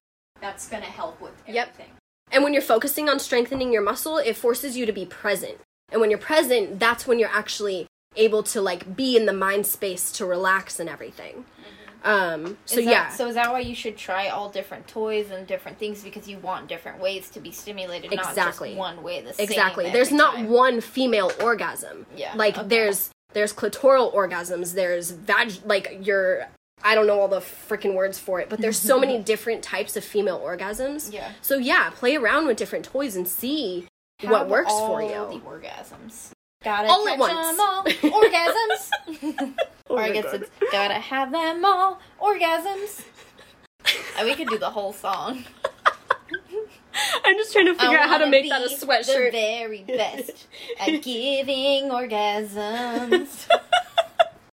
that's 0.41 0.69
gonna 0.69 0.87
help 0.87 1.21
with 1.21 1.33
everything. 1.47 1.55
Yep. 1.55 1.99
And 2.33 2.43
when 2.43 2.55
you're 2.55 2.63
focusing 2.63 3.09
on 3.09 3.19
strengthening 3.19 3.71
your 3.73 3.83
muscle, 3.83 4.17
it 4.17 4.35
forces 4.35 4.77
you 4.77 4.87
to 4.87 4.93
be 4.93 5.05
present. 5.05 5.59
And 5.93 6.01
when 6.01 6.09
you're 6.11 6.19
present, 6.19 6.81
that's 6.81 7.07
when 7.07 7.19
you're 7.19 7.29
actually 7.29 7.87
able 8.17 8.43
to 8.45 8.61
like 8.63 8.97
be 8.97 9.17
in 9.17 9.27
the 9.27 9.33
mind 9.33 9.67
space 9.67 10.11
to 10.13 10.25
relax 10.25 10.81
and 10.81 10.89
everything. 10.89 11.35
Mm-hmm. 11.45 11.80
Um 12.05 12.57
so 12.65 12.77
that- 12.77 12.85
yeah. 12.85 13.09
So 13.11 13.27
is 13.29 13.35
that 13.35 13.51
why 13.53 13.61
you 13.61 13.75
should 13.75 13.97
try 13.97 14.29
all 14.29 14.49
different 14.49 14.89
toys 14.89 15.31
and 15.31 15.47
different 15.47 15.79
things 15.79 16.03
because 16.03 16.29
you 16.29 16.39
want 16.39 16.69
different 16.69 16.99
ways 17.01 17.29
to 17.31 17.41
be 17.41 17.51
stimulated, 17.51 18.15
not 18.15 18.29
Exactly. 18.31 18.71
just 18.71 18.79
one 18.79 19.03
way 19.03 19.21
the 19.21 19.35
same. 19.35 19.45
Exactly. 19.45 19.91
There's 19.91 20.13
not 20.13 20.35
time. 20.37 20.49
one 20.49 20.81
female 20.81 21.31
orgasm. 21.41 22.07
Yeah, 22.17 22.33
Like 22.35 22.57
okay. 22.59 22.69
there's 22.69 23.11
there's 23.33 23.53
clitoral 23.53 24.13
orgasms, 24.15 24.75
there's 24.75 25.11
vag 25.13 25.53
like 25.65 25.99
your 26.07 26.47
I 26.83 26.95
don't 26.95 27.07
know 27.07 27.21
all 27.21 27.29
the 27.29 27.41
freaking 27.41 27.95
words 27.95 28.19
for 28.19 28.41
it, 28.41 28.49
but 28.49 28.59
there's 28.61 28.79
so 28.79 28.99
many 28.99 29.19
different 29.33 29.63
types 29.63 29.97
of 29.97 30.05
female 30.05 30.41
orgasms. 30.41 31.13
Yeah. 31.13 31.33
So 31.43 31.59
yeah, 31.59 31.91
play 31.91 32.17
around 32.17 32.47
with 32.47 32.57
different 32.57 32.87
toys 32.87 33.15
and 33.17 33.29
see 33.29 33.87
what 34.23 34.49
works 34.49 34.73
for 34.73 35.03
you. 35.03 35.09
The 35.09 35.41
orgasms. 35.47 36.31
Gotta 36.63 36.89
All 36.89 37.09
at 37.09 37.13
catch 37.19 37.21
once. 37.21 37.59
'em 37.59 37.61
all. 37.61 37.85
Orgasms. 37.85 39.55
Oh 39.93 39.97
or 39.97 40.03
I 40.03 40.11
guess 40.13 40.25
God. 40.27 40.35
it's 40.43 40.51
gotta 40.71 40.95
have 40.95 41.33
them 41.33 41.65
all. 41.65 41.99
Orgasms. 42.21 43.03
Uh, 43.85 44.23
we 44.23 44.37
could 44.37 44.47
do 44.49 44.57
the 44.57 44.71
whole 44.71 44.93
song. 44.93 45.43
I'm 47.25 47.37
just 47.37 47.53
trying 47.53 47.67
to 47.67 47.75
figure 47.75 47.99
I 47.99 48.03
out 48.05 48.09
how 48.09 48.19
to 48.19 48.29
make 48.29 48.49
that 48.51 48.63
a 48.63 48.69
sweatshirt. 48.69 49.33
The 49.33 49.39
very 49.39 49.83
best 49.83 50.47
at 50.79 50.91
giving 51.03 51.89
orgasms. 51.91 53.49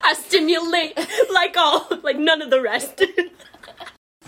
I 0.01 0.13
stimulate 0.13 0.97
like 1.31 1.55
all, 1.55 1.87
like 2.01 2.17
none 2.17 2.41
of 2.41 2.49
the 2.49 2.61
rest. 2.61 3.03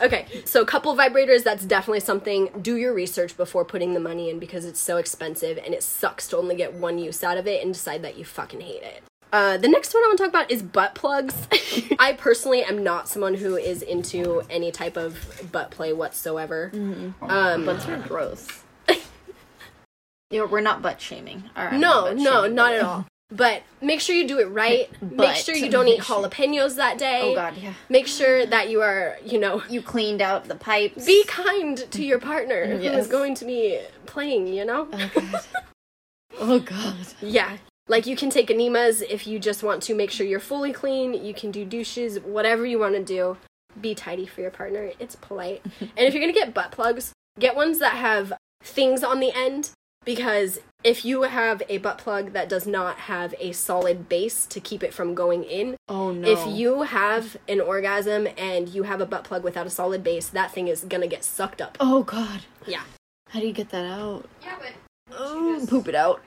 Okay, 0.01 0.25
so 0.45 0.65
couple 0.65 0.95
vibrators, 0.95 1.43
that's 1.43 1.65
definitely 1.65 1.99
something. 1.99 2.49
Do 2.61 2.75
your 2.77 2.93
research 2.93 3.35
before 3.37 3.65
putting 3.65 3.93
the 3.93 3.99
money 3.99 4.29
in 4.29 4.39
because 4.39 4.65
it's 4.65 4.79
so 4.79 4.97
expensive 4.97 5.57
and 5.57 5.73
it 5.73 5.83
sucks 5.83 6.27
to 6.29 6.37
only 6.37 6.55
get 6.55 6.73
one 6.73 6.97
use 6.97 7.23
out 7.23 7.37
of 7.37 7.47
it 7.47 7.63
and 7.63 7.73
decide 7.73 8.01
that 8.03 8.17
you 8.17 8.25
fucking 8.25 8.61
hate 8.61 8.83
it. 8.83 9.03
Uh, 9.31 9.57
the 9.57 9.67
next 9.67 9.93
one 9.93 10.03
I 10.03 10.07
want 10.07 10.17
to 10.17 10.23
talk 10.23 10.31
about 10.31 10.51
is 10.51 10.63
butt 10.63 10.95
plugs. 10.95 11.35
I 11.99 12.13
personally 12.13 12.63
am 12.63 12.83
not 12.83 13.07
someone 13.07 13.35
who 13.35 13.55
is 13.57 13.81
into 13.83 14.41
any 14.49 14.71
type 14.71 14.97
of 14.97 15.49
butt 15.51 15.69
play 15.69 15.93
whatsoever. 15.93 16.71
Um, 16.73 17.65
Butts 17.65 17.87
are 17.87 17.97
gross. 17.97 18.47
you 18.89 20.39
know, 20.39 20.47
we're 20.47 20.61
not 20.61 20.81
butt 20.81 20.99
shaming. 20.99 21.43
All 21.55 21.65
right. 21.65 21.79
no, 21.79 22.11
no, 22.13 22.47
not 22.47 22.73
at 22.73 22.81
all. 22.83 23.05
But 23.31 23.61
make 23.79 24.01
sure 24.01 24.15
you 24.15 24.27
do 24.27 24.39
it 24.39 24.45
right. 24.45 24.89
make 25.01 25.35
sure 25.35 25.53
you 25.55 25.69
don't 25.69 25.87
eat 25.87 26.01
jalapenos 26.01 26.75
that 26.77 26.97
day. 26.97 27.21
Oh 27.23 27.35
god, 27.35 27.55
yeah. 27.57 27.73
Make 27.87 28.07
sure 28.07 28.45
that 28.45 28.69
you 28.69 28.81
are, 28.81 29.17
you 29.23 29.39
know, 29.39 29.61
You 29.69 29.81
cleaned 29.81 30.21
out 30.21 30.45
the 30.45 30.55
pipes. 30.55 31.05
be 31.05 31.23
kind 31.25 31.77
to 31.91 32.03
your 32.03 32.19
partner 32.19 32.65
who 32.65 32.83
Yes. 32.83 33.05
is 33.05 33.07
going 33.11 33.35
to 33.35 33.45
be 33.45 33.79
playing, 34.07 34.47
you 34.47 34.65
know? 34.65 34.87
Oh 34.91 35.09
god. 35.13 35.41
oh 36.39 36.59
god. 36.59 36.95
Yeah. 37.21 37.57
Like 37.87 38.07
you 38.07 38.15
can 38.15 38.29
take 38.31 38.49
enemas 38.49 39.01
if 39.01 39.27
you 39.27 39.37
just 39.39 39.61
want 39.63 39.83
to 39.83 39.93
make 39.95 40.09
sure 40.11 40.25
you're 40.25 40.39
fully 40.39 40.73
clean. 40.73 41.13
You 41.13 41.33
can 41.33 41.51
do 41.51 41.65
douches, 41.65 42.19
whatever 42.19 42.65
you 42.65 42.79
want 42.79 42.95
to 42.95 43.03
do. 43.03 43.37
Be 43.79 43.93
tidy 43.93 44.25
for 44.25 44.41
your 44.41 44.51
partner. 44.51 44.91
It's 44.99 45.15
polite. 45.15 45.61
and 45.79 45.89
if 45.97 46.13
you're 46.15 46.21
going 46.21 46.33
to 46.33 46.39
get 46.39 46.53
butt 46.55 46.71
plugs, 46.71 47.13
get 47.37 47.55
ones 47.55 47.77
that 47.79 47.93
have 47.93 48.33
things 48.63 49.03
on 49.03 49.19
the 49.19 49.31
end 49.35 49.69
because 50.05 50.59
if 50.83 51.03
you 51.03 51.23
have 51.23 51.61
a 51.67 51.77
butt 51.77 51.97
plug 51.97 52.31
that 52.33 52.47
does 52.47 52.65
not 52.65 52.97
have 52.97 53.35
a 53.39 53.51
solid 53.51 54.07
base 54.07 54.45
to 54.47 54.59
keep 54.59 54.81
it 54.83 54.93
from 54.93 55.13
going 55.13 55.43
in, 55.43 55.75
Oh 55.89 56.11
no. 56.11 56.27
if 56.27 56.45
you 56.47 56.83
have 56.83 57.35
an 57.47 57.59
orgasm 57.59 58.27
and 58.37 58.69
you 58.69 58.83
have 58.83 59.01
a 59.01 59.05
butt 59.05 59.23
plug 59.25 59.43
without 59.43 59.67
a 59.67 59.69
solid 59.69 60.03
base, 60.03 60.29
that 60.29 60.51
thing 60.51 60.67
is 60.67 60.81
going 60.85 61.01
to 61.01 61.07
get 61.07 61.23
sucked 61.23 61.61
up. 61.61 61.77
Oh 61.79 62.03
god. 62.03 62.41
Yeah. 62.65 62.83
How 63.29 63.39
do 63.39 63.47
you 63.47 63.53
get 63.53 63.69
that 63.69 63.85
out? 63.85 64.27
Yeah, 64.41 64.55
but 64.59 64.71
Oh, 65.17 65.65
poop 65.67 65.87
it 65.87 65.95
out. 65.95 66.21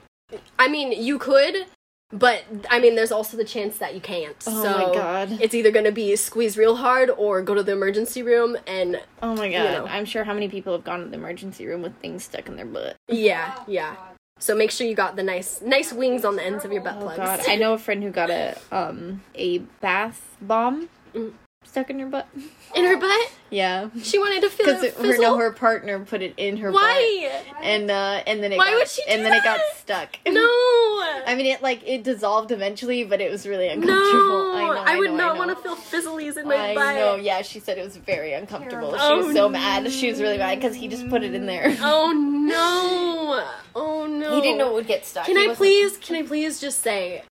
I 0.59 0.69
mean, 0.69 0.93
you 0.93 1.19
could, 1.19 1.67
but 2.13 2.45
I 2.71 2.79
mean, 2.79 2.95
there's 2.95 3.13
also 3.13 3.37
the 3.37 3.45
chance 3.45 3.79
that 3.79 3.95
you 3.95 4.01
can't. 4.01 4.37
Oh 4.47 4.63
so 4.63 4.71
my 4.89 4.95
God. 4.95 5.39
It's 5.41 5.55
either 5.55 5.71
going 5.71 5.85
to 5.87 5.93
be 5.93 6.15
squeeze 6.17 6.57
real 6.59 6.77
hard 6.77 7.11
or 7.11 7.41
go 7.43 7.55
to 7.55 7.63
the 7.63 7.73
emergency 7.73 8.23
room 8.23 8.57
and 8.67 9.01
Oh 9.23 9.35
my 9.35 9.51
god. 9.51 9.63
know. 9.73 9.87
I'm 9.87 10.05
sure 10.05 10.25
how 10.25 10.35
many 10.35 10.49
people 10.49 10.73
have 10.75 10.85
gone 10.85 11.01
to 11.01 11.07
the 11.07 11.15
emergency 11.15 11.67
room 11.67 11.83
with 11.83 11.97
things 11.99 12.25
stuck 12.25 12.49
in 12.49 12.57
their 12.57 12.67
butt. 12.67 12.97
yeah, 13.09 13.55
Oh, 13.59 13.65
yeah. 13.67 13.95
God. 13.95 14.09
So 14.39 14.57
make 14.57 14.71
sure 14.73 14.87
you 14.89 14.95
got 14.97 15.15
the 15.17 15.23
nice 15.23 15.63
nice 15.63 15.93
wings 15.93 16.25
on 16.25 16.35
the 16.37 16.43
ends 16.45 16.65
of 16.65 16.73
your 16.73 16.83
butt 16.83 16.99
plugs. 17.01 17.19
Oh 17.19 17.23
plugs. 17.25 17.43
god. 17.47 17.53
I 17.53 17.57
know 17.57 17.75
a 17.75 17.79
friend 17.79 18.03
who 18.03 18.11
got 18.11 18.29
a 18.31 18.57
um 18.73 19.23
a 19.35 19.59
bath 19.81 20.37
bomb 20.41 20.89
Mm. 21.15 21.33
Stuck 21.73 21.89
in 21.91 21.99
her 21.99 22.07
butt. 22.07 22.29
In 22.75 22.87
her 22.87 22.97
butt? 22.97 23.31
Yeah. 23.51 23.91
She 24.03 24.19
wanted 24.19 24.41
to 24.41 24.49
feel 24.49 24.65
Because 24.65 24.83
it 24.83 24.95
her 24.95 25.19
no 25.19 25.37
her 25.37 25.53
partner 25.53 25.99
put 26.07 26.23
it 26.23 26.33
in 26.39 26.57
her 26.57 26.73
Why? 26.73 27.29
butt. 27.53 27.63
And 27.63 27.91
uh 27.91 28.23
and 28.27 28.43
then 28.43 28.51
it 28.53 28.57
Why 28.57 28.71
got, 28.71 28.77
would 28.77 28.89
she 28.89 29.03
do 29.05 29.11
and 29.11 29.27
then 29.27 29.35
it 29.35 29.45
got 29.45 29.61
stuck. 29.77 30.17
No. 30.27 30.41
I 31.27 31.35
mean, 31.37 31.45
it 31.45 31.61
like 31.61 31.87
it 31.87 32.03
dissolved 32.03 32.51
eventually, 32.51 33.05
but 33.05 33.21
it 33.21 33.31
was 33.31 33.47
really 33.47 33.69
uncomfortable. 33.69 33.99
no. 34.09 34.55
I 34.55 34.75
know. 34.75 34.83
I, 34.87 34.99
would 34.99 35.11
know, 35.11 35.17
not 35.19 35.37
I 35.37 35.39
want 35.39 35.51
to 35.51 35.57
feel 35.63 35.77
fizzlies 35.77 36.39
in 36.39 36.49
my 36.49 36.71
I 36.71 36.75
butt. 36.75 36.95
know. 36.95 37.17
Yeah, 37.17 37.43
she 37.43 37.61
said 37.61 37.77
it 37.77 37.85
was 37.85 37.99
very 37.99 38.33
uncomfortable. 38.33 38.93
She 38.93 38.99
Oh, 39.03 39.27
was 39.27 39.35
so 39.35 39.51
mad. 39.51 39.91
She 39.93 40.09
was 40.11 40.19
really 40.19 40.39
mad 40.39 40.55
because 40.55 40.75
he 40.75 40.89
just 40.89 41.11
put 41.11 41.23
it 41.23 41.35
in 41.35 41.45
there. 41.45 41.77
Oh 41.83 42.13
no. 42.13 43.47
Oh 43.75 44.07
no. 44.07 44.35
He 44.37 44.41
didn't 44.41 44.57
know 44.59 44.71
it 44.71 44.75
would 44.75 44.87
get 44.87 45.05
stuck. 45.05 45.27
Can 45.27 45.37
He 45.37 45.51
I 45.51 45.55
please, 45.55 45.97
can 45.99 46.17
I 46.17 46.23
please 46.23 46.59
just 46.61 46.81
say, 46.81 47.23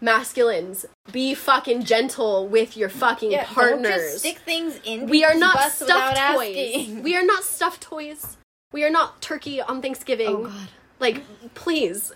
masculines, 0.00 0.86
be 1.12 1.34
fucking 1.34 1.84
gentle 1.84 2.46
with 2.46 2.76
your 2.76 2.88
fucking 2.88 3.30
Yeah, 3.32 3.44
partners. 3.46 3.82
Don't 3.90 4.00
just 4.00 4.18
stick 4.20 4.38
things 4.38 4.80
in. 4.84 5.06
we 5.08 5.24
are 5.24 5.34
not 5.34 5.72
stuffed 5.72 6.16
toys. 6.36 6.56
asking. 6.76 7.02
We 7.02 7.16
are 7.16 7.24
not 7.24 7.42
stuffed 7.44 7.82
toys. 7.82 8.36
We 8.72 8.84
are 8.84 8.90
not 8.90 9.20
turkey 9.22 9.60
on 9.60 9.80
Thanksgiving. 9.82 10.28
Oh 10.28 10.44
god. 10.44 10.68
Like, 11.00 11.22
please. 11.54 12.12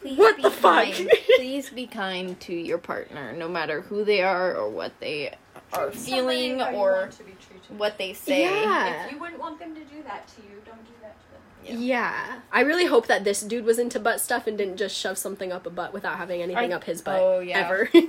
Please 0.00 0.18
What 0.18 0.36
be 0.36 0.42
the 0.42 0.50
fuck? 0.50 0.84
kind. 0.84 1.10
Please 1.36 1.70
be 1.70 1.86
kind 1.86 2.38
to 2.40 2.52
your 2.52 2.78
partner, 2.78 3.32
no 3.34 3.48
matter 3.48 3.82
who 3.82 4.04
they 4.04 4.20
are 4.20 4.52
or 4.56 4.68
what 4.68 4.98
they 4.98 5.32
are 5.72 5.90
Treat 5.90 6.00
feeling 6.00 6.58
somebody 6.58 6.64
how 6.64 6.70
you 6.72 6.76
or 6.78 7.06
to 7.08 7.22
be 7.22 7.32
what 7.76 7.98
they 7.98 8.12
say. 8.12 8.42
Yeah. 8.42 9.06
If 9.06 9.12
you 9.12 9.20
wouldn't 9.20 9.38
want 9.38 9.60
them 9.60 9.74
to 9.76 9.80
do 9.84 10.02
that 10.02 10.26
to 10.28 10.42
you, 10.42 10.60
don't 10.66 10.84
do 10.84 10.90
that 11.02 11.14
to 11.20 11.26
them. 11.64 11.80
Yeah. 11.80 12.40
I 12.52 12.60
really 12.60 12.86
hope 12.86 13.06
that 13.06 13.24
this 13.24 13.40
dude 13.42 13.64
was 13.64 13.78
into 13.78 13.98
butt 14.00 14.20
stuff 14.20 14.46
and 14.46 14.56
didn't 14.58 14.76
just 14.76 14.96
shove 14.96 15.18
something 15.18 15.52
up 15.52 15.66
a 15.66 15.70
butt 15.70 15.92
without 15.92 16.18
having 16.18 16.42
anything 16.42 16.72
I- 16.72 16.76
up 16.76 16.84
his 16.84 17.02
butt. 17.02 17.20
oh, 17.20 17.40
yeah. 17.40 17.58
Ever. 17.60 17.88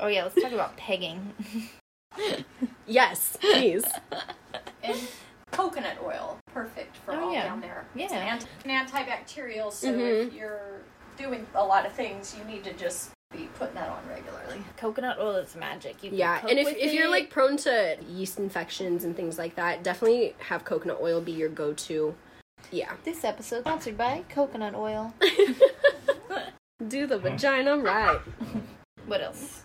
Oh 0.00 0.08
yeah, 0.08 0.24
let's 0.24 0.34
talk 0.42 0.50
about 0.50 0.76
pegging. 0.76 1.32
yes, 2.86 3.36
please. 3.40 3.84
And 4.82 4.98
coconut 5.50 5.96
oil, 6.04 6.36
perfect 6.52 6.96
for 6.98 7.12
Oh, 7.14 7.26
all 7.26 7.32
yeah. 7.32 7.44
down 7.44 7.60
there. 7.62 7.86
It's 7.94 8.12
Yeah. 8.12 8.18
an, 8.20 8.28
anti- 8.28 8.48
an 8.68 8.86
antibacterial, 8.86 9.72
so 9.72 9.92
Mhm. 9.92 10.26
if 10.26 10.34
you're 10.34 10.80
doing 11.16 11.46
a 11.54 11.64
lot 11.64 11.86
of 11.86 11.92
things, 11.92 12.36
you 12.36 12.44
need 12.44 12.64
to 12.64 12.72
just 12.74 13.10
be 13.32 13.48
putting 13.58 13.74
that 13.76 13.88
on 13.88 14.06
regularly. 14.08 14.62
Coconut 14.76 15.18
oil 15.18 15.36
is 15.36 15.56
magic. 15.56 16.02
You 16.02 16.10
can 16.10 16.18
Yeah, 16.18 16.40
cook 16.40 16.50
and 16.50 16.58
if, 16.58 16.66
with 16.66 16.76
if 16.76 16.92
you're 16.92 17.08
like 17.08 17.30
prone 17.30 17.56
to 17.58 17.96
yeast 18.08 18.38
infections 18.38 19.04
and 19.04 19.16
things 19.16 19.38
like 19.38 19.54
that, 19.54 19.82
definitely 19.82 20.34
have 20.48 20.64
coconut 20.64 20.98
oil 21.00 21.20
be 21.22 21.32
your 21.32 21.48
go 21.48 21.72
to. 21.72 22.14
Yeah. 22.70 22.92
this 23.04 23.24
episode 23.24 23.60
sponsored 23.60 23.96
by 23.96 24.24
coconut 24.28 24.74
oil. 24.74 25.14
Do 26.88 27.06
the 27.06 27.18
vagina 27.18 27.78
right. 27.78 28.20
What 29.06 29.20
else? 29.20 29.62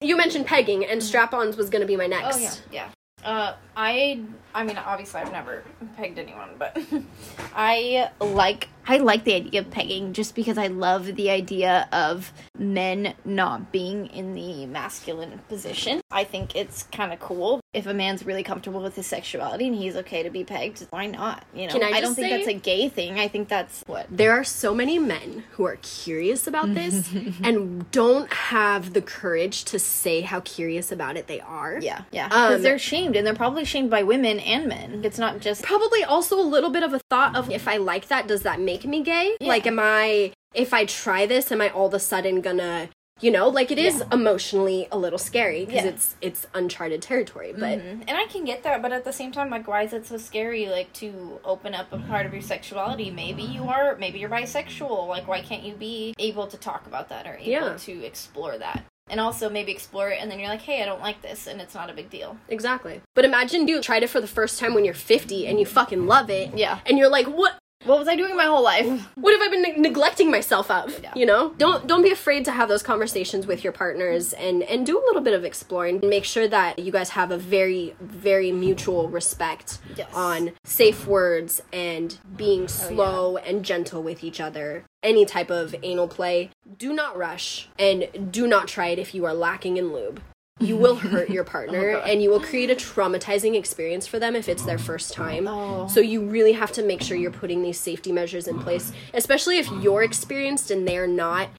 You 0.00 0.16
mentioned 0.16 0.46
pegging, 0.46 0.84
and 0.84 1.02
strap 1.02 1.34
ons 1.34 1.56
was 1.56 1.70
going 1.70 1.80
to 1.80 1.86
be 1.88 1.96
my 1.96 2.06
next. 2.06 2.36
Oh 2.36 2.40
yeah, 2.40 2.54
yeah. 2.70 2.88
Uh, 3.24 3.54
I, 3.76 4.20
I 4.54 4.62
mean, 4.62 4.76
obviously, 4.78 5.20
I've 5.20 5.32
never 5.32 5.64
pegged 5.96 6.18
anyone, 6.20 6.50
but 6.56 6.78
I 7.54 8.10
like, 8.20 8.68
I 8.88 8.98
like 8.98 9.24
the 9.24 9.34
idea 9.34 9.60
of 9.60 9.70
pegging 9.70 10.12
just 10.12 10.34
because 10.34 10.58
I 10.58 10.68
love 10.68 11.16
the 11.16 11.30
idea 11.30 11.88
of 11.92 12.32
men 12.58 13.14
not 13.24 13.72
being 13.72 14.06
in 14.06 14.34
the 14.34 14.66
masculine 14.66 15.40
position. 15.48 16.00
I 16.10 16.24
think 16.24 16.54
it's 16.56 16.84
kind 16.84 17.12
of 17.12 17.20
cool 17.20 17.60
if 17.72 17.86
a 17.86 17.94
man's 17.94 18.24
really 18.24 18.42
comfortable 18.42 18.82
with 18.82 18.96
his 18.96 19.06
sexuality 19.06 19.66
and 19.66 19.76
he's 19.76 19.96
okay 19.96 20.22
to 20.22 20.30
be 20.30 20.44
pegged. 20.44 20.86
Why 20.90 21.06
not? 21.06 21.44
You 21.54 21.66
know, 21.66 21.72
Can 21.72 21.82
I 21.82 22.00
don't 22.00 22.02
just 22.02 22.16
think 22.16 22.30
that's 22.30 22.48
a 22.48 22.58
gay 22.58 22.88
thing. 22.88 23.18
I 23.18 23.28
think 23.28 23.48
that's 23.48 23.82
what. 23.86 24.06
There 24.10 24.32
are 24.32 24.44
so 24.44 24.74
many 24.74 24.98
men 24.98 25.44
who 25.52 25.64
are 25.66 25.78
curious 25.82 26.46
about 26.46 26.72
this 26.74 27.10
and 27.42 27.90
don't 27.90 28.32
have 28.32 28.92
the 28.92 29.02
courage 29.02 29.64
to 29.66 29.78
say 29.78 30.20
how 30.20 30.40
curious 30.40 30.92
about 30.92 31.16
it 31.16 31.26
they 31.26 31.40
are. 31.40 31.78
Yeah, 31.80 32.02
yeah. 32.12 32.28
Because 32.28 32.56
Um, 32.56 32.62
they're 32.62 32.78
shamed, 32.78 33.16
and 33.16 33.26
they're 33.26 33.34
probably 33.34 33.64
shamed 33.64 33.90
by 33.90 34.02
women 34.02 34.38
and 34.40 34.66
men. 34.68 35.02
It's 35.04 35.18
not 35.18 35.40
just 35.40 35.62
Probably 35.62 36.04
also 36.04 36.38
a 36.40 36.42
little 36.42 36.70
bit 36.70 36.82
of 36.82 36.92
a 36.94 36.98
thought 37.10 37.34
of 37.36 37.50
if 37.50 37.66
I 37.66 37.76
like 37.76 38.08
that, 38.08 38.26
does 38.28 38.42
that 38.42 38.60
make 38.60 38.75
me 38.84 39.02
gay? 39.02 39.36
Yeah. 39.40 39.48
Like, 39.48 39.66
am 39.66 39.78
I, 39.80 40.32
if 40.54 40.72
I 40.74 40.84
try 40.84 41.26
this, 41.26 41.50
am 41.52 41.60
I 41.60 41.70
all 41.70 41.86
of 41.86 41.94
a 41.94 41.98
sudden 42.00 42.40
gonna, 42.40 42.88
you 43.20 43.30
know, 43.30 43.48
like 43.48 43.70
it 43.70 43.78
is 43.78 43.98
Yeah. 44.00 44.06
emotionally 44.12 44.88
a 44.92 44.98
little 44.98 45.18
scary 45.18 45.64
because 45.64 45.84
Yeah. 45.84 45.90
it's 45.90 46.16
it's 46.20 46.46
uncharted 46.54 47.00
territory. 47.02 47.52
But 47.52 47.78
Mhm. 47.78 48.04
And 48.08 48.10
I 48.18 48.26
can 48.26 48.44
get 48.44 48.62
that, 48.64 48.82
but 48.82 48.92
at 48.92 49.04
the 49.04 49.12
same 49.12 49.32
time, 49.32 49.48
like, 49.50 49.66
why 49.66 49.82
is 49.82 49.92
it 49.92 50.06
so 50.06 50.16
scary, 50.18 50.66
like, 50.68 50.92
to 50.94 51.40
open 51.44 51.74
up 51.74 51.92
a 51.92 51.98
part 51.98 52.26
of 52.26 52.32
your 52.32 52.42
sexuality? 52.42 53.10
Maybe 53.10 53.42
you 53.42 53.68
are, 53.68 53.96
maybe 53.96 54.18
you're 54.18 54.28
bisexual. 54.28 55.08
Like, 55.08 55.26
why 55.26 55.40
can't 55.40 55.62
you 55.62 55.74
be 55.74 56.14
able 56.18 56.46
to 56.48 56.56
talk 56.58 56.86
about 56.86 57.08
that 57.08 57.26
or 57.26 57.36
able 57.40 57.50
Yeah. 57.50 57.76
to 57.78 58.04
explore 58.04 58.58
that? 58.58 58.84
And 59.08 59.20
also 59.20 59.48
maybe 59.48 59.70
explore 59.70 60.10
it, 60.10 60.18
and 60.20 60.28
then 60.30 60.40
you're 60.40 60.48
like, 60.48 60.62
hey, 60.62 60.82
I 60.82 60.84
don't 60.84 61.00
like 61.00 61.22
this, 61.22 61.46
and 61.46 61.60
it's 61.60 61.74
not 61.76 61.88
a 61.88 61.92
big 61.94 62.10
deal. 62.10 62.38
exactly. 62.48 63.00
But 63.14 63.24
imagine 63.24 63.68
you 63.68 63.80
tried 63.80 64.02
it 64.02 64.08
for 64.10 64.20
the 64.20 64.26
first 64.26 64.58
time 64.58 64.74
when 64.74 64.84
you're 64.84 64.94
50 64.94 65.46
and 65.46 65.60
you 65.60 65.64
fucking 65.64 66.06
love 66.06 66.28
it. 66.28 66.50
Yeah. 66.56 66.80
And 66.86 66.98
you're 66.98 67.08
like, 67.08 67.26
what? 67.28 67.54
What 67.84 68.00
was 68.00 68.08
I 68.08 68.16
doing 68.16 68.36
my 68.36 68.44
whole 68.46 68.64
life? 68.64 68.86
what 69.14 69.32
have 69.32 69.42
I 69.42 69.48
been 69.48 69.62
ne- 69.62 69.76
neglecting 69.88 70.30
myself 70.30 70.70
of? 70.70 70.98
Yeah. 71.02 71.12
You 71.14 71.24
know, 71.26 71.50
don't 71.56 71.86
don't 71.86 72.02
be 72.02 72.10
afraid 72.10 72.44
to 72.46 72.50
have 72.50 72.68
those 72.68 72.82
conversations 72.82 73.46
with 73.46 73.62
your 73.62 73.72
partners 73.72 74.32
and 74.32 74.62
and 74.64 74.84
do 74.84 74.98
a 74.98 75.04
little 75.06 75.20
bit 75.22 75.34
of 75.34 75.44
exploring. 75.44 76.00
Make 76.02 76.24
sure 76.24 76.48
that 76.48 76.78
you 76.80 76.90
guys 76.90 77.10
have 77.10 77.30
a 77.30 77.38
very 77.38 77.94
very 78.00 78.50
mutual 78.50 79.08
respect 79.08 79.78
Yes. 79.96 80.08
on 80.14 80.52
safe 80.64 81.06
words 81.06 81.62
and 81.72 82.18
being 82.36 82.64
oh, 82.64 82.66
slow 82.66 83.36
and 83.36 83.64
gentle 83.64 84.02
with 84.02 84.24
each 84.24 84.40
other. 84.40 84.84
Any 85.02 85.24
type 85.24 85.50
of 85.50 85.74
anal 85.84 86.08
play, 86.08 86.50
do 86.78 86.92
not 86.92 87.16
rush 87.16 87.68
and 87.78 88.32
do 88.32 88.48
not 88.48 88.66
try 88.66 88.88
it 88.88 88.98
if 88.98 89.14
you 89.14 89.24
are 89.24 89.34
lacking 89.34 89.76
in 89.76 89.92
lube. 89.92 90.20
You 90.58 90.76
will 90.76 90.96
hurt 90.96 91.28
your 91.28 91.44
partner 91.44 91.90
oh, 91.96 92.00
God. 92.00 92.08
and 92.08 92.22
you 92.22 92.30
will 92.30 92.40
create 92.40 92.70
a 92.70 92.74
traumatizing 92.74 93.54
experience 93.56 94.06
for 94.06 94.18
them 94.18 94.34
if 94.34 94.48
it's 94.48 94.64
their 94.64 94.78
first 94.78 95.12
time. 95.12 95.46
Oh. 95.46 95.86
So 95.88 96.00
you 96.00 96.22
really 96.22 96.52
have 96.52 96.72
to 96.72 96.82
make 96.82 97.02
sure 97.02 97.16
you're 97.16 97.30
putting 97.30 97.62
these 97.62 97.78
safety 97.78 98.10
measures 98.10 98.48
in 98.48 98.58
place, 98.58 98.92
especially 99.12 99.58
if 99.58 99.70
you're 99.82 100.02
experienced 100.02 100.70
and 100.70 100.88
they're 100.88 101.06
not. 101.06 101.50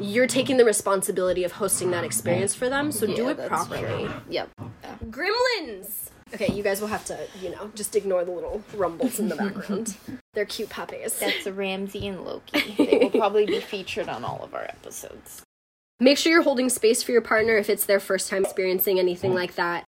You're 0.00 0.26
taking 0.26 0.56
the 0.56 0.64
responsibility 0.64 1.44
of 1.44 1.52
hosting 1.52 1.90
that 1.92 2.04
experience 2.04 2.54
for 2.54 2.68
them, 2.68 2.90
so 2.92 3.06
do 3.06 3.28
it 3.28 3.38
properly. 3.46 3.80
true. 3.80 4.12
Yep. 4.28 4.50
Yeah. 4.82 4.96
Gremlins! 5.06 6.10
Okay, 6.34 6.52
you 6.52 6.64
guys 6.64 6.80
will 6.80 6.88
have 6.88 7.04
to, 7.06 7.18
you 7.40 7.50
know, 7.50 7.70
just 7.76 7.94
ignore 7.94 8.24
the 8.24 8.32
little 8.32 8.62
rumbles 8.74 9.20
in 9.20 9.28
the 9.28 9.36
background. 9.36 9.96
They're 10.34 10.44
cute 10.44 10.68
puppies. 10.68 11.16
That's 11.20 11.46
Ramsey 11.46 12.08
and 12.08 12.24
Loki. 12.24 12.74
They 12.84 12.98
will 12.98 13.10
probably 13.10 13.46
be 13.46 13.60
featured 13.60 14.08
on 14.08 14.24
all 14.24 14.42
of 14.42 14.52
our 14.52 14.64
episodes. 14.64 15.43
Make 16.00 16.18
sure 16.18 16.32
you're 16.32 16.42
holding 16.42 16.68
space 16.68 17.02
for 17.02 17.12
your 17.12 17.20
partner 17.20 17.56
if 17.56 17.70
it's 17.70 17.86
their 17.86 18.00
first 18.00 18.28
time 18.28 18.44
experiencing 18.44 18.98
anything 18.98 19.32
mm. 19.32 19.36
like 19.36 19.54
that. 19.54 19.84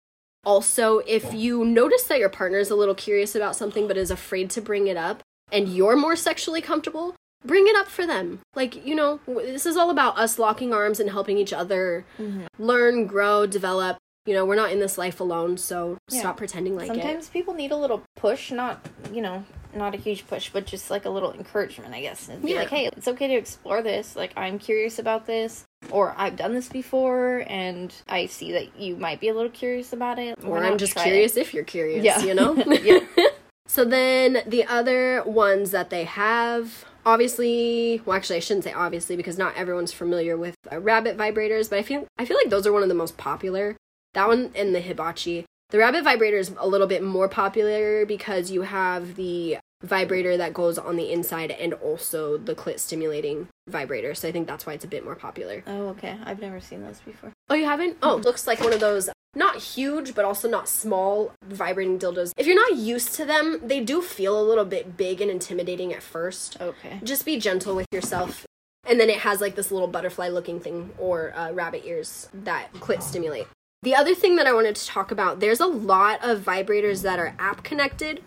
Also, 0.46 1.00
if 1.00 1.34
you 1.34 1.66
notice 1.66 2.04
that 2.04 2.20
your 2.20 2.30
partner 2.30 2.60
is 2.60 2.70
a 2.70 2.76
little 2.76 2.94
curious 2.94 3.36
about 3.36 3.56
something 3.56 3.88
but 3.88 3.98
is 3.98 4.12
afraid 4.12 4.50
to 4.52 4.62
bring 4.62 4.86
it 4.86 4.96
up 4.96 5.22
and 5.52 5.68
you're 5.68 5.96
more 5.96 6.16
sexually 6.16 6.62
comfortable, 6.62 7.16
bring 7.44 7.68
it 7.68 7.76
up 7.76 7.88
for 7.88 8.06
them. 8.06 8.40
Like, 8.56 8.86
you 8.86 8.94
know, 8.94 9.20
this 9.26 9.66
is 9.66 9.76
all 9.76 9.90
about 9.90 10.18
us 10.18 10.38
locking 10.38 10.74
arms 10.74 11.00
and 11.00 11.10
helping 11.10 11.40
each 11.40 11.54
other 11.54 12.06
mm-hmm. 12.20 12.46
learn, 12.60 13.08
grow, 13.08 13.48
develop. 13.48 13.98
You 14.28 14.34
know, 14.34 14.46
we're 14.46 14.56
not 14.56 14.72
in 14.72 14.80
this 14.80 14.98
life 14.98 15.20
alone, 15.20 15.58
so 15.58 15.98
Yeah. 16.12 16.20
stop 16.20 16.38
pretending 16.38 16.76
like 16.76 16.90
it. 16.90 16.94
Sometimes 16.94 17.30
people 17.30 17.54
need 17.54 17.72
a 17.72 17.78
little 17.78 18.04
push, 18.16 18.52
not 18.52 18.88
you 19.12 19.22
know, 19.22 19.44
not 19.74 19.94
a 19.94 19.98
huge 19.98 20.28
push, 20.28 20.50
but 20.52 20.66
just 20.66 20.90
like 20.90 21.06
a 21.06 21.10
little 21.10 21.34
encouragement, 21.34 21.94
I 21.94 22.02
guess. 22.02 22.30
And 22.30 22.42
be 22.42 22.52
Yeah. 22.52 22.60
like, 22.60 22.70
hey, 22.70 22.86
it's 22.88 23.08
okay 23.08 23.28
to 23.28 23.36
explore 23.36 23.82
this. 23.82 24.16
Like, 24.16 24.32
I'm 24.36 24.58
curious 24.58 25.00
about 25.00 25.26
this, 25.26 25.65
or 25.92 26.14
I've 26.18 26.36
done 26.36 26.54
this 26.54 26.70
before, 26.70 27.44
and 27.48 27.94
I 28.08 28.26
see 28.28 28.52
that 28.54 28.80
you 28.80 28.96
might 28.96 29.20
be 29.20 29.30
a 29.30 29.34
little 29.34 29.52
curious 29.52 29.94
about 29.94 30.20
it. 30.20 30.38
Or 30.44 30.64
I'm 30.64 30.78
just 30.78 30.96
curious 30.96 31.38
it? 31.38 31.42
if 31.42 31.54
you're 31.54 31.64
curious, 31.64 32.04
Yeah. 32.04 32.20
you 32.22 32.34
know? 32.34 32.56
Yeah. 32.84 33.00
so 33.68 33.84
then 33.86 34.44
the 34.46 34.66
other 34.66 35.24
ones 35.26 35.72
that 35.72 35.90
they 35.90 36.04
have, 36.04 36.86
obviously, 37.06 38.02
well 38.06 38.18
actually 38.18 38.38
I 38.38 38.40
shouldn't 38.40 38.64
say 38.66 38.74
obviously 38.74 39.16
because 39.16 39.38
not 39.38 39.56
everyone's 39.56 39.92
familiar 39.94 40.38
with 40.38 40.56
uh, 40.72 40.80
rabbit 40.80 41.18
vibrators, 41.18 41.70
but 41.70 41.80
I 41.80 41.84
feel 41.84 42.06
I 42.18 42.26
feel 42.26 42.38
like 42.38 42.50
those 42.50 42.68
are 42.68 42.74
one 42.74 42.84
of 42.84 42.90
the 42.90 42.96
most 42.96 43.18
popular. 43.18 43.76
That 44.14 44.28
one 44.28 44.52
and 44.56 44.74
the 44.74 44.80
Hitachi. 44.80 45.46
The 45.72 45.80
rabbit 45.80 46.04
vibrator 46.04 46.38
is 46.38 46.54
a 46.60 46.68
little 46.68 46.86
bit 46.88 47.04
more 47.04 47.28
popular 47.28 48.06
because 48.06 48.52
you 48.52 48.62
have 48.62 49.16
the 49.16 49.58
vibrator 49.82 50.38
that 50.38 50.54
goes 50.54 50.78
on 50.78 50.96
the 50.96 51.12
inside 51.12 51.52
and 51.52 51.74
also 51.74 52.38
the 52.38 52.56
clit 52.56 52.80
stimulating 52.80 53.48
vibrator. 53.68 54.16
So 54.16 54.28
I 54.28 54.32
think 54.32 54.48
that's 54.48 54.66
why 54.66 54.74
it's 54.74 54.86
a 54.86 54.88
bit 54.90 55.04
more 55.04 55.16
popular. 55.16 55.64
Oh, 55.68 55.88
okay. 55.90 56.18
I've 56.24 56.40
never 56.40 56.60
seen 56.60 56.82
those 56.84 57.00
before. 57.00 57.32
Oh, 57.50 57.56
you 57.56 57.66
haven't? 57.66 57.98
Oh, 58.02 58.16
looks 58.16 58.48
like 58.48 58.60
one 58.62 58.74
of 58.74 58.80
those 58.80 59.10
not 59.36 59.58
huge, 59.58 60.16
but 60.16 60.24
also 60.26 60.50
not 60.50 60.70
small 60.70 61.34
vibrating 61.44 62.00
dildos. 62.00 62.32
If 62.38 62.48
you're 62.48 62.56
not 62.56 62.78
used 62.78 63.14
to 63.16 63.26
them, 63.26 63.60
they 63.62 63.82
do 63.82 64.02
feel 64.02 64.40
a 64.40 64.42
little 64.42 64.66
bit 64.66 64.96
big 64.96 65.22
and 65.22 65.30
intimidating 65.30 65.94
at 65.94 66.02
first. 66.02 66.60
Okay. 66.62 67.00
Just 67.04 67.26
be 67.26 67.38
gentle 67.38 67.76
with 67.76 67.88
yourself. 67.92 68.46
And 68.88 69.00
then 69.00 69.10
it 69.10 69.20
has 69.20 69.42
like 69.42 69.56
this 69.56 69.72
little 69.72 69.88
butterfly 69.88 70.30
looking 70.30 70.60
thing 70.60 70.92
or 70.98 71.36
uh, 71.36 71.52
rabbit 71.52 71.84
ears 71.86 72.30
that 72.34 72.72
clit 72.76 73.02
stimulate. 73.02 73.48
The 73.82 73.94
other 73.94 74.16
thing 74.16 74.36
that 74.38 74.48
I 74.48 74.54
wanted 74.54 74.76
to 74.78 74.88
talk 74.88 75.12
about, 75.12 75.40
there's 75.40 75.60
a 75.60 75.68
lot 75.68 76.24
of 76.24 76.40
vibrators 76.40 77.04
that 77.04 77.20
are 77.20 77.36
app 77.38 77.64
connected. 77.64 78.22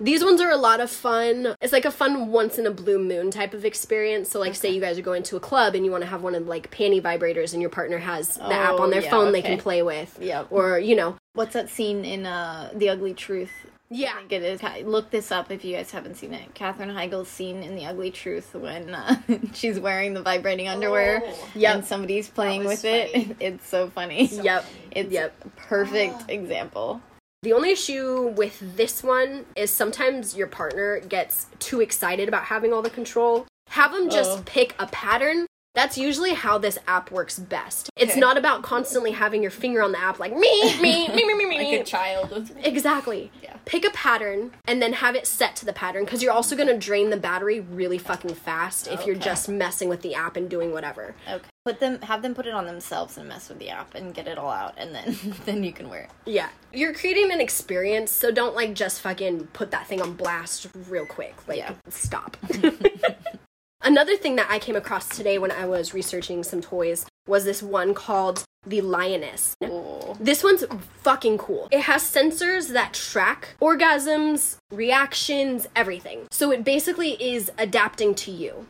These 0.00 0.22
ones 0.22 0.40
are 0.40 0.50
a 0.50 0.56
lot 0.56 0.80
of 0.80 0.90
fun. 0.90 1.54
It's 1.62 1.72
like 1.72 1.86
a 1.86 1.90
fun 1.90 2.30
once 2.30 2.58
in 2.58 2.66
a 2.66 2.70
blue 2.70 2.98
moon 2.98 3.30
type 3.30 3.54
of 3.54 3.64
experience. 3.64 4.28
So 4.30 4.38
like 4.38 4.54
say 4.54 4.70
you 4.70 4.80
guys 4.82 4.98
are 4.98 5.02
going 5.02 5.22
to 5.24 5.36
a 5.36 5.40
club 5.40 5.74
and 5.74 5.84
you 5.84 5.90
want 5.90 6.02
to 6.02 6.08
have 6.10 6.22
one 6.22 6.34
of 6.34 6.46
like 6.46 6.70
panty 6.70 7.00
vibrators 7.00 7.52
and 7.54 7.62
your 7.62 7.70
partner 7.70 7.98
has 7.98 8.34
the 8.34 8.52
app 8.52 8.74
Oh, 8.74 8.82
on 8.82 8.90
their 8.90 9.02
yeah, 9.02 9.10
phone 9.10 9.32
they 9.32 9.40
can 9.42 9.58
play 9.58 9.82
with. 9.82 10.18
Yep. 10.20 10.48
Or, 10.50 10.78
you 10.78 10.94
know, 10.94 11.16
What's 11.34 11.52
that 11.52 11.70
scene 11.70 12.04
in 12.04 12.26
uh 12.26 12.70
The 12.74 12.88
Ugly 12.88 13.14
Truth? 13.14 13.52
Yeah. 13.90 14.12
I 14.14 14.18
think 14.20 14.32
it 14.32 14.42
is. 14.42 14.62
Look 14.86 15.10
this 15.10 15.30
up 15.32 15.50
if 15.50 15.64
you 15.64 15.76
guys 15.76 15.90
haven't 15.90 16.16
seen 16.16 16.34
it. 16.34 16.54
Katherine 16.54 16.90
Heigl's 16.90 17.28
scene 17.28 17.62
in 17.62 17.74
The 17.74 17.86
Ugly 17.86 18.10
Truth 18.10 18.54
when 18.54 18.94
uh, 18.94 19.16
she's 19.54 19.78
wearing 19.80 20.14
the 20.14 20.22
vibrating 20.22 20.68
underwear 20.68 21.22
Oh. 21.24 21.48
Yep. 21.54 21.74
and 21.74 21.84
somebody's 21.84 22.28
playing 22.28 22.64
with 22.64 22.84
it. 22.84 23.36
It's 23.40 23.66
so 23.66 23.88
funny. 23.90 24.26
Yep. 24.26 24.64
It's 24.92 25.10
Yep. 25.12 25.34
a 25.44 25.48
perfect 25.60 26.30
example. 26.30 27.00
The 27.42 27.52
only 27.52 27.70
issue 27.70 28.28
with 28.36 28.58
this 28.76 29.02
one 29.04 29.46
is 29.54 29.70
sometimes 29.70 30.36
your 30.36 30.48
partner 30.48 30.98
gets 31.00 31.46
too 31.60 31.80
excited 31.80 32.26
about 32.28 32.44
having 32.44 32.72
all 32.72 32.82
the 32.82 32.90
control. 32.90 33.46
Have 33.70 33.92
them 33.92 34.10
just 34.10 34.38
Oh. 34.38 34.42
pick 34.44 34.74
a 34.80 34.86
pattern. 34.88 35.46
That's 35.74 35.96
usually 35.96 36.34
how 36.34 36.58
this 36.58 36.76
app 36.88 37.12
works 37.12 37.38
best. 37.38 37.88
It's 37.96 38.12
Okay. 38.12 38.20
not 38.20 38.36
about 38.36 38.62
constantly 38.62 39.12
having 39.12 39.42
your 39.42 39.50
finger 39.52 39.80
on 39.80 39.92
the 39.92 40.00
app 40.00 40.18
like 40.18 40.32
me, 40.34 40.80
me, 40.80 41.06
me, 41.08 41.24
me, 41.24 41.34
me, 41.34 41.44
me. 41.46 41.70
Like 41.72 41.80
a 41.82 41.84
child 41.84 42.30
with 42.30 42.56
Exactly. 42.66 43.30
Yeah. 43.42 43.56
Pick 43.64 43.84
a 43.84 43.90
pattern 43.90 44.50
and 44.66 44.82
then 44.82 44.94
have 44.94 45.14
it 45.14 45.24
set 45.26 45.54
to 45.56 45.64
the 45.64 45.72
pattern 45.72 46.04
because 46.04 46.20
you're 46.22 46.32
also 46.32 46.56
going 46.56 46.66
to 46.68 46.76
drain 46.76 47.10
the 47.10 47.16
battery 47.16 47.60
really 47.60 47.98
fucking 47.98 48.34
fast 48.34 48.88
if 48.88 49.06
you're 49.06 49.14
Okay. 49.14 49.24
just 49.26 49.48
messing 49.48 49.88
with 49.88 50.02
the 50.02 50.14
app 50.16 50.36
and 50.36 50.50
doing 50.50 50.72
whatever. 50.72 51.14
Okay. 51.30 51.44
Put 51.64 51.78
them 51.80 52.00
have 52.02 52.22
them 52.22 52.34
put 52.34 52.46
it 52.46 52.54
on 52.54 52.66
themselves 52.66 53.16
and 53.18 53.28
mess 53.28 53.48
with 53.48 53.58
the 53.60 53.68
app 53.68 53.94
and 53.94 54.12
get 54.12 54.26
it 54.26 54.36
all 54.38 54.50
out 54.50 54.74
and 54.78 54.92
then 54.94 55.16
then 55.44 55.62
you 55.62 55.72
can 55.72 55.88
wear 55.88 56.00
it. 56.02 56.10
Yeah. 56.26 56.48
You're 56.72 56.92
creating 56.94 57.30
an 57.30 57.40
experience, 57.40 58.10
so 58.10 58.32
don't 58.32 58.56
like 58.56 58.74
just 58.74 59.00
fucking 59.00 59.48
put 59.52 59.70
that 59.70 59.86
thing 59.86 60.00
on 60.02 60.14
blast 60.14 60.66
real 60.88 61.06
quick. 61.06 61.36
Like, 61.46 61.58
Yeah. 61.58 61.74
stop. 61.88 62.36
Another 63.82 64.16
thing 64.16 64.36
that 64.36 64.48
I 64.50 64.58
came 64.58 64.76
across 64.76 65.08
today 65.08 65.38
when 65.38 65.50
I 65.50 65.64
was 65.66 65.94
researching 65.94 66.42
some 66.42 66.60
toys 66.60 67.06
was 67.26 67.44
this 67.44 67.62
one 67.62 67.94
called 67.94 68.42
the 68.66 68.80
Lioness. 68.80 69.54
Ooh. 69.64 70.16
This 70.18 70.42
one's 70.42 70.64
fucking 71.02 71.38
cool. 71.38 71.68
It 71.70 71.82
has 71.82 72.02
sensors 72.02 72.72
that 72.72 72.92
track 72.92 73.56
orgasms, 73.62 74.56
reactions, 74.70 75.68
everything. 75.76 76.26
So 76.30 76.50
it 76.50 76.64
basically 76.64 77.12
is 77.22 77.50
adapting 77.56 78.14
to 78.16 78.30
you. 78.30 78.66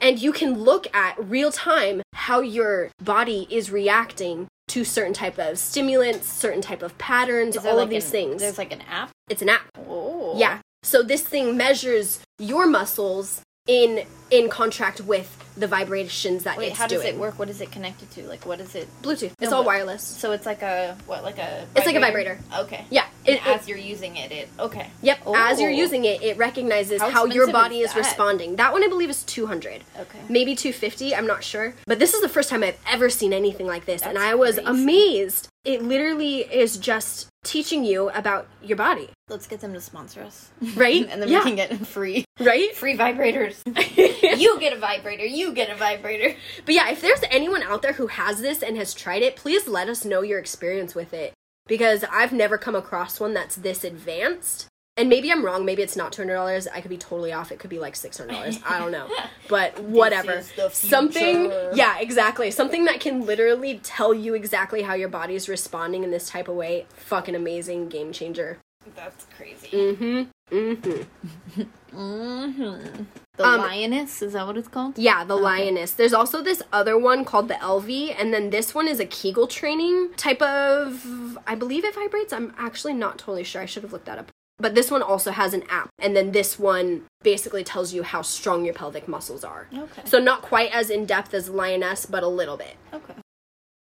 And 0.00 0.20
you 0.20 0.32
can 0.32 0.58
look 0.60 0.94
at 0.94 1.14
real 1.18 1.50
time 1.50 2.02
how 2.12 2.40
your 2.40 2.90
body 3.02 3.46
is 3.50 3.70
reacting 3.70 4.46
to 4.68 4.84
certain 4.84 5.14
type 5.14 5.38
of 5.38 5.58
stimulants, 5.58 6.28
certain 6.28 6.60
type 6.60 6.82
of 6.82 6.96
patterns, 6.98 7.56
all 7.56 7.76
like 7.76 7.84
of 7.84 7.90
these 7.90 8.04
an- 8.04 8.10
things. 8.10 8.42
There's 8.42 8.58
like 8.58 8.72
an 8.72 8.82
app. 8.82 9.10
it's 9.28 9.42
an 9.42 9.48
app. 9.48 9.66
Oh. 9.88 10.38
Yeah. 10.38 10.58
So 10.82 11.02
this 11.02 11.22
thing 11.22 11.56
measures 11.56 12.20
your 12.38 12.66
muscles 12.66 13.42
in 13.70 14.04
in 14.32 14.48
contract 14.48 15.00
with 15.00 15.36
the 15.60 15.66
vibrations 15.68 16.44
that 16.44 16.56
Wait, 16.58 16.68
it's 16.70 16.78
how 16.78 16.86
does 16.86 17.02
doing. 17.02 17.14
it 17.14 17.20
work? 17.20 17.38
What 17.38 17.48
is 17.50 17.60
it 17.60 17.70
connected 17.70 18.10
to? 18.12 18.26
Like 18.26 18.46
what 18.46 18.60
is 18.60 18.74
it? 18.74 18.88
Bluetooth. 19.02 19.32
It's 19.38 19.50
No, 19.50 19.58
all 19.58 19.64
wireless. 19.64 20.02
So 20.02 20.32
it's 20.32 20.46
like 20.46 20.62
a 20.62 20.96
what 21.06 21.22
like 21.22 21.38
a 21.38 21.66
It's 21.76 21.86
like 21.86 21.96
a 21.96 22.00
vibrator. 22.00 22.38
Okay. 22.60 22.84
Yeah. 22.90 23.06
And 23.26 23.36
It, 23.36 23.42
it- 23.42 23.46
as 23.46 23.68
you're 23.68 23.78
using 23.78 24.16
it, 24.16 24.32
it 24.32 24.48
okay. 24.58 24.90
Yep. 25.02 25.18
As 25.36 25.60
you're 25.60 25.70
Oh. 25.70 25.74
using 25.74 26.04
it, 26.04 26.22
it 26.22 26.36
recognizes 26.38 27.00
How 27.00 27.10
how, 27.10 27.24
your 27.26 27.52
body 27.52 27.80
is 27.80 27.90
is, 27.90 27.96
responding. 27.96 28.56
That 28.56 28.72
one 28.72 28.82
I 28.82 28.88
believe 28.88 29.10
is 29.10 29.22
200. 29.24 29.84
Okay. 29.98 30.18
Maybe 30.28 30.54
250, 30.56 31.14
I'm 31.14 31.26
not 31.26 31.44
sure. 31.44 31.74
But 31.86 31.98
this 31.98 32.14
is 32.14 32.22
the 32.22 32.28
first 32.28 32.48
time 32.48 32.62
I've 32.64 32.78
ever 32.90 33.10
seen 33.10 33.32
anything 33.32 33.66
like 33.66 33.84
this 33.84 34.02
and 34.02 34.16
I 34.18 34.34
was 34.34 34.54
crazy. 34.56 34.70
amazed. 34.70 35.48
It 35.64 35.82
literally 35.82 36.38
is 36.38 36.78
just 36.78 37.28
teaching 37.44 37.84
you 37.84 38.08
about 38.10 38.46
your 38.62 38.76
body, 38.76 39.08
Let's 39.28 39.46
get 39.46 39.60
them 39.60 39.72
to 39.74 39.80
sponsor 39.80 40.22
us. 40.22 40.50
right? 40.74 41.06
and 41.10 41.20
then 41.22 41.28
yeah. 41.28 41.38
we 41.38 41.44
can 41.44 41.56
get 41.56 41.86
free 41.86 42.24
right? 42.38 42.74
free 42.74 42.96
vibrators. 42.96 43.56
you 44.40 44.58
get 44.58 44.72
a 44.72 44.78
vibrator. 44.78 45.24
You 45.24 45.49
get 45.54 45.70
a 45.70 45.74
vibrator. 45.74 46.36
But 46.64 46.74
yeah, 46.74 46.90
if 46.90 47.00
there's 47.00 47.22
anyone 47.30 47.62
out 47.62 47.82
there 47.82 47.94
who 47.94 48.08
has 48.08 48.40
this 48.40 48.62
and 48.62 48.76
has 48.76 48.94
tried 48.94 49.22
it, 49.22 49.36
please 49.36 49.66
let 49.68 49.88
us 49.88 50.04
know 50.04 50.22
your 50.22 50.38
experience 50.38 50.94
with 50.94 51.12
it 51.12 51.32
because 51.66 52.04
I've 52.10 52.32
never 52.32 52.58
come 52.58 52.74
across 52.74 53.20
one 53.20 53.34
that's 53.34 53.56
this 53.56 53.84
advanced. 53.84 54.66
And 54.96 55.08
maybe 55.08 55.30
I'm 55.32 55.44
wrong. 55.44 55.64
Maybe 55.64 55.82
it's 55.82 55.96
not 55.96 56.12
two 56.12 56.22
hundred 56.22 56.34
dollars. 56.34 56.66
I 56.66 56.80
could 56.82 56.90
be 56.90 56.98
totally 56.98 57.32
off. 57.32 57.52
It 57.52 57.58
could 57.58 57.70
be 57.70 57.78
like 57.78 57.96
six 57.96 58.18
hundred 58.18 58.32
dollars. 58.32 58.58
I 58.66 58.78
don't 58.78 58.92
know. 58.92 59.08
But 59.48 59.80
whatever. 59.80 60.42
Something. 60.72 61.50
Yeah, 61.74 61.98
exactly. 61.98 62.50
Something 62.52 62.84
that 62.84 63.00
can 63.00 63.24
literally 63.26 63.80
tell 63.82 64.14
you 64.14 64.34
exactly 64.34 64.82
how 64.82 64.94
your 64.94 65.08
body 65.08 65.34
is 65.34 65.48
responding 65.48 66.04
in 66.04 66.10
this 66.10 66.28
type 66.28 66.46
of 66.48 66.54
way. 66.54 66.86
Fucking 66.94 67.34
amazing 67.34 67.88
game 67.88 68.12
changer. 68.12 68.58
That's 68.94 69.26
crazy. 69.36 69.68
Mm-hmm. 69.68 70.54
Mm-hmm. 70.54 71.62
Mm-hmm. 71.90 73.02
The 73.40 73.46
Um, 73.46 73.60
lioness 73.60 74.20
is 74.20 74.34
that 74.34 74.46
what 74.46 74.56
it's 74.58 74.68
called? 74.68 74.98
Yeah, 74.98 75.24
the 75.24 75.36
lioness. 75.36 75.92
There's 75.92 76.12
also 76.12 76.42
this 76.42 76.62
other 76.72 76.98
one 76.98 77.24
called 77.24 77.48
the 77.48 77.54
Elvie, 77.54 78.14
and 78.18 78.34
then 78.34 78.50
this 78.50 78.74
one 78.74 78.86
is 78.86 79.00
a 79.00 79.06
Kegel 79.06 79.46
training 79.46 80.10
type 80.16 80.42
of. 80.42 81.38
I 81.46 81.54
believe 81.54 81.84
it 81.84 81.94
vibrates. 81.94 82.32
I'm 82.32 82.52
actually 82.58 82.92
not 82.92 83.18
totally 83.18 83.44
sure. 83.44 83.62
I 83.62 83.66
should 83.66 83.82
have 83.82 83.92
looked 83.92 84.04
that 84.04 84.18
up. 84.18 84.30
But 84.58 84.74
this 84.74 84.90
one 84.90 85.02
also 85.02 85.30
has 85.30 85.54
an 85.54 85.64
app. 85.70 85.88
And 85.98 86.14
then 86.14 86.32
this 86.32 86.58
one 86.58 87.06
basically 87.22 87.64
tells 87.64 87.94
you 87.94 88.02
how 88.02 88.20
strong 88.20 88.66
your 88.66 88.74
pelvic 88.74 89.08
muscles 89.08 89.42
are. 89.42 89.68
Okay. 89.72 90.02
So 90.04 90.18
not 90.18 90.42
quite 90.42 90.70
as 90.70 90.90
in 90.90 91.06
depth 91.06 91.32
as 91.32 91.48
Lioness, 91.48 92.04
but 92.04 92.22
a 92.22 92.28
little 92.28 92.58
bit. 92.58 92.76
Okay. 92.92 93.14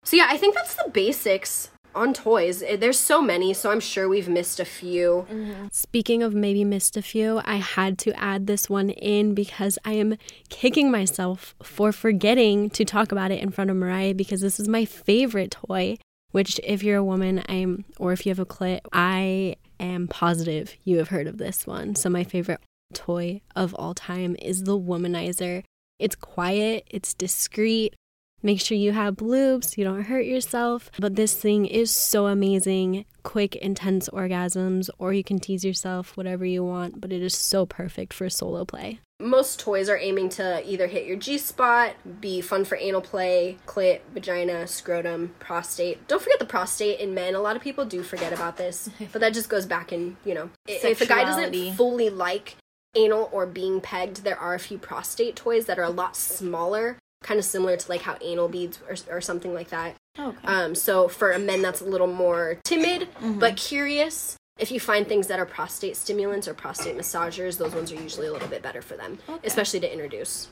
So 0.05 0.17
yeah, 0.17 0.29
I 0.31 0.37
think 0.37 0.55
that's 0.55 0.77
the 0.77 0.89
basics 0.89 1.71
on 1.95 2.13
toys. 2.15 2.63
Eh, 2.63 2.77
There's 2.77 2.99
so 2.99 3.21
many, 3.23 3.53
so 3.55 3.71
I'm 3.71 3.81
sure 3.81 4.09
we've 4.09 4.29
missed 4.29 4.61
a 4.61 4.65
few. 4.65 5.27
Speaking 5.73 6.23
of 6.23 6.35
maybe 6.35 6.65
missed 6.65 6.97
a 6.97 7.03
few, 7.03 7.41
I 7.45 7.57
had 7.57 7.99
to 7.99 8.13
add 8.19 8.47
this 8.47 8.69
one 8.71 8.91
in 8.91 9.35
because 9.35 9.79
I 9.85 9.93
am 9.93 10.17
kicking 10.49 10.91
myself 10.91 11.55
for 11.63 11.93
forgetting 11.93 12.71
to 12.71 12.85
talk 12.85 13.13
about 13.13 13.31
it 13.31 13.43
in 13.43 13.51
front 13.51 13.71
of 13.71 13.77
Mariah 13.77 14.15
because 14.15 14.41
this 14.41 14.61
is 14.61 14.69
my 14.69 14.85
favorite 14.85 15.51
toy. 15.53 15.97
Which, 16.33 16.61
if 16.63 16.85
you're 16.85 16.99
a 16.99 17.05
woman, 17.05 17.43
I'm, 17.49 17.85
or 17.99 18.13
if 18.13 18.25
you 18.25 18.31
have 18.31 18.39
a 18.39 18.47
clit, 18.47 18.81
I 18.93 19.57
am 19.81 20.07
positive 20.07 20.77
you 20.85 20.99
have 20.99 21.09
heard 21.09 21.27
of 21.27 21.39
this 21.39 21.67
one. 21.67 21.97
So, 21.97 22.09
my 22.09 22.23
favorite 22.23 22.61
toy 22.95 23.41
of 23.57 23.75
all 23.75 23.95
time 23.95 24.37
is 24.41 24.63
the 24.63 24.79
Womanizer. 24.79 25.65
It's 25.99 26.15
quiet, 26.15 26.85
it's 26.89 27.15
discreet. 27.15 27.95
Make 28.43 28.61
sure 28.61 28.77
you 28.77 28.93
have 28.93 29.17
bloobs, 29.17 29.77
you 29.77 29.85
don't 29.85 30.03
hurt 30.05 30.25
yourself. 30.25 30.91
But 30.99 31.17
this 31.17 31.35
thing 31.35 31.67
is 31.67 31.91
so 31.91 32.27
amazing. 32.27 33.05
Quick, 33.23 33.55
intense 33.57 34.09
orgasms, 34.09 34.89
or 34.99 35.13
you 35.13 35.23
can 35.23 35.39
tease 35.39 35.65
yourself, 35.65 36.17
whatever 36.17 36.45
you 36.45 36.65
want. 36.65 37.01
But 37.01 37.13
it 37.13 37.23
is 37.23 37.37
so 37.37 37.67
perfect 37.67 38.13
for 38.15 38.31
solo 38.31 38.65
play. 38.65 39.01
Most 39.21 39.61
toys 39.61 39.91
are 39.91 39.99
aiming 39.99 40.31
to 40.31 40.67
either 40.67 40.87
hit 40.87 41.05
your 41.05 41.17
G 41.19 41.37
spot, 41.37 41.95
be 42.23 42.41
fun 42.41 42.65
for 42.65 42.79
anal 42.81 43.03
play, 43.03 43.59
clit, 43.67 44.01
vagina, 44.15 44.67
scrotum, 44.67 45.35
prostate. 45.39 46.09
Don't 46.09 46.23
forget 46.23 46.39
the 46.39 46.47
prostate 46.47 46.99
in 47.01 47.13
men. 47.13 47.35
A 47.35 47.41
lot 47.43 47.55
of 47.57 47.61
people 47.61 47.85
do 47.85 48.03
forget 48.03 48.33
about 48.33 48.57
this, 48.57 48.89
but 49.13 49.21
that 49.21 49.35
just 49.35 49.51
goes 49.51 49.67
back 49.67 49.93
in, 49.93 50.17
you 50.25 50.33
know, 50.33 50.49
i- 50.67 50.73
if 50.93 51.03
a 51.03 51.07
guy 51.07 51.25
doesn't 51.25 51.77
fully 51.77 52.09
like 52.09 52.57
anal 52.97 53.29
or 53.31 53.45
being 53.45 53.83
pegged, 53.83 54.25
there 54.25 54.39
are 54.39 54.55
a 54.55 54.59
few 54.59 54.79
prostate 54.79 55.37
toys 55.37 55.67
that 55.67 55.79
are 55.79 55.85
a 55.85 55.91
lot 55.91 56.17
smaller, 56.17 56.97
kind 57.23 57.39
of 57.39 57.45
similar 57.45 57.77
to 57.77 57.89
like 57.89 58.03
how 58.03 58.17
anal 58.21 58.49
beads 58.49 58.79
or, 58.89 58.97
or 59.17 59.21
something 59.21 59.53
like 59.55 59.69
that. 59.69 59.95
Okay. 60.19 60.47
Um, 60.47 60.75
so 60.75 61.09
for 61.09 61.33
a 61.33 61.39
men 61.39 61.63
that's 61.63 61.81
a 61.81 61.85
little 61.85 62.07
more 62.07 62.59
timid 62.65 63.09
Mm-hmm. 63.21 63.39
but 63.39 63.57
curious, 63.57 64.37
if 64.59 64.71
you 64.71 64.81
find 64.81 65.07
things 65.07 65.27
that 65.29 65.39
are 65.39 65.47
prostate 65.47 65.97
stimulants 65.97 66.49
or 66.49 66.55
prostate 66.55 66.97
massagers, 66.97 67.59
those 67.59 67.75
ones 67.75 67.93
are 67.93 68.01
usually 68.03 68.27
a 68.27 68.33
little 68.33 68.49
bit 68.49 68.63
better 68.63 68.83
for 68.83 68.97
them, 68.97 69.19
Okay. 69.29 69.47
especially 69.47 69.81
to 69.81 69.93
introduce. 69.93 70.49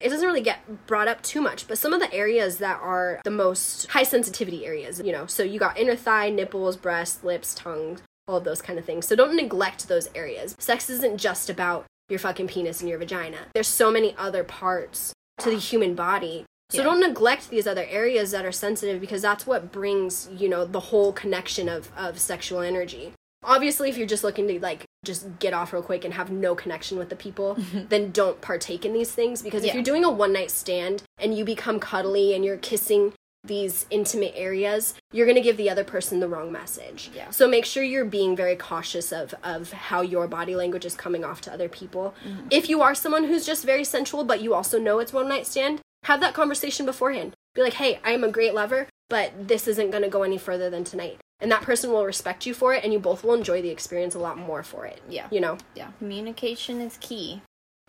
It 0.00 0.08
doesn't 0.08 0.26
really 0.26 0.40
get 0.40 0.86
brought 0.86 1.08
up 1.08 1.20
too 1.22 1.42
much, 1.42 1.68
but 1.68 1.76
some 1.76 1.92
of 1.92 2.00
the 2.00 2.12
areas 2.12 2.56
that 2.58 2.80
are 2.80 3.20
the 3.24 3.30
most 3.30 3.86
high 3.88 4.02
sensitivity 4.02 4.64
areas, 4.64 4.98
you 5.04 5.12
know, 5.12 5.26
so 5.26 5.42
you 5.42 5.58
got 5.58 5.78
inner 5.78 5.94
thigh, 5.94 6.30
nipples, 6.30 6.78
breasts, 6.78 7.22
lips, 7.22 7.54
tongue, 7.54 8.00
all 8.30 8.36
of 8.38 8.44
those 8.44 8.62
kind 8.62 8.78
of 8.78 8.84
things. 8.84 9.06
So 9.06 9.16
don't 9.16 9.34
neglect 9.36 9.88
those 9.88 10.08
areas. 10.14 10.54
Sex 10.58 10.88
isn't 10.88 11.18
just 11.18 11.50
about 11.50 11.84
your 12.08 12.18
fucking 12.18 12.48
penis 12.48 12.80
and 12.80 12.88
your 12.88 12.98
vagina. 12.98 13.38
There's 13.54 13.68
so 13.68 13.90
many 13.90 14.14
other 14.16 14.44
parts 14.44 15.12
to 15.38 15.50
the 15.50 15.58
human 15.58 15.94
body. 15.94 16.44
So 16.70 16.78
Yeah. 16.78 16.84
don't 16.84 17.00
neglect 17.00 17.50
these 17.50 17.66
other 17.66 17.84
areas 17.90 18.30
that 18.30 18.44
are 18.46 18.52
sensitive 18.52 19.00
because 19.00 19.22
that's 19.22 19.46
what 19.46 19.72
brings, 19.72 20.28
you 20.36 20.48
know, 20.48 20.64
the 20.64 20.80
whole 20.80 21.12
connection 21.12 21.68
of 21.68 21.90
of 21.96 22.20
sexual 22.20 22.60
energy. 22.60 23.12
Obviously, 23.42 23.88
if 23.88 23.96
you're 23.96 24.06
just 24.06 24.22
looking 24.22 24.46
to 24.48 24.60
like 24.60 24.84
just 25.04 25.38
get 25.38 25.54
off 25.54 25.72
real 25.72 25.82
quick 25.82 26.04
and 26.04 26.14
have 26.14 26.30
no 26.30 26.54
connection 26.54 26.98
with 26.98 27.08
the 27.08 27.16
people, 27.16 27.56
mhm. 27.58 27.88
then 27.88 28.10
don't 28.12 28.40
partake 28.40 28.84
in 28.84 28.92
these 28.92 29.10
things 29.10 29.42
because 29.42 29.64
if 29.64 29.74
you're 29.74 29.82
doing 29.82 30.04
a 30.04 30.10
one 30.10 30.32
night 30.32 30.50
stand 30.50 31.02
and 31.18 31.36
you 31.36 31.44
become 31.44 31.80
cuddly 31.80 32.34
and 32.34 32.44
you're 32.44 32.58
kissing 32.58 33.12
these 33.44 33.86
intimate 33.90 34.32
areas, 34.36 34.94
you're 35.12 35.26
going 35.26 35.36
to 35.36 35.42
give 35.42 35.56
the 35.56 35.70
other 35.70 35.84
person 35.84 36.20
the 36.20 36.28
wrong 36.28 36.52
message. 36.52 37.10
Yeah. 37.14 37.30
So 37.30 37.48
make 37.48 37.64
sure 37.64 37.82
you're 37.82 38.04
being 38.04 38.36
very 38.36 38.56
cautious 38.56 39.12
of 39.12 39.34
of 39.42 39.72
how 39.72 40.02
your 40.02 40.28
body 40.28 40.54
language 40.54 40.84
is 40.84 40.94
coming 40.94 41.24
off 41.24 41.40
to 41.42 41.52
other 41.52 41.68
people. 41.68 42.14
Mm-hmm. 42.26 42.48
If 42.50 42.68
you 42.68 42.82
are 42.82 42.94
someone 42.94 43.24
who's 43.24 43.46
just 43.46 43.64
very 43.64 43.84
sensual 43.84 44.24
but 44.24 44.42
you 44.42 44.54
also 44.54 44.78
know 44.78 44.98
it's 44.98 45.12
one 45.12 45.28
night 45.28 45.46
stand, 45.46 45.80
have 46.04 46.20
that 46.20 46.34
conversation 46.34 46.86
beforehand. 46.86 47.34
Be 47.54 47.62
like, 47.62 47.74
"Hey, 47.74 47.98
I 48.04 48.12
am 48.12 48.24
a 48.24 48.30
great 48.30 48.54
lover, 48.54 48.88
but 49.08 49.48
this 49.48 49.66
isn't 49.66 49.90
going 49.90 50.02
to 50.04 50.08
go 50.08 50.22
any 50.22 50.38
further 50.38 50.70
than 50.70 50.84
tonight." 50.84 51.18
And 51.40 51.50
that 51.50 51.62
person 51.62 51.90
will 51.90 52.04
respect 52.04 52.44
you 52.44 52.52
for 52.52 52.74
it 52.74 52.84
and 52.84 52.92
you 52.92 52.98
both 52.98 53.24
will 53.24 53.32
enjoy 53.32 53.62
the 53.62 53.70
experience 53.70 54.14
a 54.14 54.18
lot 54.18 54.36
more 54.36 54.62
for 54.62 54.84
it. 54.84 55.00
Yeah. 55.08 55.26
You 55.30 55.40
know. 55.40 55.56
yeah. 55.74 55.90
Communication 55.98 56.82
is 56.82 56.98
key. 57.00 57.40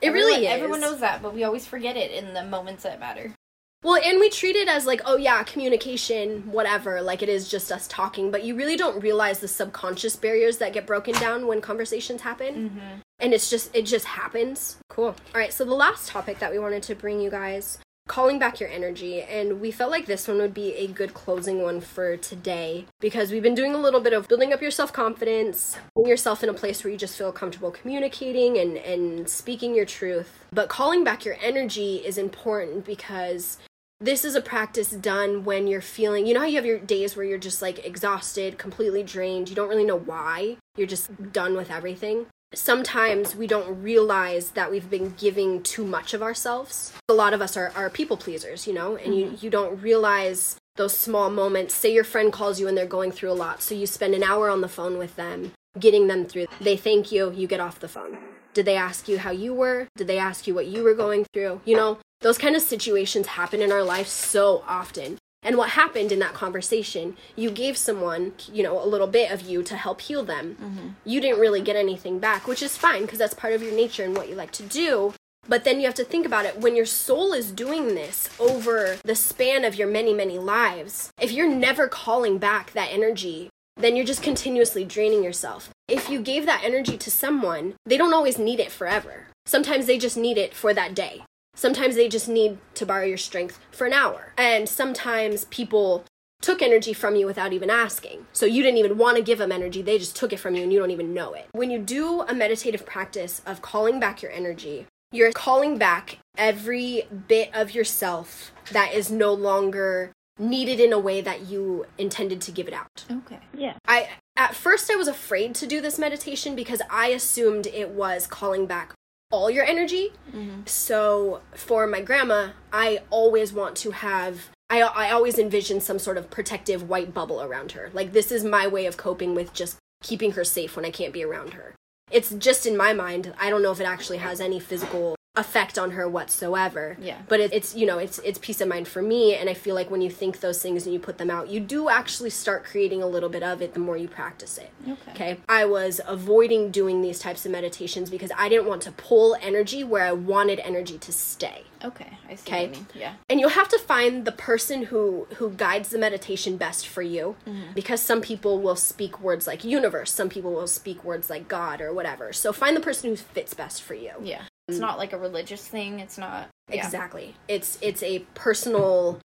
It 0.02 0.12
really 0.12 0.46
is. 0.46 0.54
Everyone 0.54 0.80
knows 0.80 1.02
that, 1.02 1.22
but 1.22 1.34
we 1.36 1.44
always 1.44 1.68
forget 1.68 1.96
it 1.96 2.12
in 2.12 2.34
the 2.34 2.44
moments 2.44 2.84
that 2.84 3.00
matter. 3.00 3.36
Well, 3.84 4.00
and 4.04 4.20
we 4.20 4.30
treat 4.30 4.56
it 4.56 4.68
as 4.68 4.86
like, 4.86 5.02
oh 5.06 5.18
yeah, 5.18 5.42
communication, 5.44 6.52
whatever, 6.52 7.02
like 7.02 7.24
it 7.24 7.30
is 7.30 7.50
just 7.50 7.72
us 7.72 7.88
talking, 7.88 8.30
but 8.30 8.44
you 8.44 8.56
really 8.56 8.78
don't 8.78 9.02
realize 9.02 9.40
the 9.40 9.48
subconscious 9.48 10.16
barriers 10.16 10.58
that 10.60 10.74
get 10.74 10.86
broken 10.86 11.16
down 11.16 11.48
when 11.48 11.62
conversations 11.62 12.22
happen. 12.22 12.70
Mm-hmm. 12.70 13.00
And 13.20 13.34
it's 13.34 13.50
just 13.50 13.76
it 13.76 13.88
just 13.88 14.06
happens. 14.06 14.78
Cool. 14.88 15.08
All 15.08 15.16
right, 15.34 15.52
so 15.52 15.66
the 15.66 15.74
last 15.74 16.10
topic 16.10 16.40
that 16.40 16.52
we 16.52 16.60
wanted 16.60 16.84
to 16.84 16.96
bring 16.96 17.22
you 17.22 17.32
guys 17.32 17.80
calling 18.08 18.40
back 18.40 18.60
your 18.60 18.68
energy 18.68 19.22
and 19.22 19.62
we 19.62 19.72
felt 19.72 19.92
like 19.92 20.06
this 20.06 20.28
one 20.28 20.38
would 20.38 20.54
be 20.54 20.74
a 20.74 20.88
good 20.88 21.14
closing 21.14 21.62
one 21.62 21.80
for 21.80 22.18
today 22.18 22.86
because 23.00 23.32
we've 23.32 23.44
been 23.44 23.56
doing 23.56 23.74
a 23.74 23.78
little 23.78 24.02
bit 24.02 24.12
of 24.12 24.28
building 24.28 24.52
up 24.52 24.62
your 24.62 24.72
self-confidence 24.72 25.78
putting 25.96 26.10
yourself 26.10 26.44
in 26.44 26.50
a 26.50 26.54
place 26.54 26.84
where 26.84 26.92
you 26.92 26.98
just 26.98 27.18
feel 27.18 27.32
comfortable 27.32 27.72
communicating 27.72 28.58
and 28.58 28.76
and 28.78 29.30
speaking 29.30 29.76
your 29.76 29.86
truth 29.86 30.40
but 30.52 30.68
calling 30.68 31.04
back 31.04 31.24
your 31.24 31.38
energy 31.42 31.98
is 31.98 32.18
important 32.18 32.84
because 32.86 33.60
this 34.02 34.26
is 34.26 34.36
a 34.36 34.42
practice 34.42 34.90
done 34.90 35.46
when 35.46 35.68
you're 35.68 35.80
feeling 35.80 36.26
you 36.26 36.34
know 36.34 36.42
how 36.42 36.46
you 36.48 36.56
have 36.56 36.66
your 36.66 36.80
days 36.80 37.16
where 37.16 37.26
you're 37.26 37.38
just 37.38 37.62
like 37.62 37.86
exhausted 37.86 38.58
completely 38.58 39.04
drained 39.04 39.48
you 39.48 39.56
don't 39.56 39.70
really 39.70 39.86
know 39.86 39.98
why 39.98 40.58
you're 40.76 40.88
just 40.88 41.32
done 41.32 41.56
with 41.56 41.70
everything? 41.70 42.28
Sometimes 42.54 43.34
we 43.34 43.48
don't 43.48 43.82
realize 43.82 44.52
that 44.52 44.70
we've 44.70 44.90
been 44.90 45.14
giving 45.18 45.64
too 45.64 45.86
much 45.86 46.14
of 46.14 46.22
ourselves. 46.22 46.92
A 47.08 47.14
lot 47.14 47.34
of 47.34 47.42
us 47.42 47.56
are, 47.56 47.72
are 47.76 47.90
people 47.90 48.18
pleasers 48.18 48.68
you 48.68 48.74
know 48.74 48.96
and 48.96 49.16
you, 49.16 49.26
mm-hmm. 49.28 49.46
you 49.46 49.50
don't 49.50 49.82
realize 49.82 50.58
those 50.78 50.98
small 50.98 51.30
moments. 51.30 51.74
Say 51.74 51.94
your 51.94 52.04
friend 52.04 52.32
calls 52.32 52.60
you 52.60 52.68
and 52.68 52.78
they're 52.78 52.86
going 52.86 53.12
through 53.12 53.32
a 53.32 53.34
lot 53.34 53.62
so 53.62 53.76
you 53.76 53.86
spend 53.86 54.16
an 54.16 54.24
hour 54.24 54.50
on 54.50 54.62
the 54.62 54.70
phone 54.70 54.98
with 54.98 55.16
them 55.16 55.52
getting 55.80 56.08
them 56.08 56.26
through. 56.26 56.48
They 56.60 56.78
thank 56.78 57.12
you 57.12 57.32
you 57.32 57.48
get 57.48 57.60
off 57.60 57.80
the 57.80 57.88
phone. 57.88 58.18
Did 58.54 58.66
they 58.66 58.76
ask 58.76 59.08
you 59.08 59.20
how 59.20 59.32
you 59.32 59.54
were? 59.54 59.88
Did 59.96 60.08
they 60.08 60.18
ask 60.18 60.46
you 60.46 60.54
what 60.54 60.68
you 60.68 60.84
were 60.84 60.94
going 60.94 61.26
through? 61.34 61.62
You 61.66 61.76
know 61.76 61.98
those 62.22 62.38
kind 62.38 62.56
of 62.56 62.62
situations 62.62 63.28
happen 63.28 63.62
in 63.62 63.72
our 63.72 63.84
life 63.84 64.08
so 64.08 64.64
often. 64.68 65.18
And 65.44 65.58
what 65.58 65.72
happened 65.72 66.12
in 66.12 66.20
that 66.20 66.36
conversation 66.36 67.18
you 67.36 67.50
gave 67.50 67.76
someone 67.76 68.34
you 68.52 68.64
know 68.64 68.82
a 68.82 68.86
little 68.86 69.08
bit 69.08 69.32
of 69.32 69.42
you 69.42 69.64
to 69.64 69.76
help 69.76 70.02
heal 70.02 70.24
them. 70.24 70.56
Mm-hmm. 70.62 70.88
You 71.04 71.20
didn't 71.20 71.40
really 71.40 71.62
get 71.62 71.76
anything 71.76 72.20
back 72.20 72.48
which 72.48 72.62
is 72.62 72.78
fine 72.78 73.02
because 73.04 73.20
that's 73.20 73.34
part 73.34 73.54
of 73.54 73.64
your 73.64 73.74
nature 73.74 74.04
and 74.04 74.16
what 74.16 74.30
you 74.30 74.36
like 74.36 74.52
to 74.54 74.64
do. 74.64 75.14
But 75.48 75.64
then 75.64 75.80
you 75.80 75.88
have 75.88 75.96
to 75.96 76.04
think 76.04 76.28
about 76.28 76.46
it. 76.46 76.60
When 76.60 76.76
your 76.76 76.86
soul 76.86 77.34
is 77.34 77.52
doing 77.52 77.96
this 77.96 78.30
over 78.40 79.00
the 79.04 79.16
span 79.16 79.66
of 79.66 79.74
your 79.74 79.88
many 79.88 80.14
many 80.14 80.38
lives 80.38 81.12
if 81.20 81.32
you're 81.32 81.50
never 81.50 81.88
calling 81.88 82.38
back 82.38 82.72
that 82.74 82.92
energy 82.92 83.50
then 83.78 83.96
you're 83.96 84.06
just 84.06 84.22
continuously 84.22 84.86
draining 84.86 85.24
yourself. 85.24 85.72
If 85.88 86.08
you 86.08 86.22
gave 86.22 86.46
that 86.46 86.64
energy 86.64 87.00
to 87.00 87.10
someone 87.10 87.74
they 87.84 87.98
don't 87.98 88.14
always 88.14 88.38
need 88.38 88.60
it 88.60 88.72
forever. 88.72 89.28
Sometimes 89.48 89.88
they 89.88 89.98
just 89.98 90.18
need 90.18 90.38
it 90.38 90.54
for 90.54 90.72
that 90.76 90.94
day 90.94 91.24
Sometimes 91.62 91.94
they 91.94 92.10
just 92.10 92.28
need 92.28 92.58
to 92.74 92.88
borrow 92.88 93.06
your 93.06 93.20
strength 93.20 93.60
for 93.70 93.86
an 93.86 93.94
hour. 93.94 94.34
And 94.36 94.68
sometimes 94.68 95.46
people 95.46 96.06
took 96.42 96.60
energy 96.60 96.92
from 96.92 97.16
you 97.16 97.28
without 97.28 97.54
even 97.54 97.70
asking. 97.70 98.26
So 98.34 98.48
you 98.48 98.64
didn't 98.64 98.80
even 98.80 98.98
want 98.98 99.18
to 99.18 99.24
give 99.24 99.38
them 99.38 99.52
energy, 99.52 99.84
they 99.84 100.00
just 100.00 100.16
took 100.16 100.34
it 100.34 100.40
from 100.40 100.56
you 100.56 100.64
and 100.64 100.74
you 100.74 100.80
don't 100.80 100.90
even 100.90 101.14
know 101.14 101.34
it. 101.34 101.50
When 101.52 101.70
you 101.70 101.78
do 101.78 102.22
a 102.22 102.34
meditative 102.34 102.84
practice 102.84 103.44
of 103.46 103.62
calling 103.62 104.00
back 104.00 104.24
your 104.24 104.32
energy, 104.32 104.88
you're 105.12 105.32
calling 105.34 105.78
back 105.78 106.18
every 106.36 107.04
bit 107.28 107.52
of 107.54 107.76
yourself 107.76 108.52
that 108.72 108.96
is 108.96 109.12
no 109.12 109.32
longer 109.32 110.14
needed 110.40 110.80
in 110.80 110.92
a 110.92 110.98
way 110.98 111.22
that 111.22 111.42
you 111.42 111.86
intended 112.00 112.42
to 112.42 112.52
give 112.52 112.68
it 112.68 112.74
out. 112.74 113.06
Okay. 113.12 113.38
Yeah. 113.56 113.76
I 113.88 114.10
at 114.36 114.56
first 114.56 114.90
I 114.90 114.96
was 114.96 115.08
afraid 115.08 115.54
to 115.56 115.68
do 115.68 115.80
this 115.80 116.00
meditation 116.00 116.56
because 116.56 116.82
I 116.90 117.10
assumed 117.10 117.68
it 117.68 117.90
was 117.90 118.26
calling 118.26 118.66
back 118.66 118.96
all 119.32 119.50
your 119.50 119.66
energy. 119.66 120.12
Mm-hmm. 120.30 120.62
So 120.66 121.42
for 121.56 121.88
my 121.88 122.02
grandma, 122.02 122.50
I 122.72 123.00
always 123.10 123.52
want 123.54 123.76
to 123.78 123.92
have 123.92 124.50
I 124.70 124.82
I 124.82 125.12
always 125.12 125.40
envision 125.40 125.82
some 125.82 126.00
sort 126.00 126.18
of 126.18 126.30
protective 126.30 126.88
white 126.88 127.14
bubble 127.14 127.42
around 127.42 127.74
her. 127.74 127.90
Like 127.94 128.14
this 128.14 128.32
is 128.32 128.44
my 128.44 128.68
way 128.68 128.86
of 128.86 128.98
coping 128.98 129.34
with 129.36 129.54
just 129.54 129.78
keeping 130.04 130.34
her 130.34 130.44
safe 130.44 130.76
when 130.76 130.86
I 130.86 130.92
can't 130.92 131.14
be 131.14 131.24
around 131.24 131.54
her. 131.54 131.76
It's 132.10 132.32
just 132.32 132.66
in 132.66 132.76
my 132.76 132.94
mind. 132.94 133.34
I 133.40 133.50
don't 133.50 133.64
know 133.64 133.72
if 133.72 133.80
it 133.80 133.86
actually 133.86 134.18
has 134.18 134.42
any 134.42 134.60
physical 134.60 135.16
effect 135.36 135.80
on 135.80 135.92
her 135.92 136.10
whatsoever. 136.10 136.98
Yeah. 137.00 137.20
But 137.30 137.40
it, 137.40 137.54
it's 137.54 137.74
you 137.74 137.86
know 137.86 137.98
it's 137.98 138.20
it's 138.20 138.38
peace 138.40 138.60
of 138.60 138.68
mind 138.68 138.88
for 138.88 139.02
me, 139.02 139.36
and 139.36 139.50
I 139.50 139.54
feel 139.54 139.76
like 139.76 139.90
when 139.90 140.02
you 140.02 140.10
think 140.10 140.42
those 140.42 140.62
things 140.62 140.86
and 140.86 140.94
you 140.94 141.00
put 141.00 141.18
them 141.18 141.30
out, 141.30 141.50
you 141.50 141.60
do 141.60 141.88
actually 141.90 142.32
start 142.32 142.66
creating 142.66 143.02
a 143.02 143.08
little 143.08 143.30
bit 143.30 143.44
of 143.44 143.62
it 143.62 143.74
the 143.74 143.80
more 143.80 143.96
you 143.96 144.10
practice 144.10 144.58
it. 144.58 144.72
Okay. 144.88 145.12
Okay. 145.12 145.38
I 145.48 145.66
was 145.66 146.02
avoiding 146.06 146.70
doing 146.72 147.02
these 147.02 147.20
types 147.20 147.46
of 147.46 147.52
meditations 147.52 148.10
because 148.10 148.32
I 148.38 148.50
didn't 148.50 148.68
want 148.68 148.82
to 148.84 148.92
pull 148.92 149.38
energy 149.42 149.84
where 149.84 150.04
I 150.04 150.12
wanted 150.12 150.60
energy 150.60 150.98
to 150.98 151.14
stay. 151.14 151.64
Okay. 151.84 152.18
I 152.30 152.36
see 152.36 152.52
Okay. 152.52 152.68
what 152.68 152.76
you 152.76 152.82
mean. 152.82 152.88
Yeah. 152.94 153.14
And 153.30 153.40
you'll 153.40 153.50
have 153.50 153.70
to 153.70 153.80
find 153.80 154.26
the 154.26 154.32
person 154.34 154.84
who 154.84 155.28
who 155.36 155.52
guides 155.52 155.90
the 155.90 155.98
meditation 155.98 156.58
best 156.58 156.86
for 156.88 157.02
you 157.02 157.38
mm-hmm. 157.48 157.74
because 157.74 158.02
some 158.02 158.20
people 158.22 158.60
will 158.60 158.76
speak 158.76 159.22
words 159.22 159.48
like 159.48 159.64
universe, 159.64 160.12
some 160.12 160.28
people 160.28 160.52
will 160.52 160.68
speak 160.68 161.06
words 161.06 161.30
like 161.30 161.48
God 161.48 161.80
or 161.80 161.94
whatever. 161.94 162.34
So 162.34 162.52
find 162.52 162.76
the 162.76 162.82
person 162.82 163.10
who 163.10 163.16
fits 163.16 163.54
best 163.54 163.82
for 163.82 163.94
you. 163.94 164.12
Yeah. 164.22 164.42
It's 164.68 164.80
not 164.80 164.98
like 164.98 165.14
a 165.14 165.18
religious 165.18 165.68
thing. 165.68 166.00
It's 166.00 166.18
not. 166.18 166.50
Yeah. 166.70 166.86
Exactly. 166.86 167.36
It's 167.48 167.78
it's 167.82 168.04
a 168.04 168.20
personal 168.34 169.20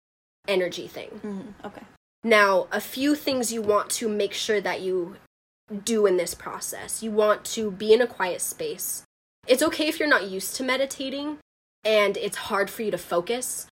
energy 0.48 0.88
thing. 0.88 1.20
Mhm. 1.22 1.66
Okay. 1.66 1.82
Now, 2.22 2.68
a 2.72 2.80
few 2.80 3.14
things 3.14 3.52
you 3.52 3.60
want 3.60 3.90
to 3.90 4.08
make 4.08 4.32
sure 4.32 4.60
that 4.60 4.80
you 4.80 5.16
do 5.84 6.06
in 6.06 6.16
this 6.16 6.34
process. 6.34 7.02
You 7.02 7.10
want 7.10 7.44
to 7.46 7.70
be 7.70 7.92
in 7.92 8.00
a 8.00 8.06
quiet 8.06 8.40
space. 8.40 9.04
It's 9.46 9.62
okay 9.62 9.88
if 9.88 9.98
you're 9.98 10.08
not 10.08 10.28
used 10.28 10.56
to 10.56 10.62
meditating 10.62 11.38
and 11.84 12.16
it's 12.16 12.36
hard 12.48 12.70
for 12.70 12.82
you 12.82 12.90
to 12.90 12.98
focus. 12.98 13.66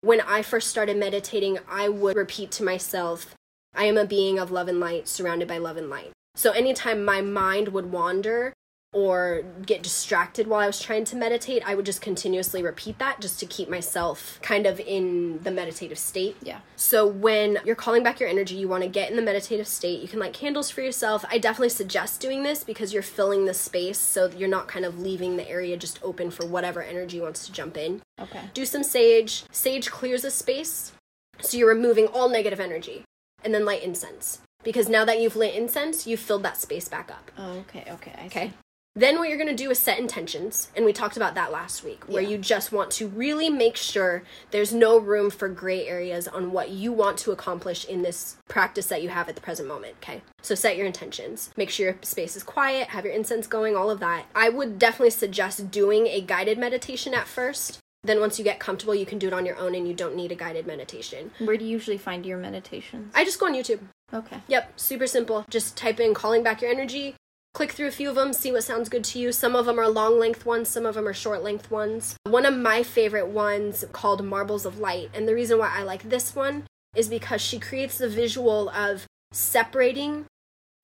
When 0.00 0.20
I 0.20 0.42
first 0.42 0.68
started 0.68 0.96
meditating, 0.96 1.58
I 1.68 1.88
would 1.88 2.16
repeat 2.16 2.52
to 2.52 2.62
myself, 2.62 3.34
I 3.74 3.84
am 3.86 3.96
a 3.96 4.04
being 4.04 4.38
of 4.38 4.52
love 4.52 4.68
and 4.68 4.78
light, 4.78 5.08
surrounded 5.08 5.48
by 5.48 5.58
love 5.58 5.76
and 5.76 5.90
light. 5.90 6.12
So 6.36 6.52
anytime 6.52 7.04
my 7.04 7.20
mind 7.20 7.68
would 7.68 7.90
wander 7.90 8.52
or 8.92 9.42
get 9.66 9.82
distracted 9.82 10.46
while 10.46 10.60
I 10.60 10.66
was 10.66 10.80
trying 10.80 11.04
to 11.06 11.16
meditate, 11.16 11.62
I 11.66 11.74
would 11.74 11.84
just 11.84 12.00
continuously 12.00 12.62
repeat 12.62 12.98
that 12.98 13.20
just 13.20 13.38
to 13.40 13.46
keep 13.46 13.68
myself 13.68 14.38
kind 14.42 14.66
of 14.66 14.80
in 14.80 15.42
the 15.42 15.50
meditative 15.50 15.98
state. 15.98 16.36
Yeah. 16.42 16.60
So 16.76 17.06
when 17.06 17.58
you're 17.64 17.76
calling 17.76 18.02
back 18.02 18.18
your 18.18 18.30
energy, 18.30 18.54
you 18.54 18.66
want 18.66 18.84
to 18.84 18.88
get 18.88 19.10
in 19.10 19.16
the 19.16 19.22
meditative 19.22 19.68
state. 19.68 20.00
You 20.00 20.08
can 20.08 20.18
light 20.18 20.32
candles 20.32 20.70
for 20.70 20.80
yourself. 20.80 21.24
I 21.30 21.36
definitely 21.38 21.68
suggest 21.68 22.20
doing 22.20 22.42
this 22.42 22.64
because 22.64 22.94
you're 22.94 23.02
filling 23.02 23.44
the 23.44 23.54
space 23.54 23.98
so 23.98 24.26
that 24.26 24.38
you're 24.38 24.48
not 24.48 24.68
kind 24.68 24.86
of 24.86 24.98
leaving 24.98 25.36
the 25.36 25.48
area 25.48 25.76
just 25.76 26.02
open 26.02 26.30
for 26.30 26.46
whatever 26.46 26.82
energy 26.82 27.20
wants 27.20 27.44
to 27.46 27.52
jump 27.52 27.76
in. 27.76 28.00
Okay. 28.18 28.44
Do 28.54 28.64
some 28.64 28.82
sage. 28.82 29.44
Sage 29.52 29.90
clears 29.90 30.24
a 30.24 30.30
space. 30.30 30.92
So 31.40 31.58
you're 31.58 31.68
removing 31.68 32.06
all 32.06 32.28
negative 32.28 32.58
energy. 32.58 33.04
And 33.44 33.54
then 33.54 33.64
light 33.64 33.82
incense. 33.82 34.40
Because 34.64 34.88
now 34.88 35.04
that 35.04 35.20
you've 35.20 35.36
lit 35.36 35.54
incense, 35.54 36.06
you've 36.06 36.18
filled 36.20 36.42
that 36.42 36.60
space 36.60 36.88
back 36.88 37.10
up. 37.10 37.30
Oh, 37.38 37.58
okay. 37.58 37.84
Okay. 37.92 38.12
I 38.18 38.26
Okay. 38.26 38.48
See. 38.48 38.54
Then 38.98 39.20
what 39.20 39.28
you're 39.28 39.38
going 39.38 39.48
to 39.48 39.54
do 39.54 39.70
is 39.70 39.78
set 39.78 40.00
intentions, 40.00 40.70
and 40.74 40.84
we 40.84 40.92
talked 40.92 41.16
about 41.16 41.36
that 41.36 41.52
last 41.52 41.84
week, 41.84 42.02
where 42.08 42.20
Yeah. 42.20 42.30
you 42.30 42.38
just 42.38 42.72
want 42.72 42.90
to 42.92 43.06
really 43.06 43.48
make 43.48 43.76
sure 43.76 44.24
there's 44.50 44.74
no 44.74 44.98
room 44.98 45.30
for 45.30 45.48
gray 45.48 45.86
areas 45.86 46.26
on 46.26 46.50
what 46.50 46.70
you 46.70 46.90
want 46.90 47.16
to 47.18 47.30
accomplish 47.30 47.84
in 47.84 48.02
this 48.02 48.38
practice 48.48 48.86
that 48.86 49.00
you 49.00 49.10
have 49.10 49.28
at 49.28 49.36
the 49.36 49.40
present 49.40 49.68
moment, 49.68 49.94
okay? 50.02 50.22
So 50.42 50.56
set 50.56 50.76
your 50.76 50.84
intentions. 50.84 51.50
Make 51.56 51.70
sure 51.70 51.86
your 51.86 51.96
space 52.02 52.34
is 52.34 52.42
quiet, 52.42 52.88
have 52.88 53.04
your 53.04 53.14
incense 53.14 53.46
going, 53.46 53.76
all 53.76 53.88
of 53.88 54.00
that. 54.00 54.24
I 54.34 54.48
would 54.48 54.80
definitely 54.80 55.10
suggest 55.10 55.70
doing 55.70 56.08
a 56.08 56.20
guided 56.20 56.58
meditation 56.58 57.14
at 57.14 57.28
first. 57.28 57.78
Then 58.02 58.18
once 58.18 58.36
you 58.36 58.44
get 58.44 58.58
comfortable, 58.58 58.96
you 58.96 59.06
can 59.06 59.20
do 59.20 59.28
it 59.28 59.32
on 59.32 59.46
your 59.46 59.58
own 59.58 59.76
and 59.76 59.86
you 59.86 59.94
don't 59.94 60.16
need 60.16 60.32
a 60.32 60.36
guided 60.36 60.66
meditation. 60.66 61.30
Where 61.38 61.56
do 61.56 61.64
you 61.64 61.70
usually 61.70 61.98
find 61.98 62.26
your 62.26 62.38
meditations? 62.38 63.12
I 63.14 63.24
just 63.24 63.38
go 63.38 63.46
on 63.46 63.54
YouTube. 63.54 63.80
Okay. 64.12 64.38
Yep, 64.48 64.72
super 64.80 65.06
simple. 65.06 65.44
Just 65.50 65.76
type 65.76 66.00
in 66.00 66.14
calling 66.14 66.42
back 66.42 66.62
your 66.62 66.70
energy, 66.70 67.14
click 67.54 67.72
through 67.72 67.88
a 67.88 67.92
few 67.92 68.08
of 68.08 68.14
them, 68.14 68.32
see 68.32 68.52
what 68.52 68.64
sounds 68.64 68.88
good 68.88 69.04
to 69.04 69.18
you. 69.18 69.32
Some 69.32 69.56
of 69.56 69.66
them 69.66 69.78
are 69.78 69.88
long 69.88 70.18
length 70.18 70.46
ones, 70.46 70.68
some 70.68 70.86
of 70.86 70.94
them 70.94 71.08
are 71.08 71.14
short 71.14 71.42
length 71.42 71.70
ones. 71.70 72.16
One 72.24 72.46
of 72.46 72.56
my 72.56 72.82
favorite 72.82 73.28
ones 73.28 73.84
called 73.92 74.24
Marbles 74.24 74.64
of 74.64 74.78
Light, 74.78 75.10
and 75.14 75.26
the 75.26 75.34
reason 75.34 75.58
why 75.58 75.72
I 75.74 75.82
like 75.82 76.04
this 76.04 76.36
one 76.36 76.64
is 76.94 77.08
because 77.08 77.40
she 77.40 77.58
creates 77.58 77.98
the 77.98 78.08
visual 78.08 78.68
of 78.70 79.06
separating 79.32 80.26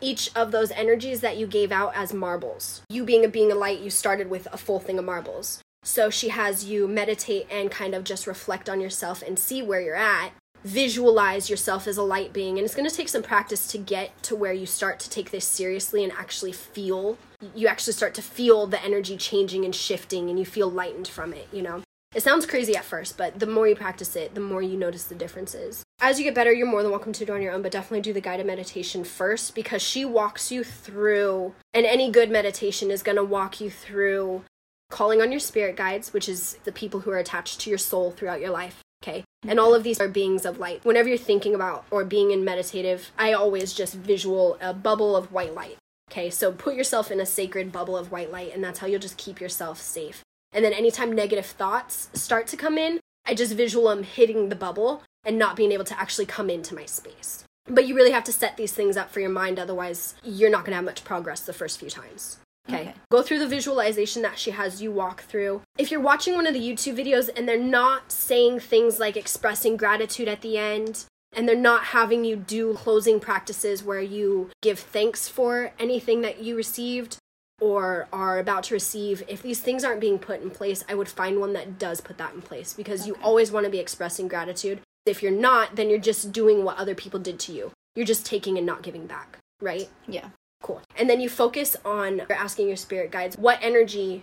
each 0.01 0.31
of 0.35 0.51
those 0.51 0.71
energies 0.73 1.21
that 1.21 1.37
you 1.37 1.47
gave 1.47 1.73
out 1.73 1.93
as 1.95 2.13
marbles. 2.13 2.83
You 2.89 3.05
being 3.05 3.25
a 3.25 3.29
being 3.29 3.51
of 3.51 3.59
light, 3.59 3.81
you 3.81 3.91
started 3.91 4.29
with 4.29 4.47
a 4.53 4.59
full 4.59 4.81
thing 4.81 4.99
of 4.99 5.05
marbles. 5.05 5.63
So 5.83 6.11
she 6.11 6.31
has 6.31 6.65
you 6.65 6.89
meditate 6.89 7.47
and 7.51 7.71
kind 7.71 7.95
of 7.95 8.05
just 8.05 8.27
reflect 8.27 8.69
on 8.69 8.81
yourself 8.81 9.23
and 9.23 9.39
see 9.39 9.63
where 9.63 9.81
you're 9.81 9.95
at 9.95 10.33
visualize 10.65 11.51
yourself 11.51 11.87
as 11.87 11.99
a 11.99 12.03
light 12.03 12.33
being 12.33 12.57
and 12.57 12.65
it's 12.65 12.75
going 12.75 12.89
to 12.89 12.95
take 12.95 13.09
some 13.09 13.23
practice 13.23 13.67
to 13.67 13.77
get 13.77 14.11
to 14.23 14.35
where 14.35 14.53
you 14.53 14.65
start 14.65 14.99
to 14.99 15.11
take 15.11 15.31
this 15.31 15.47
seriously 15.47 16.03
and 16.03 16.13
actually 16.15 16.53
feel 16.53 17.19
you 17.55 17.69
actually 17.69 17.93
start 17.93 18.15
to 18.15 18.23
feel 18.23 18.67
the 18.67 18.83
energy 18.83 19.19
changing 19.19 19.67
and 19.67 19.75
shifting 19.75 20.31
and 20.31 20.39
you 20.39 20.47
feel 20.47 20.71
lightened 20.71 21.07
from 21.07 21.35
it 21.35 21.47
you 21.53 21.61
know? 21.61 21.83
It 22.15 22.23
sounds 22.23 22.47
crazy 22.47 22.75
at 22.75 22.85
first 22.85 23.19
but 23.19 23.39
the 23.39 23.47
more 23.47 23.69
you 23.69 23.77
practice 23.77 24.17
it 24.17 24.35
the 24.35 24.41
more 24.41 24.63
you 24.63 24.79
notice 24.79 25.05
the 25.05 25.15
differences. 25.15 25.85
As 26.01 26.19
you 26.19 26.25
get 26.25 26.35
better 26.35 26.53
you're 26.53 26.67
more 26.67 26.83
than 26.83 26.91
welcome 26.91 27.13
to 27.13 27.27
do 27.27 27.35
on 27.35 27.43
your 27.43 27.53
own 27.53 27.61
but 27.61 27.73
definitely 27.73 28.01
do 28.01 28.15
the 28.15 28.23
guided 28.23 28.47
meditation 28.47 29.05
first 29.05 29.55
because 29.55 29.83
she 29.83 30.07
walks 30.07 30.51
you 30.51 30.65
through 30.65 31.55
and 31.75 31.85
any 31.85 32.11
good 32.11 32.31
meditation 32.31 32.91
is 32.91 33.03
going 33.03 33.17
to 33.17 33.25
walk 33.25 33.61
you 33.61 33.69
through 33.69 34.43
calling 34.91 35.21
on 35.21 35.31
your 35.31 35.41
spirit 35.41 35.77
guides 35.77 36.15
which 36.15 36.29
is 36.29 36.57
the 36.65 36.73
people 36.73 37.01
who 37.01 37.11
are 37.11 37.19
attached 37.19 37.61
to 37.61 37.69
your 37.69 37.79
soul 37.79 38.11
throughout 38.13 38.41
your 38.41 38.51
life 38.51 38.84
okay. 39.05 39.25
And 39.47 39.61
all 39.61 39.75
of 39.75 39.83
these 39.83 40.01
are 40.01 40.09
beings 40.09 40.47
of 40.47 40.59
light. 40.59 40.85
Whenever 40.85 41.09
you're 41.09 41.19
thinking 41.19 41.55
about 41.55 41.85
or 41.91 42.05
being 42.05 42.31
in 42.31 42.45
meditative 42.45 43.11
i 43.19 43.33
always 43.33 43.73
just 43.73 43.95
visual 43.95 44.57
a 44.61 44.73
bubble 44.73 45.17
of 45.17 45.33
white 45.33 45.55
light. 45.55 45.77
Okay. 46.11 46.31
So 46.31 46.53
put 46.53 46.75
yourself 46.75 47.11
in 47.11 47.21
a 47.21 47.27
sacred 47.27 47.71
bubble 47.71 47.97
of 47.97 48.11
white 48.11 48.33
light 48.33 48.55
and 48.55 48.65
that's 48.65 48.79
how 48.79 48.87
you'll 48.87 49.01
just 49.01 49.19
keep 49.19 49.41
yourself 49.41 49.81
safe. 49.81 50.23
And 50.53 50.65
then 50.65 50.73
anytime 50.73 51.13
negative 51.13 51.47
thoughts 51.47 52.09
start 52.15 52.47
to 52.49 52.57
come 52.57 52.79
in 52.79 53.01
i 53.27 53.35
just 53.35 53.55
visual 53.55 53.89
them 53.89 54.03
hitting 54.03 54.49
the 54.49 54.57
bubble 54.57 55.03
and 55.25 55.39
not 55.39 55.57
being 55.57 55.73
able 55.73 55.85
to 55.85 55.99
actually 55.99 56.27
come 56.27 56.51
into 56.51 56.75
my 56.75 56.87
space. 56.87 57.45
But 57.67 57.87
you 57.87 57.95
really 57.95 58.11
have 58.11 58.25
to 58.25 58.33
set 58.33 58.57
these 58.57 58.73
things 58.73 58.97
up 58.97 59.11
for 59.11 59.21
your 59.21 59.31
mind 59.31 59.59
otherwise 59.59 60.15
you're 60.23 60.51
not 60.51 60.65
going 60.65 60.73
to 60.73 60.77
have 60.77 60.85
much 60.85 61.05
progress 61.05 61.41
the 61.41 61.53
first 61.53 61.79
few 61.81 61.91
times. 61.91 62.39
Okay. 62.69 62.83
Okay. 62.83 62.95
Go 63.15 63.23
through 63.23 63.39
the 63.39 63.47
visualization 63.47 64.23
that 64.23 64.41
she 64.41 64.51
has 64.51 64.83
you 64.83 64.91
walk 64.91 65.23
through. 65.23 65.63
If 65.79 65.93
you're 65.93 66.01
watching 66.01 66.35
one 66.35 66.49
of 66.49 66.53
the 66.53 66.59
YouTube 66.59 66.99
videos 66.99 67.31
and 67.37 67.49
they're 67.49 67.57
not 67.57 68.11
saying 68.11 68.59
things 68.59 68.99
like 68.99 69.17
expressing 69.17 69.77
gratitude 69.77 70.27
at 70.27 70.41
the 70.41 70.59
end, 70.59 71.05
and 71.33 71.49
they're 71.49 71.55
not 71.55 71.85
having 71.85 72.25
you 72.25 72.35
do 72.35 72.75
closing 72.75 73.21
practices 73.21 73.85
where 73.85 74.01
you 74.01 74.51
give 74.63 74.81
thanks 74.81 75.29
for 75.29 75.71
anything 75.79 76.23
that 76.23 76.43
you 76.43 76.57
received 76.57 77.19
or 77.61 78.09
are 78.13 78.41
about 78.41 78.65
to 78.65 78.75
receive, 78.75 79.23
if 79.29 79.43
these 79.43 79.61
things 79.61 79.85
aren't 79.85 80.01
being 80.01 80.19
put 80.19 80.43
in 80.43 80.51
place, 80.51 80.83
I 80.89 80.97
would 80.97 81.09
find 81.09 81.39
one 81.39 81.53
that 81.53 81.79
does 81.79 82.01
put 82.01 82.19
that 82.19 82.35
in 82.35 82.43
place 82.43 82.73
because 82.73 83.07
you 83.07 83.17
always 83.23 83.53
want 83.53 83.63
to 83.63 83.71
be 83.71 83.79
expressing 83.79 84.27
gratitude. 84.27 84.81
If 85.07 85.23
you're 85.23 85.31
not, 85.31 85.77
then 85.77 85.89
you're 85.89 86.01
just 86.01 86.33
doing 86.33 86.65
what 86.65 86.79
other 86.79 86.97
people 86.97 87.21
did 87.21 87.39
to 87.39 87.53
you. 87.53 87.71
You're 87.95 88.07
just 88.07 88.27
taking 88.27 88.59
and 88.59 88.67
not 88.67 88.83
giving 88.83 89.07
back, 89.07 89.39
right? 89.61 89.89
Yeah. 90.09 90.31
Cool. 90.65 90.81
And 90.97 91.11
then 91.11 91.21
you 91.21 91.29
focus 91.29 91.77
on 91.85 92.23
asking 92.31 92.69
your 92.69 92.79
spirit 92.79 93.11
guides, 93.11 93.37
what 93.37 93.59
energy 93.61 94.23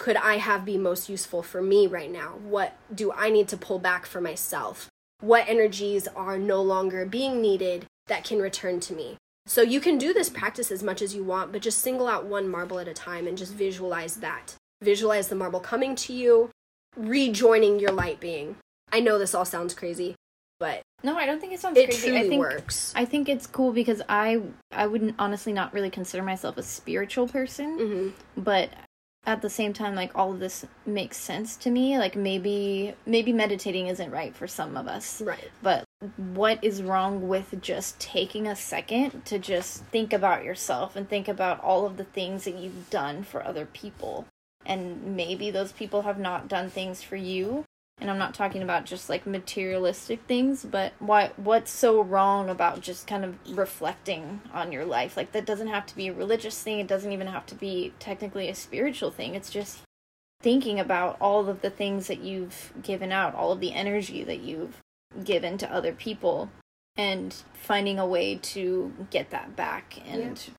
could 0.00 0.16
I 0.16 0.38
have 0.38 0.64
be 0.64 0.76
most 0.76 1.08
useful 1.08 1.44
for 1.44 1.62
me 1.62 1.86
right 1.86 2.10
now? 2.10 2.40
What 2.42 2.76
do 2.92 3.12
I 3.12 3.30
need 3.30 3.46
to 3.48 3.56
pull 3.56 3.78
back 3.78 4.04
for 4.04 4.20
myself? 4.20 4.88
What 5.20 5.48
energies 5.48 6.08
are 6.08 6.38
no 6.38 6.60
longer 6.60 7.06
being 7.06 7.40
needed 7.40 7.86
that 8.08 8.24
can 8.24 8.40
return 8.40 8.80
to 8.80 8.94
me? 8.94 9.16
So 9.46 9.62
you 9.62 9.78
can 9.78 9.96
do 9.96 10.12
this 10.12 10.28
practice 10.28 10.72
as 10.72 10.82
much 10.82 11.00
as 11.00 11.14
you 11.14 11.22
want, 11.22 11.52
but 11.52 11.62
just 11.62 11.78
single 11.78 12.08
out 12.08 12.26
one 12.26 12.48
marble 12.48 12.80
at 12.80 12.88
a 12.88 12.92
time 12.92 13.28
and 13.28 13.38
just 13.38 13.54
visualize 13.54 14.16
that. 14.16 14.56
Visualize 14.82 15.28
the 15.28 15.36
marble 15.36 15.60
coming 15.60 15.94
to 15.94 16.12
you, 16.12 16.50
rejoining 16.96 17.78
your 17.78 17.92
light 17.92 18.18
being. 18.18 18.56
I 18.90 18.98
know 18.98 19.20
this 19.20 19.36
all 19.36 19.44
sounds 19.44 19.72
crazy, 19.72 20.16
but 20.58 20.82
No, 21.02 21.16
I 21.16 21.26
don't 21.26 21.40
think 21.40 21.52
it 21.52 21.60
sounds 21.60 21.76
it 21.78 21.86
crazy. 21.86 22.08
truly 22.08 22.18
I 22.24 22.28
think 22.28 22.40
works. 22.40 22.92
I 22.96 23.04
think 23.04 23.28
it's 23.28 23.46
cool 23.46 23.72
because 23.72 24.02
I 24.08 24.42
I 24.72 24.86
wouldn't 24.86 25.16
honestly 25.18 25.52
not 25.52 25.72
really 25.72 25.90
consider 25.90 26.22
myself 26.22 26.56
a 26.56 26.62
spiritual 26.62 27.28
person, 27.28 27.78
hmm 27.78 28.08
but 28.40 28.70
at 29.28 29.42
the 29.42 29.50
same 29.50 29.72
time 29.72 29.96
like 29.96 30.12
all 30.14 30.32
of 30.32 30.38
this 30.38 30.64
makes 30.86 31.16
sense 31.16 31.56
to 31.56 31.70
me. 31.70 31.98
Like 31.98 32.14
maybe 32.14 32.94
maybe 33.06 33.32
meditating 33.32 33.88
isn't 33.88 34.10
right 34.10 34.34
for 34.34 34.46
some 34.46 34.76
of 34.76 34.86
us. 34.86 35.20
Right. 35.20 35.50
But 35.62 35.84
what 36.16 36.62
is 36.62 36.82
wrong 36.82 37.26
with 37.26 37.60
just 37.60 37.98
taking 37.98 38.46
a 38.46 38.54
second 38.54 39.24
to 39.26 39.38
just 39.38 39.82
think 39.86 40.12
about 40.12 40.44
yourself 40.44 40.94
and 40.94 41.08
think 41.08 41.26
about 41.26 41.60
all 41.62 41.86
of 41.86 41.96
the 41.96 42.04
things 42.04 42.44
that 42.44 42.54
you've 42.54 42.88
done 42.88 43.24
for 43.24 43.44
other 43.44 43.66
people? 43.66 44.26
And 44.64 45.16
maybe 45.16 45.50
those 45.50 45.72
people 45.72 46.02
have 46.02 46.18
not 46.18 46.48
done 46.48 46.70
things 46.70 47.02
for 47.02 47.16
you. 47.16 47.64
And 47.98 48.10
I'm 48.10 48.18
not 48.18 48.34
talking 48.34 48.62
about 48.62 48.84
just 48.84 49.08
like 49.08 49.26
materialistic 49.26 50.20
things, 50.28 50.64
but 50.64 50.92
why 50.98 51.32
what's 51.36 51.70
so 51.70 52.02
wrong 52.02 52.50
about 52.50 52.82
just 52.82 53.06
kind 53.06 53.24
of 53.24 53.36
reflecting 53.56 54.42
on 54.52 54.70
your 54.70 54.84
life? 54.84 55.16
Like 55.16 55.32
that 55.32 55.46
doesn't 55.46 55.68
have 55.68 55.86
to 55.86 55.96
be 55.96 56.08
a 56.08 56.12
religious 56.12 56.62
thing, 56.62 56.78
it 56.78 56.86
doesn't 56.86 57.12
even 57.12 57.26
have 57.26 57.46
to 57.46 57.54
be 57.54 57.94
technically 57.98 58.48
a 58.48 58.54
spiritual 58.54 59.10
thing. 59.10 59.34
It's 59.34 59.50
just 59.50 59.80
thinking 60.42 60.78
about 60.78 61.16
all 61.20 61.48
of 61.48 61.62
the 61.62 61.70
things 61.70 62.08
that 62.08 62.20
you've 62.20 62.72
given 62.82 63.12
out, 63.12 63.34
all 63.34 63.50
of 63.50 63.60
the 63.60 63.72
energy 63.72 64.22
that 64.24 64.40
you've 64.40 64.82
given 65.24 65.56
to 65.58 65.72
other 65.72 65.92
people 65.92 66.50
and 66.96 67.34
finding 67.54 67.98
a 67.98 68.06
way 68.06 68.36
to 68.36 68.92
get 69.10 69.30
that 69.30 69.56
back 69.56 69.98
and 70.06 70.50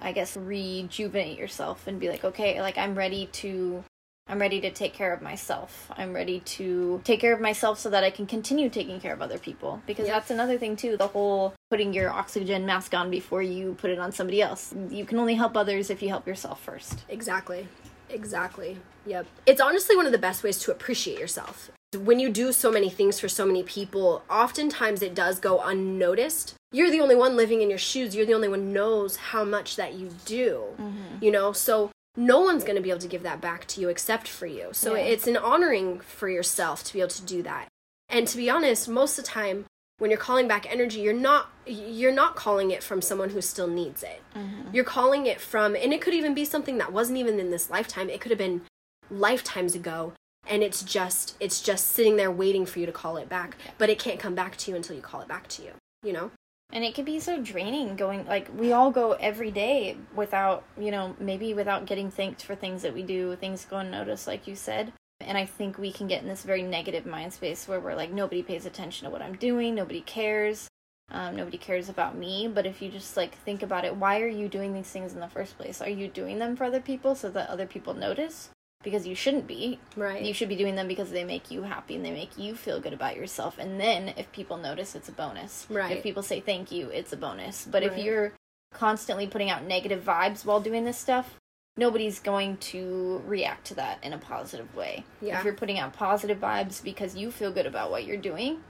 I 0.00 0.12
guess 0.12 0.36
rejuvenate 0.36 1.38
yourself 1.38 1.86
and 1.86 1.98
be 1.98 2.08
like, 2.08 2.24
okay, 2.24 2.60
like 2.60 2.78
I'm 2.78 2.94
ready 2.94 3.26
to 3.26 3.84
I'm 4.28 4.38
ready 4.38 4.60
to 4.60 4.70
take 4.70 4.92
care 4.92 5.12
of 5.12 5.22
myself. 5.22 5.90
I'm 5.96 6.12
ready 6.12 6.40
to 6.40 7.00
take 7.04 7.20
care 7.20 7.32
of 7.32 7.40
myself 7.40 7.78
so 7.78 7.88
that 7.90 8.04
I 8.04 8.10
can 8.10 8.26
continue 8.26 8.68
taking 8.68 9.00
care 9.00 9.14
of 9.14 9.22
other 9.22 9.38
people. 9.38 9.80
Because 9.86 10.06
Yep. 10.06 10.14
that's 10.14 10.30
another 10.30 10.58
thing, 10.58 10.76
too. 10.76 10.96
The 10.96 11.08
whole 11.08 11.54
putting 11.70 11.94
your 11.94 12.10
oxygen 12.10 12.66
mask 12.66 12.92
on 12.94 13.10
before 13.10 13.42
you 13.42 13.74
put 13.80 13.90
it 13.90 13.98
on 13.98 14.12
somebody 14.12 14.42
else. 14.42 14.74
You 14.90 15.04
can 15.06 15.18
only 15.18 15.34
help 15.34 15.56
others 15.56 15.88
if 15.90 16.02
you 16.02 16.08
help 16.10 16.26
yourself 16.26 16.60
first. 16.62 17.04
Exactly. 17.08 17.68
Exactly. 18.10 18.78
Yep. 19.06 19.26
It's 19.46 19.60
honestly 19.60 19.96
one 19.96 20.06
of 20.06 20.12
the 20.12 20.18
best 20.18 20.42
ways 20.42 20.58
to 20.60 20.70
appreciate 20.72 21.18
yourself. 21.18 21.70
When 21.96 22.20
you 22.20 22.28
do 22.28 22.52
so 22.52 22.70
many 22.70 22.90
things 22.90 23.18
for 23.18 23.28
so 23.30 23.46
many 23.46 23.62
people, 23.62 24.22
oftentimes 24.28 25.00
it 25.00 25.14
does 25.14 25.40
go 25.40 25.60
unnoticed. 25.60 26.54
You're 26.70 26.90
the 26.90 27.00
only 27.00 27.16
one 27.16 27.34
living 27.34 27.62
in 27.62 27.70
your 27.70 27.78
shoes. 27.78 28.14
You're 28.14 28.26
the 28.26 28.34
only 28.34 28.48
one 28.48 28.74
knows 28.74 29.16
how 29.16 29.42
much 29.44 29.76
that 29.76 29.94
you 29.94 30.10
do. 30.26 30.64
Mm-hmm. 30.78 31.24
You 31.24 31.30
know, 31.30 31.52
so 31.52 31.90
no 32.16 32.40
one's 32.40 32.64
going 32.64 32.76
to 32.76 32.82
be 32.82 32.90
able 32.90 33.00
to 33.00 33.08
give 33.08 33.22
that 33.22 33.40
back 33.40 33.66
to 33.68 33.80
you 33.80 33.88
except 33.88 34.28
for 34.28 34.46
you. 34.46 34.68
So 34.72 34.94
Yeah. 34.94 35.02
it's 35.02 35.26
an 35.26 35.36
honoring 35.36 36.00
for 36.00 36.28
yourself 36.28 36.82
to 36.84 36.92
be 36.92 37.00
able 37.00 37.10
to 37.10 37.22
do 37.22 37.42
that. 37.42 37.68
And 38.08 38.26
to 38.26 38.36
be 38.36 38.50
honest, 38.50 38.88
most 38.88 39.18
of 39.18 39.24
the 39.24 39.30
time 39.30 39.66
when 39.98 40.10
you're 40.10 40.20
calling 40.20 40.46
back 40.46 40.70
energy, 40.70 41.00
you're 41.00 41.12
not 41.12 41.50
you're 41.66 42.12
not 42.12 42.36
calling 42.36 42.70
it 42.70 42.82
from 42.82 43.02
someone 43.02 43.30
who 43.30 43.40
still 43.40 43.66
needs 43.66 44.02
it. 44.02 44.22
Mm-hmm. 44.34 44.74
You're 44.74 44.84
calling 44.84 45.26
it 45.26 45.40
from 45.40 45.74
and 45.76 45.92
it 45.92 46.00
could 46.00 46.14
even 46.14 46.34
be 46.34 46.44
something 46.44 46.78
that 46.78 46.92
wasn't 46.92 47.18
even 47.18 47.38
in 47.38 47.50
this 47.50 47.68
lifetime. 47.68 48.08
It 48.08 48.20
could 48.20 48.30
have 48.30 48.38
been 48.38 48.62
lifetimes 49.10 49.74
ago 49.74 50.12
and 50.46 50.62
it's 50.62 50.82
just 50.82 51.36
it's 51.40 51.60
just 51.60 51.88
sitting 51.88 52.16
there 52.16 52.30
waiting 52.30 52.64
for 52.64 52.78
you 52.78 52.86
to 52.86 52.92
call 52.92 53.16
it 53.16 53.28
back, 53.28 53.56
but 53.76 53.90
it 53.90 53.98
can't 53.98 54.18
come 54.20 54.34
back 54.34 54.56
to 54.58 54.70
you 54.70 54.76
until 54.76 54.96
you 54.96 55.02
call 55.02 55.20
it 55.20 55.28
back 55.28 55.48
to 55.48 55.62
you, 55.62 55.72
you 56.02 56.12
know? 56.12 56.30
And 56.70 56.84
it 56.84 56.94
can 56.94 57.06
be 57.06 57.18
so 57.18 57.40
draining 57.40 57.96
going, 57.96 58.26
like, 58.26 58.50
we 58.54 58.72
all 58.72 58.90
go 58.90 59.12
every 59.12 59.50
day 59.50 59.96
without, 60.14 60.64
you 60.78 60.90
know, 60.90 61.16
maybe 61.18 61.54
without 61.54 61.86
getting 61.86 62.10
thanked 62.10 62.42
for 62.42 62.54
things 62.54 62.82
that 62.82 62.92
we 62.92 63.02
do, 63.02 63.36
things 63.36 63.64
go 63.64 63.78
unnoticed, 63.78 64.26
like 64.26 64.46
you 64.46 64.54
said. 64.54 64.92
And 65.20 65.38
I 65.38 65.46
think 65.46 65.78
we 65.78 65.90
can 65.90 66.08
get 66.08 66.22
in 66.22 66.28
this 66.28 66.44
very 66.44 66.62
negative 66.62 67.06
mind 67.06 67.32
space 67.32 67.66
where 67.66 67.80
we're 67.80 67.94
like, 67.94 68.12
nobody 68.12 68.42
pays 68.42 68.66
attention 68.66 69.06
to 69.06 69.10
what 69.10 69.22
I'm 69.22 69.34
doing, 69.36 69.74
nobody 69.74 70.02
cares, 70.02 70.68
um, 71.10 71.36
nobody 71.36 71.56
cares 71.56 71.88
about 71.88 72.16
me. 72.16 72.48
But 72.48 72.66
if 72.66 72.82
you 72.82 72.90
just, 72.90 73.16
like, 73.16 73.34
think 73.34 73.62
about 73.62 73.86
it, 73.86 73.96
why 73.96 74.20
are 74.20 74.28
you 74.28 74.48
doing 74.48 74.74
these 74.74 74.90
things 74.90 75.14
in 75.14 75.20
the 75.20 75.28
first 75.28 75.56
place? 75.56 75.80
Are 75.80 75.88
you 75.88 76.06
doing 76.06 76.38
them 76.38 76.54
for 76.54 76.64
other 76.64 76.80
people 76.80 77.14
so 77.14 77.30
that 77.30 77.48
other 77.48 77.66
people 77.66 77.94
notice? 77.94 78.50
Because 78.84 79.06
you 79.06 79.14
shouldn't 79.14 79.46
be. 79.46 79.80
Right. 79.96 80.22
You 80.22 80.32
should 80.32 80.48
be 80.48 80.56
doing 80.56 80.76
them 80.76 80.88
because 80.88 81.10
they 81.10 81.24
make 81.24 81.50
you 81.50 81.62
happy 81.62 81.96
and 81.96 82.04
they 82.04 82.12
make 82.12 82.38
you 82.38 82.54
feel 82.54 82.80
good 82.80 82.92
about 82.92 83.16
yourself. 83.16 83.58
And 83.58 83.80
then 83.80 84.14
if 84.16 84.30
people 84.32 84.56
notice, 84.56 84.94
it's 84.94 85.08
a 85.08 85.12
bonus. 85.12 85.66
Right. 85.68 85.96
If 85.96 86.02
people 86.02 86.22
say 86.22 86.40
thank 86.40 86.70
you, 86.70 86.88
it's 86.88 87.12
a 87.12 87.16
bonus. 87.16 87.66
But 87.68 87.82
if 87.82 87.98
you're 87.98 88.32
constantly 88.72 89.26
putting 89.26 89.50
out 89.50 89.64
negative 89.64 90.04
vibes 90.04 90.44
while 90.44 90.60
doing 90.60 90.84
this 90.84 90.98
stuff, 90.98 91.34
nobody's 91.76 92.20
going 92.20 92.56
to 92.58 93.22
react 93.26 93.66
to 93.66 93.74
that 93.74 94.02
in 94.02 94.12
a 94.12 94.18
positive 94.18 94.74
way. 94.74 95.04
Yeah. 95.20 95.38
If 95.38 95.44
you're 95.44 95.54
putting 95.54 95.78
out 95.78 95.92
positive 95.92 96.38
vibes 96.38 96.82
because 96.82 97.16
you 97.16 97.30
feel 97.30 97.52
good 97.52 97.66
about 97.66 97.90
what 97.90 98.04
you're 98.04 98.16
doing, 98.16 98.62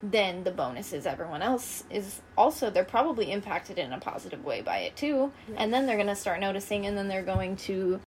then 0.00 0.44
the 0.44 0.50
bonus 0.50 0.92
is 0.92 1.06
everyone 1.06 1.42
else 1.42 1.82
is 1.90 2.20
also 2.36 2.70
they're 2.70 2.84
probably 2.84 3.32
impacted 3.32 3.78
in 3.78 3.92
a 3.92 3.98
positive 3.98 4.44
way 4.44 4.60
by 4.60 4.78
it 4.78 4.96
too. 4.96 5.32
And 5.56 5.72
then 5.72 5.86
they're 5.86 5.96
going 5.96 6.08
to 6.08 6.14
start 6.14 6.40
noticing 6.40 6.86
and 6.86 6.96
then 6.96 7.08
they're 7.08 7.22
going 7.22 7.56
to 7.56 8.00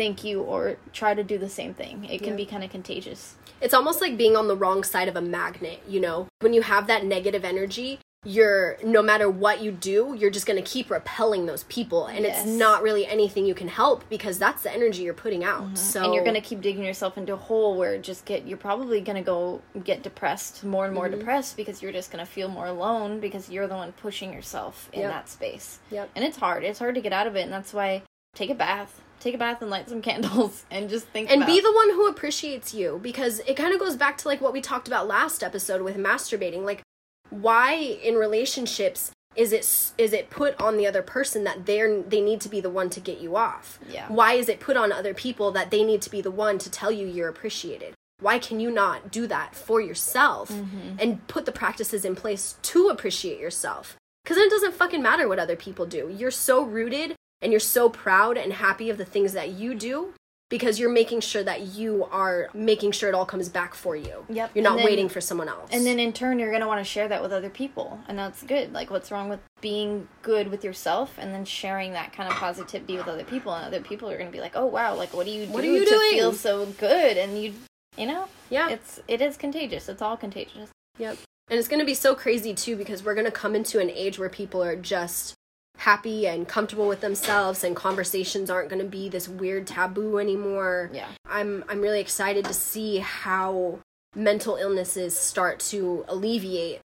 thank 0.00 0.24
you 0.24 0.40
or 0.40 0.76
try 0.94 1.12
to 1.12 1.22
do 1.22 1.36
the 1.36 1.48
same 1.48 1.74
thing. 1.74 2.04
It 2.10 2.18
can 2.22 2.30
Yeah. 2.30 2.36
be 2.36 2.46
kind 2.46 2.64
of 2.64 2.70
contagious. 2.70 3.34
It's 3.60 3.74
almost 3.74 4.00
like 4.00 4.16
being 4.16 4.34
on 4.34 4.48
the 4.48 4.56
wrong 4.56 4.82
side 4.82 5.08
of 5.08 5.16
a 5.16 5.20
magnet, 5.20 5.80
you 5.86 6.00
know? 6.00 6.26
When 6.40 6.54
you 6.54 6.62
have 6.62 6.86
that 6.86 7.04
negative 7.04 7.44
energy, 7.44 7.98
you're 8.24 8.76
no 8.82 9.02
matter 9.02 9.28
what 9.30 9.60
you 9.62 9.70
do, 9.72 10.14
you're 10.18 10.30
just 10.30 10.46
going 10.46 10.62
to 10.62 10.70
keep 10.74 10.90
repelling 10.90 11.44
those 11.46 11.64
people 11.64 12.06
and 12.06 12.24
Yes. 12.24 12.44
it's 12.46 12.50
not 12.58 12.82
really 12.82 13.06
anything 13.06 13.44
you 13.46 13.54
can 13.54 13.68
help 13.68 14.04
because 14.10 14.38
that's 14.38 14.62
the 14.62 14.72
energy 14.72 15.02
you're 15.02 15.14
putting 15.14 15.42
out. 15.44 15.76
So 15.76 16.04
and 16.04 16.14
you're 16.14 16.24
going 16.24 16.34
to 16.42 16.46
keep 16.50 16.60
digging 16.62 16.84
yourself 16.84 17.16
into 17.18 17.32
a 17.34 17.36
hole 17.48 17.76
where 17.78 17.96
just 17.98 18.24
get 18.26 18.46
you're 18.46 18.58
probably 18.68 19.00
going 19.02 19.16
to 19.16 19.22
go 19.34 19.60
get 19.84 20.02
depressed 20.02 20.64
more 20.64 20.84
and 20.86 20.94
more 20.94 21.08
Mm-hmm. 21.08 21.18
depressed 21.18 21.56
because 21.56 21.82
you're 21.82 21.92
just 21.92 22.10
going 22.12 22.24
to 22.24 22.30
feel 22.30 22.48
more 22.48 22.66
alone 22.66 23.20
because 23.20 23.48
you're 23.50 23.66
the 23.66 23.76
one 23.76 23.92
pushing 23.92 24.32
yourself 24.34 24.88
in 24.94 25.00
Yep. 25.00 25.10
that 25.10 25.28
space 25.28 25.78
Yep. 25.90 26.10
and 26.14 26.22
it's 26.24 26.36
hard 26.38 26.62
it's 26.64 26.78
hard 26.78 26.94
to 26.96 27.00
get 27.02 27.12
out 27.14 27.26
of 27.26 27.36
it 27.36 27.42
and 27.42 27.52
that's 27.52 27.72
why 27.74 28.02
take 28.34 28.50
a 28.50 28.54
bath 28.54 29.00
take 29.20 29.34
a 29.34 29.38
bath 29.38 29.60
and 29.62 29.70
light 29.70 29.88
some 29.88 30.02
candles 30.08 30.64
and 30.70 30.88
just 30.90 31.06
think 31.08 31.30
and 31.30 31.42
about, 31.42 31.46
be 31.52 31.60
the 31.60 31.72
one 31.72 31.90
who 31.90 32.08
appreciates 32.08 32.74
you 32.74 32.98
because 33.02 33.38
it 33.40 33.54
kind 33.56 33.72
of 33.72 33.78
goes 33.78 33.96
back 33.96 34.18
to 34.18 34.28
like 34.28 34.40
what 34.40 34.52
we 34.52 34.60
talked 34.60 34.88
about 34.88 35.06
last 35.06 35.42
episode 35.42 35.82
with 35.82 35.96
masturbating. 35.96 36.64
Like 36.64 36.82
why 37.30 37.74
in 37.74 38.14
relationships 38.16 39.12
is 39.36 39.52
it 39.52 39.92
is 39.96 40.12
it 40.12 40.28
put 40.30 40.60
on 40.60 40.76
the 40.76 40.86
other 40.86 41.02
person 41.02 41.44
that 41.44 41.64
they're 41.66 42.02
they 42.02 42.20
need 42.20 42.40
to 42.40 42.48
be 42.48 42.60
the 42.60 42.70
one 42.70 42.90
to 42.90 42.98
get 43.00 43.20
you 43.20 43.36
off? 43.36 43.78
Yeah. 43.88 44.06
why 44.08 44.32
is 44.34 44.48
it 44.48 44.58
put 44.58 44.76
on 44.76 44.90
other 44.90 45.14
people 45.14 45.52
that 45.52 45.70
they 45.70 45.84
need 45.84 46.02
to 46.02 46.10
be 46.10 46.20
the 46.20 46.30
one 46.32 46.58
to 46.58 46.70
tell 46.70 46.90
you 46.90 47.06
you're 47.06 47.28
appreciated? 47.28 47.94
Why 48.20 48.38
can 48.38 48.58
you 48.60 48.70
not 48.70 49.10
do 49.10 49.26
that 49.28 49.54
for 49.54 49.80
yourself 49.80 50.50
Mm-hmm. 50.50 50.96
and 50.98 51.26
put 51.28 51.46
the 51.46 51.52
practices 51.52 52.04
in 52.04 52.16
place 52.16 52.56
to 52.62 52.88
appreciate 52.88 53.38
yourself? 53.40 53.96
Because 54.24 54.36
then 54.36 54.48
it 54.48 54.50
doesn't 54.50 54.74
fucking 54.74 55.00
matter 55.02 55.26
what 55.28 55.38
other 55.38 55.56
people 55.56 55.86
do. 55.86 56.12
You're 56.14 56.30
so 56.30 56.62
rooted 56.62 57.14
and 57.42 57.52
you're 57.52 57.60
so 57.60 57.88
proud 57.88 58.36
and 58.36 58.52
happy 58.52 58.90
of 58.90 58.98
the 58.98 59.04
things 59.04 59.32
that 59.32 59.50
you 59.50 59.74
do 59.74 60.12
because 60.48 60.80
you're 60.80 60.90
making 60.90 61.20
sure 61.20 61.44
that 61.44 61.60
you 61.60 62.04
are 62.10 62.48
making 62.52 62.90
sure 62.90 63.08
it 63.08 63.14
all 63.14 63.24
comes 63.24 63.48
back 63.48 63.72
for 63.72 63.94
you. 63.94 64.24
Yep, 64.28 64.50
You're 64.54 64.64
not 64.64 64.78
then- 64.78 64.84
waiting 64.84 65.08
for 65.08 65.20
someone 65.20 65.48
else. 65.48 65.68
and 65.72 65.86
then 65.86 66.00
in 66.00 66.12
turn 66.12 66.38
you're 66.40 66.50
going 66.50 66.60
to 66.62 66.66
want 66.66 66.80
to 66.80 66.84
share 66.84 67.06
that 67.08 67.22
with 67.22 67.32
other 67.32 67.48
people 67.50 68.00
and 68.08 68.18
that's 68.18 68.42
good 68.42 68.72
like 68.72 68.90
what's 68.90 69.10
wrong 69.12 69.28
with 69.28 69.40
being 69.60 70.08
good 70.22 70.48
with 70.48 70.64
yourself 70.64 71.14
and 71.18 71.32
then 71.32 71.44
sharing 71.44 71.92
that 71.92 72.12
kind 72.12 72.28
of 72.28 72.34
positivity 72.36 72.96
with 72.96 73.06
other 73.08 73.24
people 73.24 73.54
and 73.54 73.64
other 73.64 73.80
people 73.80 74.10
are 74.10 74.16
going 74.16 74.28
to 74.30 74.32
be 74.36 74.40
like 74.40 74.52
oh 74.56 74.66
wow 74.66 74.94
like 74.94 75.14
what 75.14 75.24
do 75.26 75.32
you 75.32 75.46
What 75.46 75.62
do 75.62 75.70
are 75.70 75.76
you 75.78 75.84
to 75.84 75.90
doing?" 75.90 76.10
feel 76.12 76.32
so 76.32 76.66
good 76.66 77.16
and 77.16 77.40
you 77.40 77.54
you 77.96 78.06
know 78.06 78.26
yeah. 78.50 78.70
it's 78.70 78.98
it 79.06 79.20
is 79.20 79.36
contagious 79.36 79.88
it's 79.88 80.02
all 80.02 80.16
contagious 80.16 80.70
Yep. 80.98 81.16
And 81.48 81.58
it's 81.58 81.66
going 81.68 81.80
to 81.80 81.86
be 81.86 81.94
so 81.94 82.14
crazy 82.14 82.52
too 82.54 82.76
because 82.76 83.02
we're 83.02 83.14
going 83.14 83.24
to 83.24 83.30
come 83.32 83.54
into 83.56 83.78
an 83.80 83.88
age 83.90 84.18
where 84.18 84.28
people 84.28 84.62
are 84.62 84.76
just 84.76 85.34
happy 85.80 86.26
and 86.26 86.46
comfortable 86.46 86.86
with 86.86 87.00
themselves 87.00 87.64
and 87.64 87.74
conversations 87.74 88.50
aren't 88.50 88.68
going 88.68 88.82
to 88.82 88.88
be 88.88 89.08
this 89.08 89.26
weird 89.28 89.66
taboo 89.66 90.18
anymore. 90.18 90.90
yeah 90.92 91.08
I'm 91.26 91.64
I'm 91.68 91.80
really 91.80 92.00
excited 92.00 92.44
to 92.44 92.52
see 92.54 92.98
how 92.98 93.78
mental 94.14 94.56
illnesses 94.56 95.16
start 95.16 95.58
to 95.60 96.04
alleviate 96.08 96.80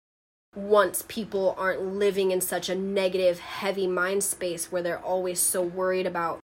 once 0.56 1.04
people 1.10 1.54
aren't 1.58 1.82
living 1.82 2.32
in 2.32 2.40
such 2.40 2.70
a 2.70 2.76
negative 2.76 3.40
heavy 3.40 3.88
mind 3.88 4.24
space 4.24 4.72
where 4.72 4.82
they're 4.82 5.00
always 5.00 5.40
so 5.42 5.62
worried 5.62 6.08
about 6.08 6.40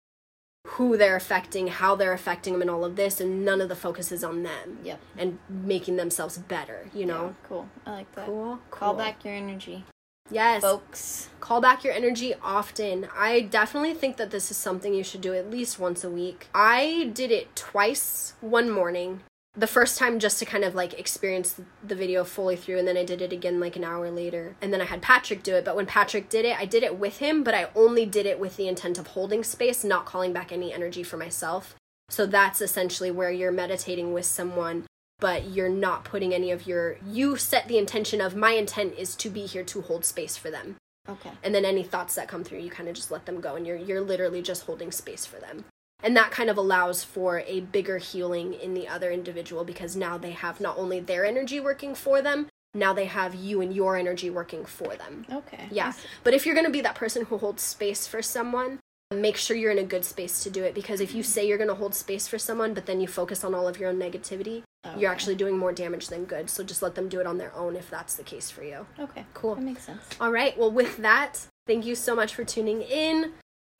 who 0.68 0.96
they're 0.96 1.16
affecting, 1.16 1.68
how 1.68 1.96
they're 1.96 2.12
affecting 2.12 2.52
them 2.52 2.62
and 2.62 2.70
all 2.70 2.84
of 2.84 2.94
this 2.96 3.20
and 3.20 3.44
none 3.44 3.60
of 3.60 3.68
the 3.68 3.74
focus 3.76 4.12
is 4.12 4.22
on 4.22 4.44
them 4.44 4.78
yep 4.84 5.00
and 5.18 5.38
making 5.48 5.96
themselves 5.96 6.38
better, 6.38 6.88
you 6.94 7.06
know. 7.06 7.24
Yeah, 7.26 7.48
cool 7.48 7.68
i 7.84 7.90
like 7.90 8.14
that 8.14 8.26
Cool. 8.26 8.60
call 8.70 8.94
back 8.94 9.24
your 9.24 9.34
energy 9.34 9.84
Yes. 10.30 10.62
folks 10.62 11.28
Call 11.46 11.60
back 11.60 11.84
your 11.84 11.94
energy 11.94 12.34
often. 12.42 13.06
I 13.16 13.40
definitely 13.40 13.94
think 13.94 14.16
that 14.16 14.32
this 14.32 14.50
is 14.50 14.56
something 14.56 14.92
you 14.92 15.04
should 15.04 15.20
do 15.20 15.32
at 15.32 15.48
least 15.48 15.78
once 15.78 16.02
a 16.02 16.10
week. 16.10 16.48
I 16.52 17.12
did 17.14 17.30
it 17.30 17.54
twice 17.54 18.34
one 18.40 18.68
morning. 18.68 19.20
The 19.56 19.68
first 19.68 19.96
time 19.96 20.18
just 20.18 20.40
to 20.40 20.44
kind 20.44 20.64
of 20.64 20.74
like 20.74 20.98
experience 20.98 21.60
the 21.86 21.94
video 21.94 22.24
fully 22.24 22.56
through, 22.56 22.78
and 22.80 22.88
then 22.88 22.96
I 22.96 23.04
did 23.04 23.22
it 23.22 23.32
again 23.32 23.60
like 23.60 23.76
an 23.76 23.84
hour 23.84 24.10
later. 24.10 24.56
And 24.60 24.72
then 24.72 24.80
I 24.80 24.86
had 24.86 25.02
Patrick 25.02 25.44
do 25.44 25.54
it. 25.54 25.64
But 25.64 25.76
when 25.76 25.86
Patrick 25.86 26.28
did 26.28 26.44
it, 26.44 26.58
I 26.58 26.64
did 26.64 26.82
it 26.82 26.98
with 26.98 27.18
him, 27.18 27.44
but 27.44 27.54
I 27.54 27.68
only 27.76 28.06
did 28.06 28.26
it 28.26 28.40
with 28.40 28.56
the 28.56 28.66
intent 28.66 28.98
of 28.98 29.06
holding 29.06 29.44
space, 29.44 29.84
not 29.84 30.04
calling 30.04 30.32
back 30.32 30.50
any 30.50 30.74
energy 30.74 31.04
for 31.04 31.16
myself. 31.16 31.76
So 32.08 32.26
that's 32.26 32.60
essentially 32.60 33.12
where 33.12 33.30
you're 33.30 33.52
meditating 33.52 34.12
with 34.12 34.26
someone, 34.26 34.86
but 35.18 35.50
you're 35.50 35.68
not 35.68 36.04
putting 36.04 36.34
any 36.34 36.50
of 36.50 36.66
your. 36.66 36.96
You 37.06 37.36
set 37.36 37.68
the 37.68 37.78
intention 37.78 38.20
of 38.20 38.36
my 38.36 38.52
intent 38.52 38.94
is 38.98 39.14
to 39.16 39.30
be 39.30 39.46
here 39.46 39.64
to 39.64 39.82
hold 39.82 40.04
space 40.04 40.36
for 40.36 40.50
them. 40.50 40.76
Okay. 41.08 41.30
And 41.42 41.54
then 41.54 41.64
any 41.64 41.82
thoughts 41.82 42.14
that 42.16 42.28
come 42.28 42.42
through 42.42 42.58
you 42.58 42.70
kind 42.70 42.88
of 42.88 42.96
just 42.96 43.12
let 43.12 43.26
them 43.26 43.40
go 43.40 43.54
and 43.54 43.66
you're 43.66 43.76
you're 43.76 44.00
literally 44.00 44.42
just 44.42 44.64
holding 44.64 44.90
space 44.90 45.24
for 45.24 45.38
them. 45.38 45.64
And 46.02 46.16
that 46.16 46.30
kind 46.30 46.50
of 46.50 46.58
allows 46.58 47.04
for 47.04 47.40
a 47.46 47.60
bigger 47.60 47.98
healing 47.98 48.52
in 48.52 48.74
the 48.74 48.86
other 48.86 49.10
individual 49.10 49.64
because 49.64 49.96
now 49.96 50.18
they 50.18 50.32
have 50.32 50.60
not 50.60 50.76
only 50.76 51.00
their 51.00 51.24
energy 51.24 51.58
working 51.58 51.94
for 51.94 52.20
them 52.20 52.48
now 52.76 52.92
they 52.92 53.06
have 53.06 53.34
you 53.34 53.60
and 53.60 53.74
your 53.74 53.96
energy 53.96 54.30
working 54.30 54.64
for 54.64 54.94
them. 54.96 55.26
Okay. 55.32 55.66
Yeah. 55.70 55.92
But 56.22 56.34
if 56.34 56.44
you're 56.44 56.54
going 56.54 56.66
to 56.66 56.72
be 56.72 56.82
that 56.82 56.94
person 56.94 57.24
who 57.24 57.38
holds 57.38 57.62
space 57.62 58.06
for 58.06 58.22
someone 58.22 58.78
make 59.14 59.36
sure 59.36 59.56
you're 59.56 59.70
in 59.70 59.78
a 59.78 59.84
good 59.84 60.04
space 60.04 60.42
to 60.42 60.50
do 60.50 60.64
it 60.64 60.74
because 60.74 61.00
if 61.00 61.14
you 61.14 61.22
say 61.22 61.46
you're 61.46 61.58
going 61.58 61.68
to 61.70 61.74
hold 61.76 61.94
space 61.94 62.26
for 62.26 62.38
someone 62.38 62.74
but 62.74 62.86
then 62.86 63.00
you 63.00 63.06
focus 63.06 63.44
on 63.44 63.54
all 63.54 63.68
of 63.68 63.78
your 63.78 63.88
own 63.90 63.98
negativity 63.98 64.62
Okay. 64.84 65.00
you're 65.00 65.10
actually 65.10 65.34
doing 65.34 65.56
more 65.58 65.72
damage 65.72 66.08
than 66.08 66.24
good 66.26 66.48
so 66.50 66.62
just 66.62 66.80
let 66.82 66.94
them 66.94 67.08
do 67.08 67.18
it 67.20 67.26
on 67.26 67.38
their 67.38 67.52
own 67.56 67.74
if 67.76 67.88
that's 67.90 68.14
the 68.14 68.22
case 68.22 68.50
for 68.50 68.62
you 68.64 68.86
okay 68.98 69.24
Cool. 69.34 69.54
that 69.56 69.60
makes 69.62 69.84
sense 69.84 70.02
all 70.20 70.30
right. 70.32 70.56
Well, 70.58 70.70
with 70.70 70.98
that, 70.98 71.46
thank 71.66 71.84
you 71.86 71.94
so 71.96 72.14
much 72.14 72.34
for 72.34 72.44
tuning 72.44 72.82
in. 72.82 73.32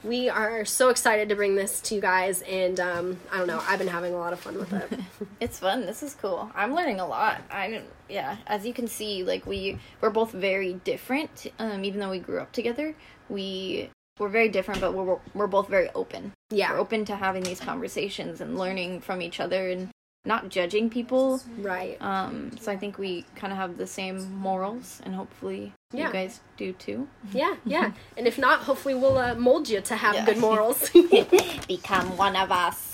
We 0.05 0.29
are 0.29 0.64
so 0.64 0.89
excited 0.91 1.29
to 1.31 1.37
bring 1.37 1.55
this 1.55 1.81
to 1.83 1.95
you 1.95 2.01
guys, 2.01 2.43
and 2.43 2.79
um, 2.81 3.18
I 3.33 3.39
don't 3.39 3.47
know, 3.47 3.62
I've 3.66 3.79
been 3.79 3.89
having 3.89 4.14
a 4.14 4.18
lot 4.18 4.33
of 4.33 4.41
fun 4.41 4.59
with 4.59 4.72
it. 4.72 4.91
It's 5.41 5.59
fun. 5.59 5.87
This 5.87 6.03
is 6.03 6.14
cool. 6.14 6.51
I'm 6.55 6.74
learning 6.74 7.01
a 7.01 7.07
lot. 7.07 7.41
I. 7.51 7.83
Yeah, 8.09 8.37
as 8.47 8.66
you 8.66 8.72
can 8.74 8.87
see, 8.89 9.22
like 9.24 9.47
we 9.47 9.79
we're 10.01 10.11
both 10.11 10.33
very 10.33 10.74
different. 10.74 11.47
Um, 11.59 11.85
even 11.85 12.01
though 12.01 12.11
we 12.11 12.18
grew 12.18 12.41
up 12.41 12.53
together, 12.53 12.95
we 13.29 13.91
we're 14.19 14.29
very 14.29 14.49
different, 14.49 14.81
but 14.81 14.95
we're 14.95 15.19
we're 15.35 15.47
both 15.47 15.69
very 15.69 15.91
open. 15.95 16.33
Yeah. 16.51 16.73
We're 16.73 16.79
open 16.79 17.05
to 17.07 17.17
having 17.17 17.43
these 17.43 17.61
conversations 17.61 18.41
and 18.41 18.59
learning 18.59 19.01
from 19.01 19.21
each 19.21 19.41
other 19.41 19.71
and 19.71 19.89
not 20.25 20.49
judging 20.49 20.91
people. 20.91 21.41
Right. 21.59 21.97
Um, 22.01 22.51
so 22.61 22.73
I 22.73 22.77
think 22.77 22.99
we 22.99 23.25
kind 23.37 23.53
of 23.53 23.59
have 23.59 23.77
the 23.77 23.87
same 23.87 24.35
morals, 24.35 25.01
and 25.05 25.14
hopefully 25.14 25.73
Yeah. 25.93 26.09
you 26.09 26.12
guys 26.12 26.41
do 26.57 26.73
too. 26.73 27.07
Yeah, 27.33 27.55
yeah. 27.64 27.93
And 28.17 28.27
if 28.27 28.37
not, 28.39 28.61
hopefully 28.61 28.95
we'll 28.95 29.19
uh, 29.19 29.35
mold 29.37 29.69
you 29.69 29.81
to 29.83 29.95
have 29.97 30.14
Yeah. 30.14 30.25
good 30.27 30.39
morals. 30.39 30.91
Become 31.69 32.17
one 32.17 32.35
of 32.37 32.51
us. 32.51 32.91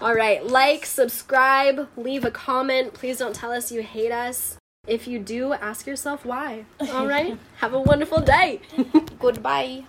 All 0.00 0.14
right, 0.14 0.44
like, 0.46 0.84
subscribe, 0.86 1.88
leave 1.96 2.24
a 2.24 2.30
comment. 2.30 2.92
Please 2.94 3.18
don't 3.18 3.34
tell 3.34 3.50
us 3.52 3.72
you 3.72 3.82
hate 3.82 4.12
us. 4.12 4.56
If 4.86 5.08
you 5.08 5.18
do, 5.18 5.52
ask 5.52 5.86
yourself 5.86 6.24
why. 6.24 6.64
All 6.92 7.06
right? 7.06 7.38
have 7.58 7.72
a 7.74 7.80
wonderful 7.80 8.20
day. 8.20 8.60
Goodbye. 9.18 9.84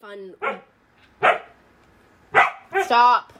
Fun. 0.00 0.34
Stop. 2.84 3.33